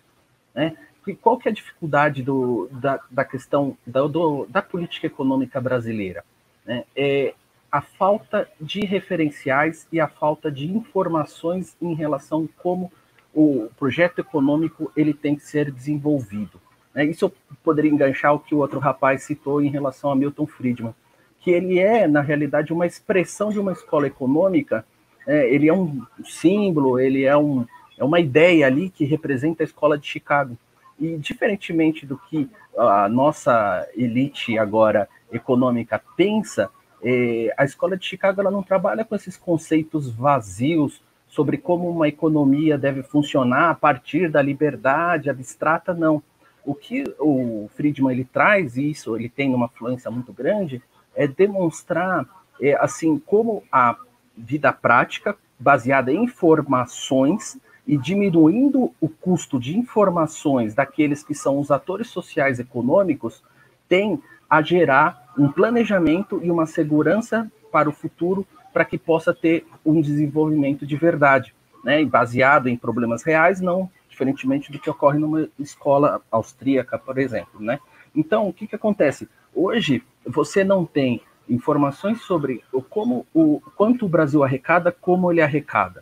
[0.54, 0.76] Né?
[1.08, 5.62] E qual que é a dificuldade do, da, da questão da, do, da política econômica
[5.62, 6.24] brasileira?
[6.66, 6.84] Né?
[6.96, 7.34] É
[7.72, 12.92] a falta de referenciais e a falta de informações em relação como
[13.34, 16.60] o projeto econômico ele tem que ser desenvolvido.
[16.94, 17.06] Né?
[17.06, 17.34] Isso eu
[17.64, 20.94] poderia enganchar o que o outro rapaz citou em relação a Milton Friedman,
[21.40, 24.86] que ele é, na realidade, uma expressão de uma escola econômica,
[25.26, 27.66] é, ele é um símbolo, ele é, um,
[27.98, 30.58] é uma ideia ali que representa a escola de Chicago.
[31.00, 36.70] E, diferentemente do que a nossa elite agora econômica pensa,
[37.02, 42.08] é, a escola de Chicago ela não trabalha com esses conceitos vazios sobre como uma
[42.08, 46.22] economia deve funcionar a partir da liberdade abstrata, não.
[46.66, 50.82] O que o Friedman ele traz, isso ele tem uma influência muito grande,
[51.16, 52.28] é demonstrar
[52.60, 53.96] é, assim como a
[54.36, 57.58] vida prática, baseada em informações
[57.88, 63.44] e diminuindo o custo de informações daqueles que são os atores sociais econômicos,
[63.88, 68.46] tem a gerar um planejamento e uma segurança para o futuro
[68.80, 71.54] para que possa ter um desenvolvimento de verdade,
[71.84, 77.60] né, baseado em problemas reais, não diferentemente do que ocorre numa escola austríaca, por exemplo,
[77.60, 77.78] né?
[78.16, 79.28] Então, o que, que acontece?
[79.54, 85.42] Hoje, você não tem informações sobre o, como o quanto o Brasil arrecada, como ele
[85.42, 86.02] arrecada.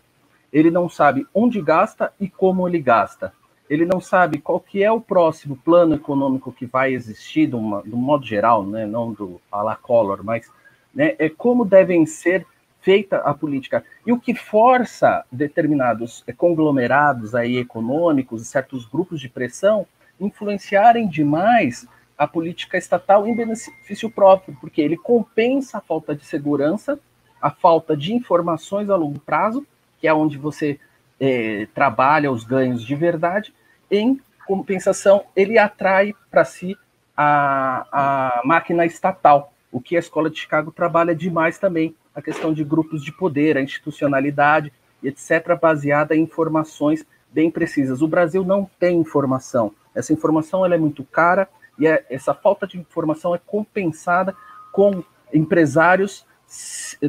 [0.53, 3.33] Ele não sabe onde gasta e como ele gasta.
[3.67, 7.81] Ele não sabe qual que é o próximo plano econômico que vai existir, de, um
[7.95, 8.85] modo geral, né?
[8.85, 10.47] não do a la Collor, mas
[10.93, 11.15] né?
[11.17, 12.45] é como devem ser
[12.88, 13.84] feita a política.
[14.05, 19.85] E o que força determinados conglomerados aí econômicos, certos grupos de pressão,
[20.18, 21.85] influenciarem demais
[22.18, 26.97] a política estatal em benefício próprio, porque ele compensa a falta de segurança
[27.41, 29.65] a falta de informações a longo prazo,
[29.99, 30.80] que é onde você
[31.19, 33.53] é, trabalha os ganhos de verdade,
[33.91, 36.77] em compensação, ele atrai para si
[37.15, 42.52] a, a máquina estatal, o que a Escola de Chicago trabalha demais também, a questão
[42.52, 44.73] de grupos de poder, a institucionalidade,
[45.03, 48.02] etc., baseada em informações bem precisas.
[48.02, 49.72] O Brasil não tem informação.
[49.94, 54.35] Essa informação ela é muito cara e é, essa falta de informação é compensada
[54.72, 56.26] com empresários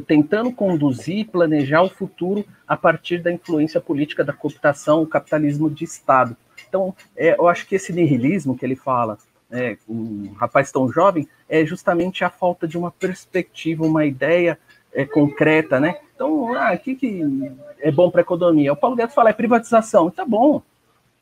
[0.07, 5.85] tentando conduzir planejar o futuro a partir da influência política da cooptação, o capitalismo de
[5.85, 6.37] Estado.
[6.69, 9.17] Então, é, eu acho que esse nihilismo que ele fala,
[9.51, 14.59] é, um rapaz tão jovem, é justamente a falta de uma perspectiva, uma ideia
[14.99, 15.97] é, concreta, né?
[16.13, 17.23] Então, ah, que, que
[17.79, 18.73] é bom para a economia?
[18.73, 20.61] O Paulo Guedes fala, é privatização, tá bom.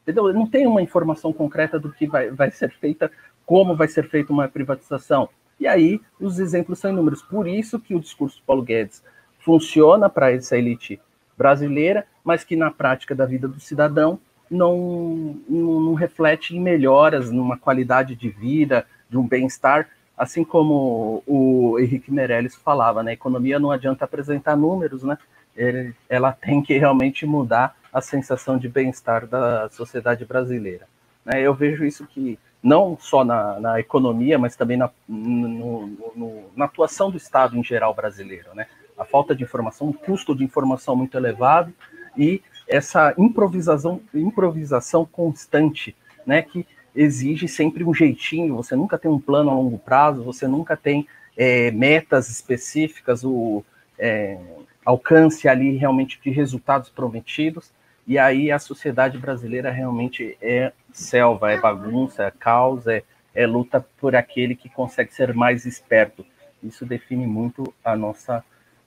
[0.03, 0.32] Entendeu?
[0.32, 3.12] Não tem uma informação concreta do que vai, vai ser feita,
[3.44, 5.28] como vai ser feita uma privatização.
[5.61, 7.20] E aí, os exemplos são inúmeros.
[7.20, 9.05] Por isso que o discurso do Paulo Guedes
[9.40, 10.98] funciona para essa elite
[11.36, 14.19] brasileira, mas que na prática da vida do cidadão
[14.51, 19.86] não, não, não reflete em melhoras, numa qualidade de vida, de um bem-estar,
[20.17, 23.13] assim como o Henrique Meirelles falava, né?
[23.13, 25.19] Economia não adianta apresentar números, né?
[25.55, 30.87] Ele, ela tem que realmente mudar a sensação de bem-estar da sociedade brasileira.
[31.25, 31.41] Né?
[31.41, 36.65] Eu vejo isso que não só na, na economia, mas também na, no, no, na
[36.65, 38.67] atuação do Estado em geral brasileiro, né?
[38.99, 41.73] A falta de informação, o custo de informação muito elevado
[42.17, 45.95] e essa improvisação, improvisação constante,
[46.25, 46.43] né?
[46.43, 50.77] Que exige sempre um jeitinho, você nunca tem um plano a longo prazo, você nunca
[50.77, 51.06] tem
[51.36, 53.62] é, metas específicas, o
[53.98, 54.39] é,
[54.85, 57.70] alcance ali realmente de resultados prometidos,
[58.06, 63.02] e aí a sociedade brasileira realmente é selva, é bagunça, é caos, é,
[63.35, 66.24] é luta por aquele que consegue ser mais esperto.
[66.62, 68.43] Isso define muito a nossa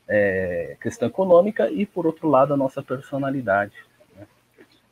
[0.08, 3.74] é, questão econômica e, por outro lado, a nossa personalidade.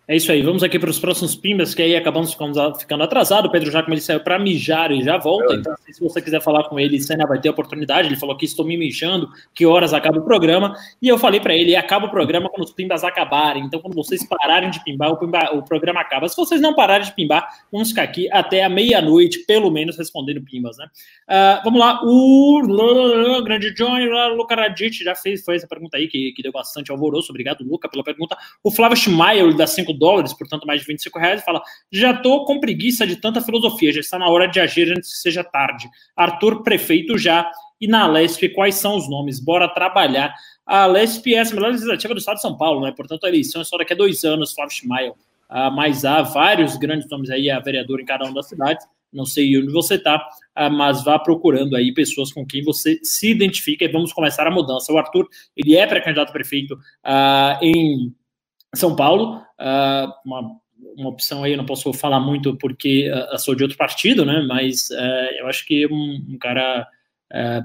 [0.09, 3.47] É isso aí, vamos aqui para os próximos pimbas, que aí acabamos ficando, atrasado.
[3.47, 5.53] O Pedro Jacome ele saiu para mijar e já volta.
[5.53, 8.07] Então, se você quiser falar com ele, você ainda vai ter oportunidade.
[8.07, 10.73] Ele falou que estou me mijando, que horas acaba o programa.
[11.01, 13.65] E eu falei para ele: acaba o programa quando os pimbas acabarem.
[13.65, 16.29] Então, quando vocês pararem de pimbar, o, pimba, o programa acaba.
[16.29, 20.41] Se vocês não pararem de pimbar, vamos ficar aqui até a meia-noite, pelo menos, respondendo
[20.41, 20.87] pimbas, né?
[21.29, 26.07] Uh, vamos lá, o grande Johnny, o Luca Radit já fez, foi essa pergunta aí
[26.07, 27.29] que, que deu bastante alvoroço.
[27.29, 28.37] Obrigado, Luca, pela pergunta.
[28.63, 31.61] O Flávio Schmeier, dá 5 dólares, portanto mais de 25 reais, fala:
[31.91, 35.19] já estou com preguiça de tanta filosofia, já está na hora de agir antes que
[35.19, 35.89] seja tarde.
[36.15, 37.49] Arthur, prefeito já,
[37.79, 39.39] e na Lesp, quais são os nomes?
[39.39, 40.33] Bora trabalhar.
[40.65, 42.91] A Lesp é a Assembleia Legislativa do Estado de São Paulo, né?
[42.91, 45.11] Portanto, a eleição é só daqui a dois anos, Flávio Schmeier.
[45.11, 48.85] Uh, mas há vários grandes nomes aí, a vereador em cada uma das cidades.
[49.13, 53.29] Não sei onde você está, uh, mas vá procurando aí pessoas com quem você se
[53.29, 54.91] identifica e vamos começar a mudança.
[54.91, 58.13] O Arthur, ele é pré-candidato a prefeito uh, em
[58.75, 60.57] são Paulo, uh, uma,
[60.95, 64.45] uma opção aí, eu não posso falar muito porque uh, sou de outro partido, né?
[64.47, 66.87] Mas uh, eu acho que um, um cara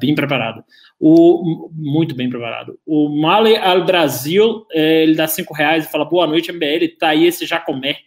[0.00, 0.64] bem preparado.
[0.98, 2.80] O, muito bem preparado.
[2.84, 7.26] O Male al Brasil, ele dá cinco reais e fala: boa noite, MBL, tá aí
[7.26, 7.98] esse Jacomé,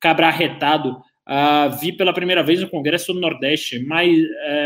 [0.00, 1.02] cabra arretado.
[1.78, 4.18] vi pela primeira vez no Congresso do Nordeste, mais,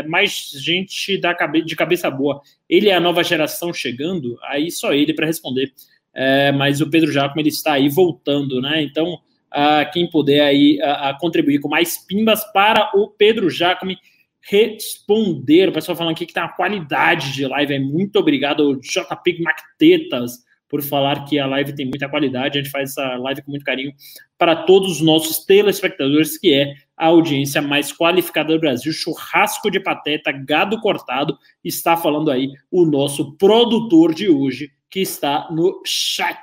[0.07, 2.41] mais gente da cabe de cabeça boa.
[2.69, 5.73] Ele é a nova geração chegando, aí só ele para responder
[6.17, 8.81] é, mas o Pedro Jacome ele está aí voltando, né?
[8.81, 9.19] Então,
[9.51, 13.99] a, quem puder aí a, a contribuir com mais pimbas para o Pedro Jacome
[14.41, 15.69] responder.
[15.69, 17.75] O pessoal falando aqui que tá uma qualidade de live.
[17.75, 22.57] É muito obrigado, JP Mactetas, por falar que a live tem muita qualidade.
[22.57, 23.93] A gente faz essa live com muito carinho
[24.39, 28.91] para todos os nossos telespectadores, que é a audiência mais qualificada do Brasil.
[28.91, 35.49] Churrasco de pateta, gado cortado, está falando aí o nosso produtor de hoje, que está
[35.51, 36.41] no chat.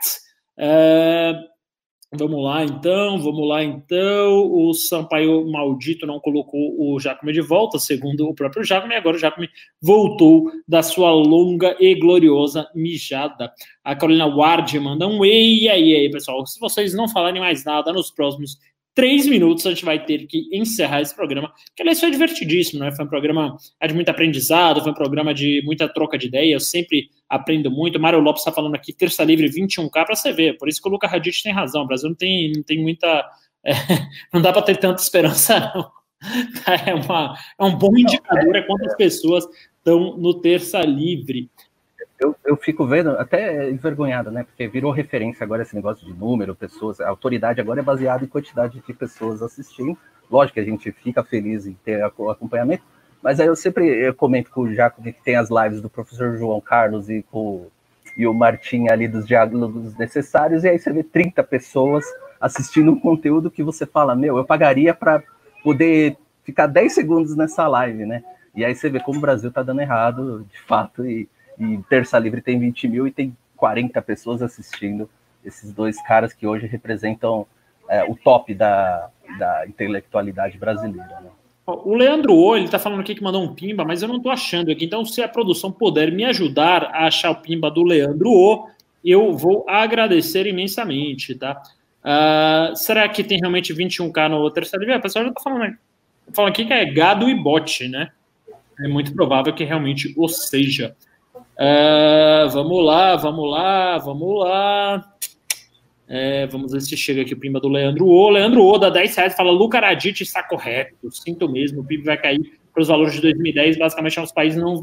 [0.56, 1.34] É,
[2.12, 4.52] vamos lá, então, vamos lá, então.
[4.52, 9.20] O Sampaio maldito não colocou o Jacome de volta, segundo o próprio Jacome, agora o
[9.20, 9.48] Jacome
[9.80, 13.52] voltou da sua longa e gloriosa mijada.
[13.82, 16.46] A Carolina Ward manda um ei, e aí, pessoal.
[16.46, 18.58] Se vocês não falarem mais nada nos próximos
[18.94, 22.92] três minutos a gente vai ter que encerrar esse programa, que aliás foi divertidíssimo, né?
[22.92, 26.60] Foi um programa de muito aprendizado, foi um programa de muita troca de ideias, eu
[26.60, 27.98] sempre aprendo muito.
[27.98, 30.92] Mário Lopes está falando aqui, terça livre 21K para você ver, por isso que o
[30.92, 33.28] Luca Radich tem razão, o Brasil não tem, não tem muita.
[33.64, 33.72] É,
[34.32, 35.90] não dá para ter tanta esperança, não.
[36.86, 39.44] É, uma, é um bom indicador é quantas pessoas
[39.76, 41.50] estão no terça livre
[42.19, 44.45] eu, eu fico vendo, até envergonhado, né?
[44.45, 47.01] Porque virou referência agora esse negócio de número, pessoas.
[47.01, 49.97] A autoridade agora é baseada em quantidade de pessoas assistindo.
[50.31, 52.82] Lógico que a gente fica feliz em ter acompanhamento,
[53.23, 56.36] mas aí eu sempre eu comento com o Jacob que tem as lives do professor
[56.36, 57.69] João Carlos e com
[58.16, 62.05] e o Martim ali dos diálogos necessários, e aí você vê 30 pessoas
[62.41, 65.23] assistindo um conteúdo que você fala, meu, eu pagaria para
[65.62, 68.23] poder ficar 10 segundos nessa live, né?
[68.55, 71.28] E aí você vê como o Brasil tá dando errado, de fato, e,
[71.59, 75.09] e Terça Livre tem 20 mil e tem 40 pessoas assistindo
[75.44, 77.47] esses dois caras que hoje representam
[77.89, 79.09] é, o top da,
[79.39, 81.20] da intelectualidade brasileira.
[81.20, 81.31] Né?
[81.66, 84.31] O Leandro O, ele tá falando aqui que mandou um pimba, mas eu não tô
[84.31, 84.85] achando aqui.
[84.85, 88.68] Então, se a produção puder me ajudar a achar o pimba do Leandro O,
[89.05, 91.62] eu vou agradecer imensamente, tá?
[92.02, 94.98] Uh, será que tem realmente 21k no terceiro nível?
[94.98, 95.76] O pessoal já tá falando,
[96.35, 98.10] falando aqui que é gado e bote, né?
[98.81, 100.94] É muito provável que realmente o seja.
[101.55, 105.14] Uh, vamos lá, vamos lá, vamos lá.
[106.06, 108.31] É, vamos ver se chega aqui o prima do Leandro O.
[108.31, 111.10] Leandro O dá 10 reais fala: Luca Radit está correto.
[111.10, 113.78] Sinto mesmo, o PIB vai cair para os valores de 2010.
[113.78, 114.82] Basicamente, nossos países não.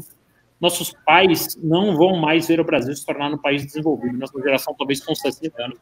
[0.60, 4.16] Nossos pais não vão mais ver o Brasil se tornar um país desenvolvido.
[4.16, 5.78] Nossa geração, talvez com 60 anos.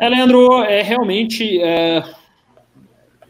[0.00, 1.60] É, Leandro, é realmente.
[1.60, 2.02] É,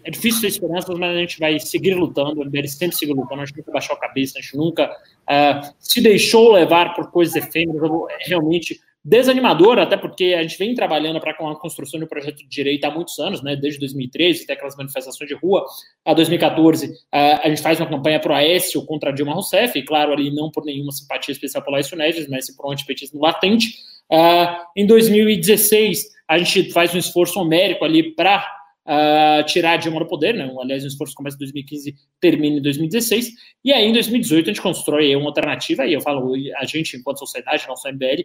[0.09, 2.41] é difícil ter esperanças, mas a gente vai seguir lutando.
[2.41, 5.75] O MBL sempre seguir lutando, a gente nunca baixou a cabeça, a gente nunca uh,
[5.79, 7.91] se deixou levar por coisas efêmeras.
[8.27, 12.49] Realmente desanimador, até porque a gente vem trabalhando para a construção de um projeto de
[12.49, 15.65] direito há muitos anos, né, desde 2013, até aquelas manifestações de rua,
[16.05, 20.13] a 2014, a gente faz uma campanha para o Aécio contra Dilma Rousseff, e claro,
[20.13, 23.77] ali não por nenhuma simpatia especial pelo Aécio Neves, mas por um antipetismo latente.
[24.77, 28.58] em 2016, a gente faz um esforço homérico ali para
[28.89, 30.51] Uh, tirar a Dilma do poder, né?
[30.59, 33.33] aliás, o esforço começa em 2015, termina em 2016,
[33.63, 37.19] e aí em 2018 a gente constrói uma alternativa, e eu falo, a gente, enquanto
[37.19, 38.25] sociedade, não só MBL,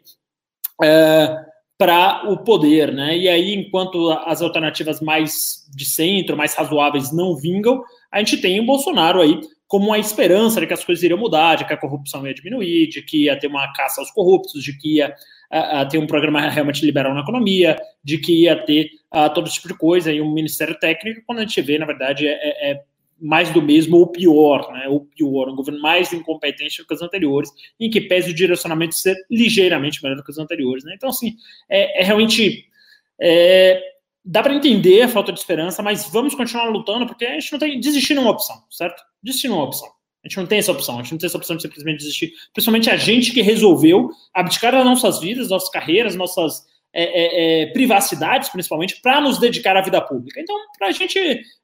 [0.81, 1.45] é,
[1.77, 3.17] para o poder, né?
[3.17, 8.59] E aí, enquanto as alternativas mais de centro, mais razoáveis, não vingam, a gente tem
[8.59, 11.77] o Bolsonaro aí como uma esperança de que as coisas iriam mudar, de que a
[11.77, 15.15] corrupção ia diminuir, de que ia ter uma caça aos corruptos, de que ia
[15.51, 19.67] uh, ter um programa realmente liberal na economia, de que ia ter uh, todo tipo
[19.67, 22.83] de coisa e um ministério técnico, quando a gente vê, na verdade, é, é
[23.19, 24.87] mais do mesmo ou pior, né?
[24.89, 27.49] Ou pior, um governo mais incompetente do que os anteriores,
[27.79, 30.93] em que pese o direcionamento ser ligeiramente melhor do que os anteriores, né?
[30.95, 31.35] Então, assim,
[31.69, 32.65] é, é realmente.
[33.21, 33.81] É,
[34.25, 37.59] dá para entender a falta de esperança, mas vamos continuar lutando, porque a gente não
[37.59, 37.79] tem.
[37.79, 39.01] Desistir não é uma opção, certo?
[39.21, 39.87] Desistir não é uma opção.
[40.23, 42.33] A gente não tem essa opção, a gente não tem essa opção de simplesmente desistir.
[42.53, 47.65] Principalmente a gente que resolveu abdicar das nossas vidas, nossas carreiras, nossas é, é, é,
[47.67, 50.39] privacidades, principalmente, para nos dedicar à vida pública.
[50.39, 51.17] Então, para a gente,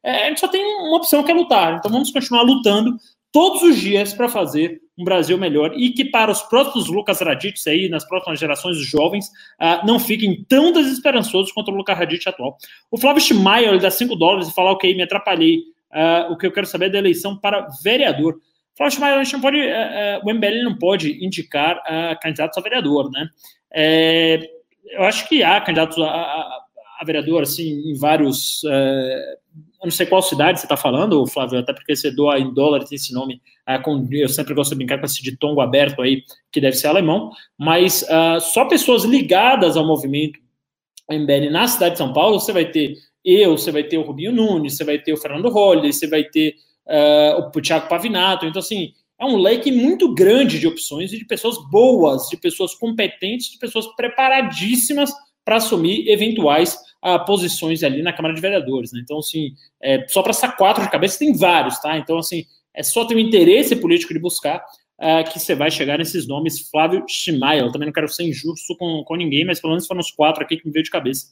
[0.03, 1.75] é, a gente só tem uma opção que é lutar.
[1.75, 2.97] Então, vamos continuar lutando
[3.31, 7.65] todos os dias para fazer um Brasil melhor e que para os próximos Lucas Raditz
[7.67, 9.27] aí, nas próximas gerações os jovens,
[9.61, 12.57] uh, não fiquem tão desesperançosos quanto o Lucas Raditz atual.
[12.89, 15.59] O Flávio Schmeier, ele dá 5 dólares e fala, ok, me atrapalhei.
[15.91, 18.39] Uh, o que eu quero saber é da eleição para vereador.
[18.75, 21.81] Flávio Schmeier, a gente não pode, uh, o MBL não pode indicar
[22.21, 23.29] candidatos a vereador, né?
[23.71, 24.58] É,
[24.91, 26.59] eu acho que há candidatos a, a,
[26.99, 28.61] a vereador, assim, em vários.
[28.65, 29.37] É,
[29.81, 32.83] eu não sei qual cidade você está falando, Flávio, até porque você doa em dólar,
[32.83, 33.41] tem esse nome.
[33.67, 36.87] É, com, eu sempre gosto de brincar com esse ditongo aberto aí, que deve ser
[36.87, 40.39] alemão, mas uh, só pessoas ligadas ao movimento
[41.09, 44.31] MBL na cidade de São Paulo, você vai ter eu, você vai ter o Rubinho
[44.31, 46.55] Nunes, você vai ter o Fernando Holly, você vai ter
[46.87, 48.45] uh, o Thiago Pavinato.
[48.45, 52.73] Então, assim, é um leque muito grande de opções e de pessoas boas, de pessoas
[52.73, 55.11] competentes, de pessoas preparadíssimas
[55.43, 58.93] para assumir eventuais uh, posições ali na Câmara de Vereadores.
[58.93, 59.01] Né?
[59.03, 59.51] Então, assim,
[59.81, 61.97] é, só para essa quatro de cabeça tem vários, tá?
[61.97, 64.63] Então, assim, é só ter o um interesse político de buscar
[64.99, 66.69] uh, que você vai chegar nesses nomes.
[66.69, 67.03] Flávio
[67.57, 70.43] eu também não quero ser injusto com, com ninguém, mas pelo menos foram os quatro
[70.43, 71.27] aqui que me veio de cabeça.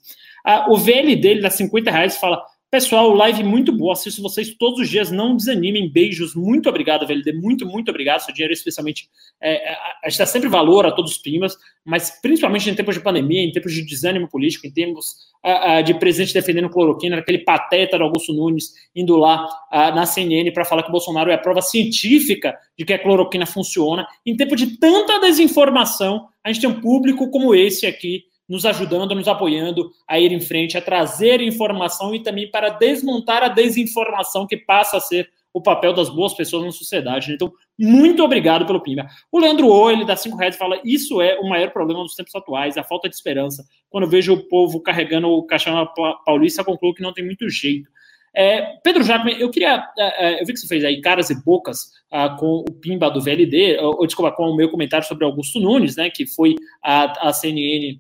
[0.45, 3.93] Uh, o VL dele dá 50 reais fala: Pessoal, live muito boa.
[3.93, 5.09] Assisto vocês todos os dias.
[5.09, 5.89] Não desanimem.
[5.89, 6.35] Beijos.
[6.35, 7.31] Muito obrigado, VLD.
[7.31, 8.19] Muito, muito obrigado.
[8.19, 9.09] Seu dinheiro, especialmente.
[9.39, 12.95] É, é a gente dá sempre valor a todos os primas, mas principalmente em tempos
[12.95, 15.15] de pandemia, em tempos de desânimo político, em tempos
[15.45, 20.51] uh, de presidente defendendo cloroquina, aquele pateta do Augusto Nunes indo lá uh, na CNN
[20.51, 24.05] para falar que o Bolsonaro é a prova científica de que a cloroquina funciona.
[24.25, 29.13] Em tempo de tanta desinformação, a gente tem um público como esse aqui nos ajudando,
[29.13, 34.47] nos apoiando a ir em frente, a trazer informação e também para desmontar a desinformação
[34.47, 37.33] que passa a ser o papel das boas pessoas na sociedade.
[37.33, 39.07] Então, muito obrigado pelo Pimba.
[39.31, 42.15] O Leandro O, ele dá cinco reais e fala: Isso é o maior problema dos
[42.15, 43.65] tempos atuais, a falta de esperança.
[43.89, 45.87] Quando eu vejo o povo carregando o caixão
[46.25, 47.89] paulista, concluo que não tem muito jeito.
[48.35, 49.83] É, Pedro Jacome, eu queria.
[49.97, 53.09] É, é, eu vi que você fez aí caras e bocas ah, com o Pimba
[53.09, 57.29] do VLD, ou, desculpa, com o meu comentário sobre Augusto Nunes, né, que foi a,
[57.29, 57.99] a CNN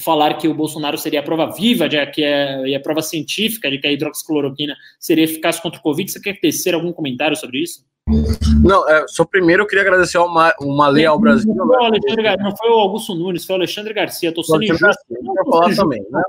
[0.00, 3.78] falar que o Bolsonaro seria a prova viva, de que é, a prova científica de
[3.78, 6.10] que a hidroxicloroquina seria eficaz contra o Covid.
[6.10, 7.84] Você quer tecer algum comentário sobre isso?
[8.62, 11.52] Não, é, só primeiro eu queria agradecer ao Ma, o Malê ao Brasil.
[11.52, 14.32] Não foi, o Alexandre, não foi o Augusto Nunes, foi o Alexandre Garcia.
[14.32, 15.04] Tô sendo injusto.
[15.50, 16.22] Falar também, né?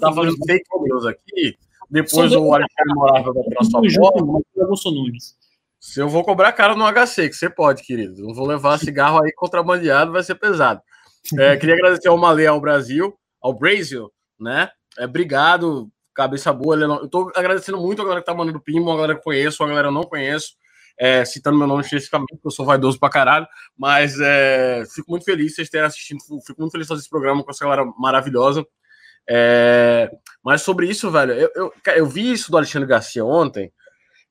[0.00, 1.56] Tá falando fake news aqui,
[1.90, 4.24] depois o Alexandre Moraes vai na sua Injusto, porta.
[4.24, 5.36] mas foi o Augusto Nunes.
[5.80, 8.22] Se eu vou cobrar caro no HC, que você pode, querido.
[8.22, 10.80] Não vou levar cigarro aí contrabandeado, vai ser pesado.
[11.38, 14.70] É, queria agradecer ao Malê ao Brasil, ao Brasil, né?
[14.98, 16.74] É, obrigado, cabeça boa.
[16.76, 19.22] Ele não- Eu tô agradecendo muito a galera que tá mandando pimba, a galera que
[19.22, 20.54] conheço, a galera que eu não conheço.
[20.98, 23.46] É, citando meu nome especificamente, porque eu sou vaidoso pra caralho,
[23.76, 27.44] mas é, fico muito feliz vocês terem assistido, fico muito feliz de fazer esse programa
[27.44, 28.64] com essa galera maravilhosa.
[29.28, 30.10] É,
[30.42, 33.70] mas sobre isso, velho, eu, eu, eu vi isso do Alexandre Garcia ontem,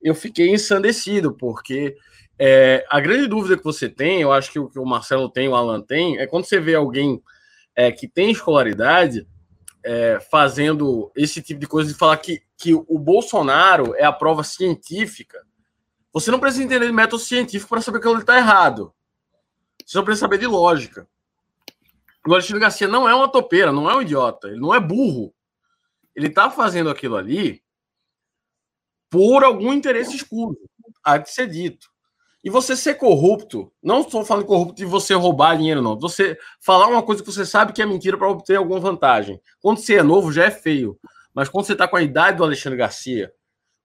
[0.02, 1.96] eu fiquei ensandecido, porque
[2.38, 5.48] é, a grande dúvida que você tem, eu acho que o que o Marcelo tem,
[5.48, 7.22] o Alan tem, é quando você vê alguém
[7.76, 9.28] é, que tem escolaridade
[9.84, 14.44] é, fazendo esse tipo de coisa, de falar que, que o Bolsonaro é a prova
[14.44, 15.46] científica.
[16.12, 18.94] Você não precisa entender de método científico para saber que ele está errado.
[19.86, 21.08] Você só precisa saber de lógica.
[22.28, 25.34] O Alexandre Garcia não é uma topeira, não é um idiota, ele não é burro.
[26.16, 27.62] Ele está fazendo aquilo ali
[29.10, 30.58] por algum interesse escuro,
[31.04, 31.95] há de ser dito.
[32.46, 36.00] E você ser corrupto, não estou falando corrupto de você roubar dinheiro, não.
[36.00, 39.42] Você falar uma coisa que você sabe que é mentira para obter alguma vantagem.
[39.60, 40.96] Quando você é novo, já é feio.
[41.34, 43.34] Mas quando você está com a idade do Alexandre Garcia,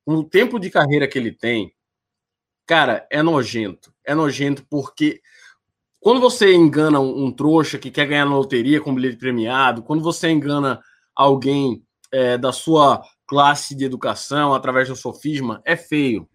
[0.05, 1.75] com o tempo de carreira que ele tem,
[2.67, 3.95] cara, é nojento.
[4.05, 5.23] É nojento porque
[5.99, 10.03] quando você engana um, um trouxa que quer ganhar na loteria com bilhete premiado, quando
[10.03, 10.83] você engana
[11.17, 11.83] alguém
[12.13, 16.29] é, da sua classe de educação através do sofisma, é feio.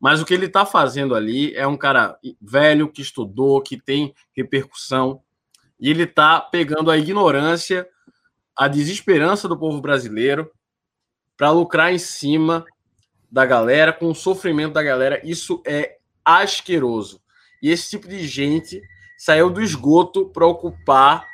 [0.00, 4.14] Mas o que ele está fazendo ali é um cara velho que estudou, que tem
[4.34, 5.22] repercussão,
[5.80, 7.88] e ele está pegando a ignorância,
[8.56, 10.50] a desesperança do povo brasileiro
[11.36, 12.64] para lucrar em cima
[13.30, 15.20] da galera, com o sofrimento da galera.
[15.24, 17.20] Isso é asqueroso.
[17.62, 18.80] E esse tipo de gente
[19.18, 21.26] saiu do esgoto para ocupar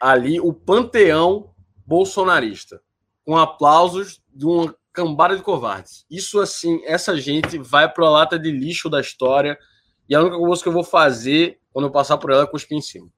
[0.00, 1.50] ali o panteão
[1.86, 2.80] bolsonarista,
[3.24, 6.06] com aplausos de uma cambada de covardes.
[6.10, 9.58] Isso assim, essa gente vai para a lata de lixo da história
[10.08, 12.78] e a única coisa que eu vou fazer quando eu passar por ela é cuspir
[12.78, 13.08] em cima.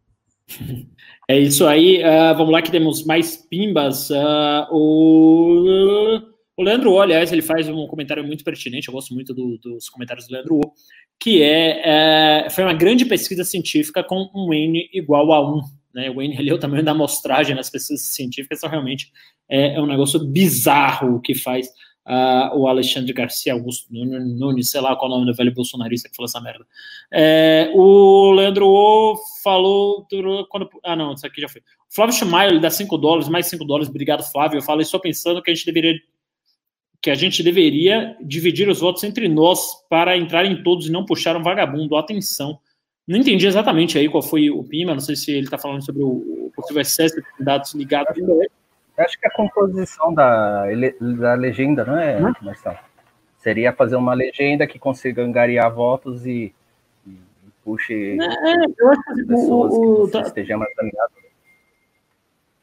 [1.29, 1.99] É isso aí.
[1.99, 4.09] Uh, vamos lá que temos mais pimbas.
[4.09, 6.21] Uh, o,
[6.57, 8.89] o Leandro O, aliás, ele faz um comentário muito pertinente.
[8.89, 10.73] Eu gosto muito do, dos comentários do Leandro O,
[11.21, 15.61] que é, é, foi uma grande pesquisa científica com um N igual a 1.
[15.95, 16.11] Né?
[16.11, 19.11] O N é o tamanho da amostragem nas pesquisas científicas, então realmente
[19.49, 21.69] é, é um negócio bizarro o que faz
[22.09, 26.09] uh, o Alexandre Garcia Augusto Nunes, sei lá qual é o nome do velho bolsonarista
[26.09, 26.67] que falou essa merda.
[27.13, 30.07] É, o Leandro O falou.
[30.49, 31.63] Quando, ah, não, isso aqui já foi.
[31.91, 34.59] Flávio Schumacher, ele dá 5 dólares, mais 5 dólares, obrigado, Flávio.
[34.59, 35.95] Eu falei só pensando que a gente deveria.
[37.01, 41.05] Que a gente deveria dividir os votos entre nós para entrar em todos e não
[41.05, 41.95] puxar um vagabundo.
[41.95, 42.59] Atenção.
[43.09, 46.03] Não entendi exatamente aí qual foi o PIMA, não sei se ele está falando sobre
[46.03, 48.15] o possível excesso de dados ligados.
[48.99, 50.65] Acho que a composição da,
[51.19, 52.33] da legenda, não é, Hum?
[52.43, 52.77] Marcelo?
[53.39, 56.53] Seria fazer uma legenda que consiga angariar votos e,
[57.07, 57.17] e
[57.65, 61.13] puxe É, eu acho que pessoas o, que o, você tá, esteja mais alinhado.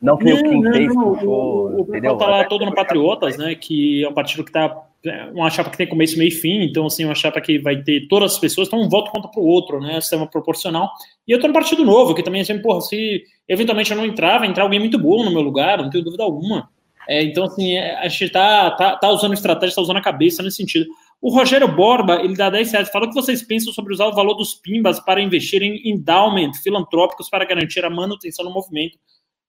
[0.02, 2.18] Não que nem o Kim fez, puxou, o, o entendeu?
[2.18, 3.56] tá lá todo no Patriotas, né?
[3.56, 4.84] Que é um partido que tá.
[5.06, 7.82] É uma chapa que tem começo, meio e fim, então, assim, uma chapa que vai
[7.82, 10.00] ter todas as pessoas, então um voto conta pro outro, né?
[10.02, 10.90] Sistema proporcional.
[11.28, 14.40] E eu tô no Partido Novo, que também, assim, porra, se eventualmente eu não entrar,
[14.40, 16.70] vai entrar alguém muito bom no meu lugar, não tenho dúvida alguma.
[17.08, 20.58] É, então, assim, a gente tá, tá, tá usando estratégia, tá usando a cabeça nesse
[20.58, 20.88] sentido.
[21.22, 24.14] O Rogério Borba, ele dá 10 reais, fala o que vocês pensam sobre usar o
[24.14, 28.98] valor dos pimbas para investir em endowment filantrópicos para garantir a manutenção do movimento.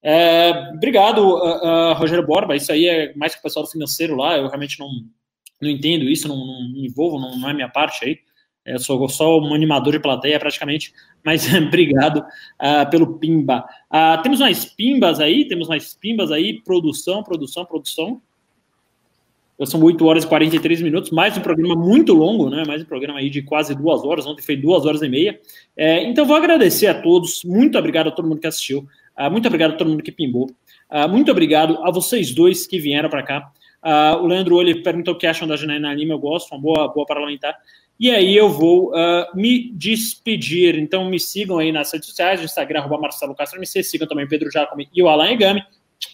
[0.02, 2.54] É, obrigado, uh, uh, Rogério Borba.
[2.54, 4.36] Isso aí é mais que o pessoal financeiro lá.
[4.36, 4.88] Eu realmente não,
[5.60, 8.18] não entendo isso, não, não me envolvo, não, não, é minha parte aí.
[8.64, 10.92] Eu sou só um animador de plateia, praticamente.
[11.24, 13.64] Mas obrigado uh, pelo pimba.
[14.22, 16.60] temos mais pimbas aí, temos mais pimbas aí.
[16.62, 18.20] Produção, produção, produção.
[19.64, 22.62] São 8 horas e 43 minutos, mais um programa muito longo, né?
[22.66, 24.26] Mais um programa aí de quase duas horas.
[24.26, 25.40] Ontem foi duas horas e meia.
[25.74, 27.42] É, então, vou agradecer a todos.
[27.42, 28.86] Muito obrigado a todo mundo que assistiu.
[29.18, 30.50] Uh, muito obrigado a todo mundo que pimbou.
[30.90, 33.50] Uh, muito obrigado a vocês dois que vieram para cá.
[33.86, 36.14] Uh, o Leandro Olho perguntou o que acham da Janaína Lima.
[36.14, 37.54] Eu gosto, uma boa, boa parlamentar.
[37.98, 38.92] E aí eu vou
[39.34, 40.74] me despedir.
[40.76, 43.82] Então me sigam aí nas redes sociais, Instagram, arroba Marcelo Castro MC.
[43.82, 45.62] Sigam também Pedro Jacome e o Alan Egami.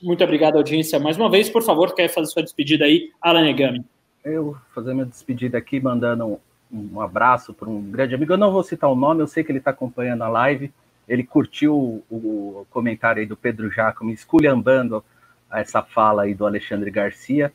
[0.01, 1.51] Muito obrigado, audiência, mais uma vez.
[1.51, 3.85] Por favor, quer fazer sua despedida aí, Alan Egami?
[4.25, 6.39] Eu fazer minha despedida aqui, mandando
[6.71, 8.33] um, um abraço para um grande amigo.
[8.33, 10.73] Eu não vou citar o nome, eu sei que ele está acompanhando a live
[11.09, 15.05] ele curtiu o, o, comentário aí do Pedro Jacome, esculhambando
[15.51, 17.53] essa fala aí do Alexandre Garcia.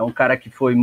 [0.00, 0.74] É um cara que foi,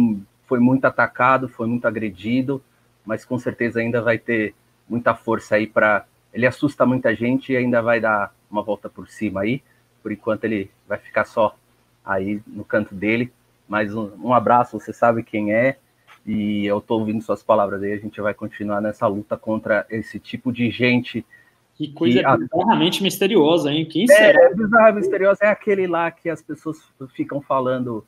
[0.46, 2.62] foi muito atacado, foi muito agredido.
[3.04, 4.54] mas com certeza ainda vai ter
[4.88, 6.06] muita força aí para.
[6.32, 9.64] Ele assusta muita gente e ainda vai dar uma volta por cima aí.
[10.04, 11.58] Por enquanto ele vai ficar só
[12.06, 13.34] aí no canto dele.
[13.68, 15.78] Mas um, um abraço, você sabe quem é.
[16.24, 17.94] E eu estou ouvindo suas palavras aí.
[17.94, 21.26] A gente vai continuar nessa luta contra esse tipo de gente.
[21.74, 23.84] Que coisa que, bizarramente misteriosa, hein?
[23.86, 24.46] Quem é, será?
[24.46, 26.78] É, bizarra, misteriosa é aquele lá que as pessoas
[27.16, 28.06] ficam falando,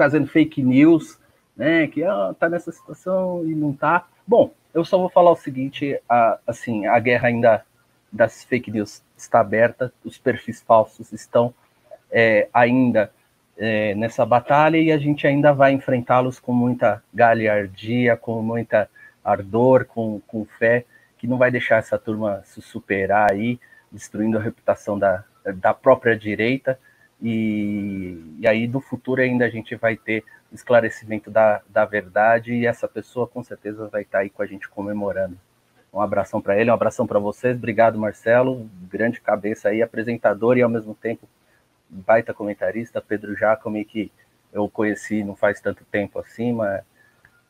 [0.00, 1.18] fazendo fake news,
[1.54, 1.86] né?
[1.86, 4.06] Que ó, tá nessa situação e não tá.
[4.26, 7.62] Bom, eu só vou falar o seguinte: a, assim, a guerra ainda
[8.10, 11.52] das fake news está aberta, os perfis falsos estão
[12.10, 13.12] é, ainda
[13.58, 18.88] é, nessa batalha e a gente ainda vai enfrentá-los com muita galhardia, com muita
[19.22, 20.86] ardor, com, com fé,
[21.18, 23.60] que não vai deixar essa turma se superar aí,
[23.92, 25.24] destruindo a reputação da,
[25.56, 26.80] da própria direita.
[27.22, 32.66] E, e aí, no futuro, ainda a gente vai ter esclarecimento da, da verdade e
[32.66, 35.38] essa pessoa com certeza vai estar aí com a gente comemorando.
[35.92, 37.56] Um abração para ele, um abração para vocês.
[37.56, 38.68] Obrigado, Marcelo.
[38.88, 41.28] Grande cabeça aí, apresentador e ao mesmo tempo
[41.88, 43.00] baita comentarista.
[43.00, 44.10] Pedro Jacome, que
[44.52, 46.82] eu conheci não faz tanto tempo assim, mas,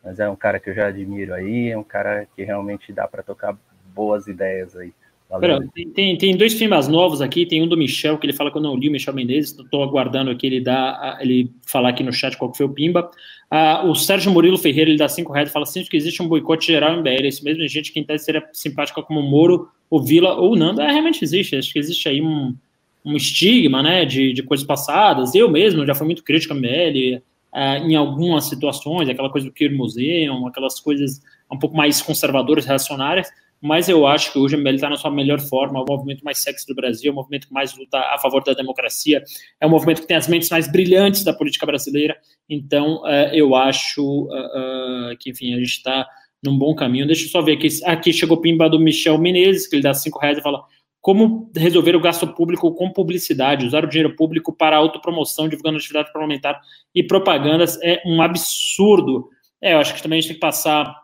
[0.03, 1.71] mas é um cara que eu já admiro aí.
[1.71, 3.57] É um cara que realmente dá para tocar
[3.95, 4.95] boas ideias aí.
[5.39, 5.61] Pera,
[5.95, 8.63] tem, tem dois filmes novos aqui, tem um do Michel, que ele fala que eu
[8.63, 12.37] não li o Michel Menezes, estou aguardando aqui ele dá, ele falar aqui no chat
[12.37, 13.09] qual que foi o Pimba.
[13.49, 16.67] Ah, o Sérgio Murilo Ferreira, ele dá cinco reais, fala sempre que existe um boicote
[16.67, 20.35] geral em BL, isso mesmo, gente que em tese seria simpática como Moro, ou Vila,
[20.35, 22.57] ou Nando, é, realmente existe, acho que existe aí um,
[23.05, 27.23] um estigma, né, de, de coisas passadas, eu mesmo já fui muito crítico a MBL,
[27.53, 31.21] ah, em algumas situações, aquela coisa do Queer Museum, aquelas coisas
[31.53, 33.29] um pouco mais conservadoras, reacionárias,
[33.61, 36.25] mas eu acho que hoje o MBL está na sua melhor forma, é o movimento
[36.25, 39.23] mais sexy do Brasil, é o movimento que mais luta a favor da democracia,
[39.61, 42.17] é o movimento que tem as mentes mais brilhantes da política brasileira,
[42.49, 46.07] então uh, eu acho uh, uh, que, enfim, a gente está
[46.43, 47.07] num bom caminho.
[47.07, 49.93] Deixa eu só ver aqui, aqui chegou o pimba do Michel Menezes, que ele dá
[49.93, 50.65] cinco reais e fala
[51.01, 56.13] como resolver o gasto público com publicidade, usar o dinheiro público para autopromoção, divulgando atividade
[56.13, 56.61] parlamentar
[56.95, 59.29] e propagandas é um absurdo.
[59.63, 60.95] É, eu acho que também a gente tem que passar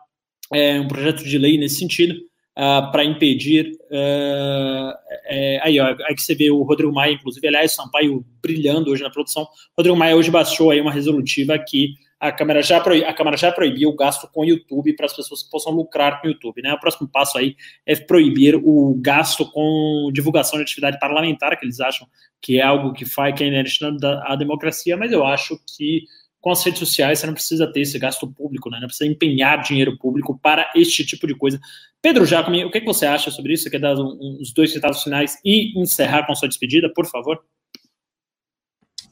[0.53, 2.15] é, um projeto de lei nesse sentido,
[2.57, 3.71] uh, para impedir.
[3.91, 4.91] Uh,
[5.25, 9.03] é, aí, ó, aí que você vê o Rodrigo Maia, inclusive, aliás, Sampaio brilhando hoje
[9.03, 9.47] na produção.
[9.77, 13.89] Rodrigo Maia hoje baixou aí uma resolutiva que a Câmara já, a Câmara já proibiu
[13.89, 16.63] o gasto com o YouTube para as pessoas que possam lucrar com o YouTube.
[16.63, 16.73] Né?
[16.73, 17.55] O próximo passo aí
[17.85, 22.07] é proibir o gasto com divulgação de atividade parlamentar, que eles acham
[22.41, 23.77] que é algo que faz que é inerente
[24.25, 26.05] à democracia, mas eu acho que
[26.47, 28.77] com as redes sociais você não precisa ter esse gasto público, né?
[28.79, 31.59] não precisa empenhar dinheiro público para este tipo de coisa.
[32.01, 33.63] Pedro Jacome, o que, que você acha sobre isso?
[33.63, 37.43] Você quer dar uns dois citados finais e encerrar com a sua despedida, por favor?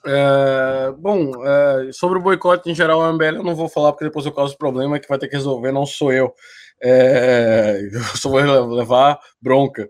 [0.05, 4.05] É, bom, é, sobre o boicote em geral, a MBL eu não vou falar porque
[4.05, 6.33] depois eu causo problema que vai ter que resolver, não sou eu.
[6.81, 9.89] É, eu só vou levar bronca.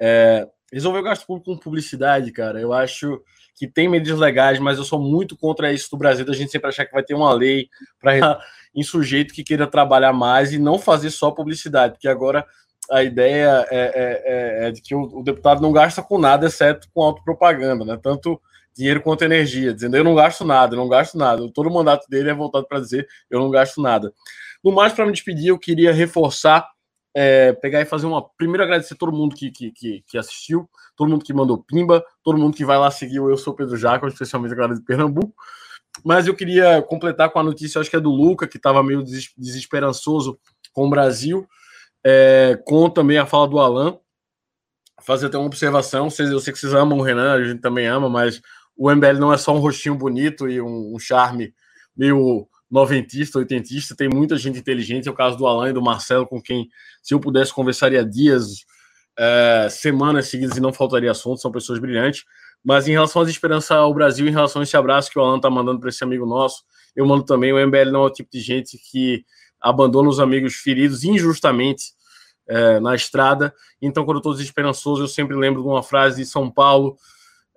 [0.00, 3.20] É, resolver o gasto público com publicidade, cara, eu acho
[3.54, 6.68] que tem medidas legais, mas eu sou muito contra isso do Brasil, da gente sempre
[6.68, 7.68] achar que vai ter uma lei
[8.00, 8.40] para
[8.74, 12.46] em sujeito que queira trabalhar mais e não fazer só publicidade, porque agora
[12.90, 14.22] a ideia é, é,
[14.64, 17.98] é, é de que o, o, deputado não gasta com nada, exceto com autopropaganda, né?
[18.02, 18.40] Tanto
[18.74, 21.48] dinheiro quanto energia, dizendo eu não gasto nada, eu não gasto nada.
[21.52, 24.12] Todo o mandato dele é voltado para dizer eu não gasto nada.
[24.64, 26.68] No mais, para me despedir, eu queria reforçar,
[27.14, 28.26] é, pegar e fazer uma.
[28.36, 32.38] Primeiro, agradecer todo mundo que, que, que, que, assistiu, todo mundo que mandou pimba, todo
[32.38, 35.34] mundo que vai lá seguir o Eu Sou Pedro Jaco, especialmente a galera de Pernambuco.
[36.04, 39.04] Mas eu queria completar com a notícia, acho que é do Luca, que estava meio
[39.36, 40.38] desesperançoso
[40.72, 41.46] com o Brasil,
[42.02, 43.98] é, com também a fala do Alan.
[45.02, 48.08] Fazer até uma observação, eu sei que vocês amam o Renan, a gente também ama,
[48.08, 48.40] mas
[48.76, 51.52] o MBL não é só um rostinho bonito e um, um charme
[51.94, 56.26] meio noventista, oitentista, tem muita gente inteligente, é o caso do Alan e do Marcelo,
[56.26, 56.70] com quem,
[57.02, 58.64] se eu pudesse, conversaria dias,
[59.14, 62.24] é, semanas seguidas e não faltaria assunto, são pessoas brilhantes.
[62.64, 65.38] Mas em relação às esperanças ao Brasil, em relação a esse abraço que o Alan
[65.38, 66.62] tá mandando para esse amigo nosso,
[66.96, 67.52] eu mando também.
[67.52, 69.22] O MBL não é o tipo de gente que
[69.60, 71.92] abandona os amigos feridos injustamente
[72.48, 73.52] é, na estrada.
[73.82, 76.96] Então, quando estou desesperançoso, eu sempre lembro de uma frase de São Paulo.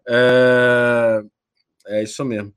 [0.08, 1.24] É,
[1.88, 2.52] é isso mesmo.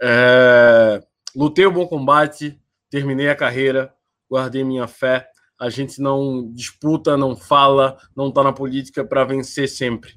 [0.00, 1.02] É,
[1.38, 2.60] lutei o bom combate,
[2.90, 3.94] terminei a carreira,
[4.30, 5.28] guardei minha fé.
[5.58, 10.12] A gente não disputa, não fala, não está na política para vencer sempre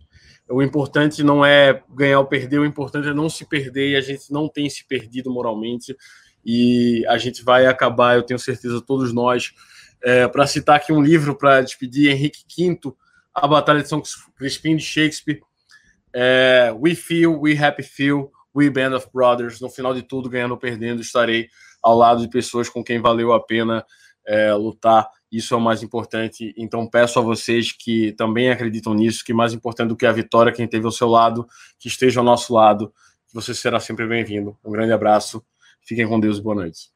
[0.52, 4.02] o importante não é ganhar ou perder, o importante é não se perder e a
[4.02, 5.95] gente não tem se perdido moralmente
[6.45, 9.53] e a gente vai acabar, eu tenho certeza, todos nós.
[10.03, 12.93] É, para citar aqui um livro para despedir, Henrique V,
[13.34, 14.02] A Batalha de São
[14.35, 15.41] Crispim de Shakespeare.
[16.14, 19.60] É, we feel, we happy feel, we band of brothers.
[19.60, 21.48] No final de tudo, ganhando ou perdendo, estarei
[21.82, 23.86] ao lado de pessoas com quem valeu a pena
[24.26, 26.53] é, lutar, isso é o mais importante.
[26.57, 30.52] Então, peço a vocês que também acreditam nisso, que mais importante do que a vitória,
[30.52, 31.48] quem teve ao seu lado,
[31.80, 32.94] que esteja ao nosso lado,
[33.34, 34.57] você será sempre bem-vindo.
[34.64, 35.44] Um grande abraço,
[35.82, 36.90] fiquem com Deus e boa noite.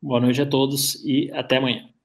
[0.00, 1.95] Boa noite a todos e até amanhã.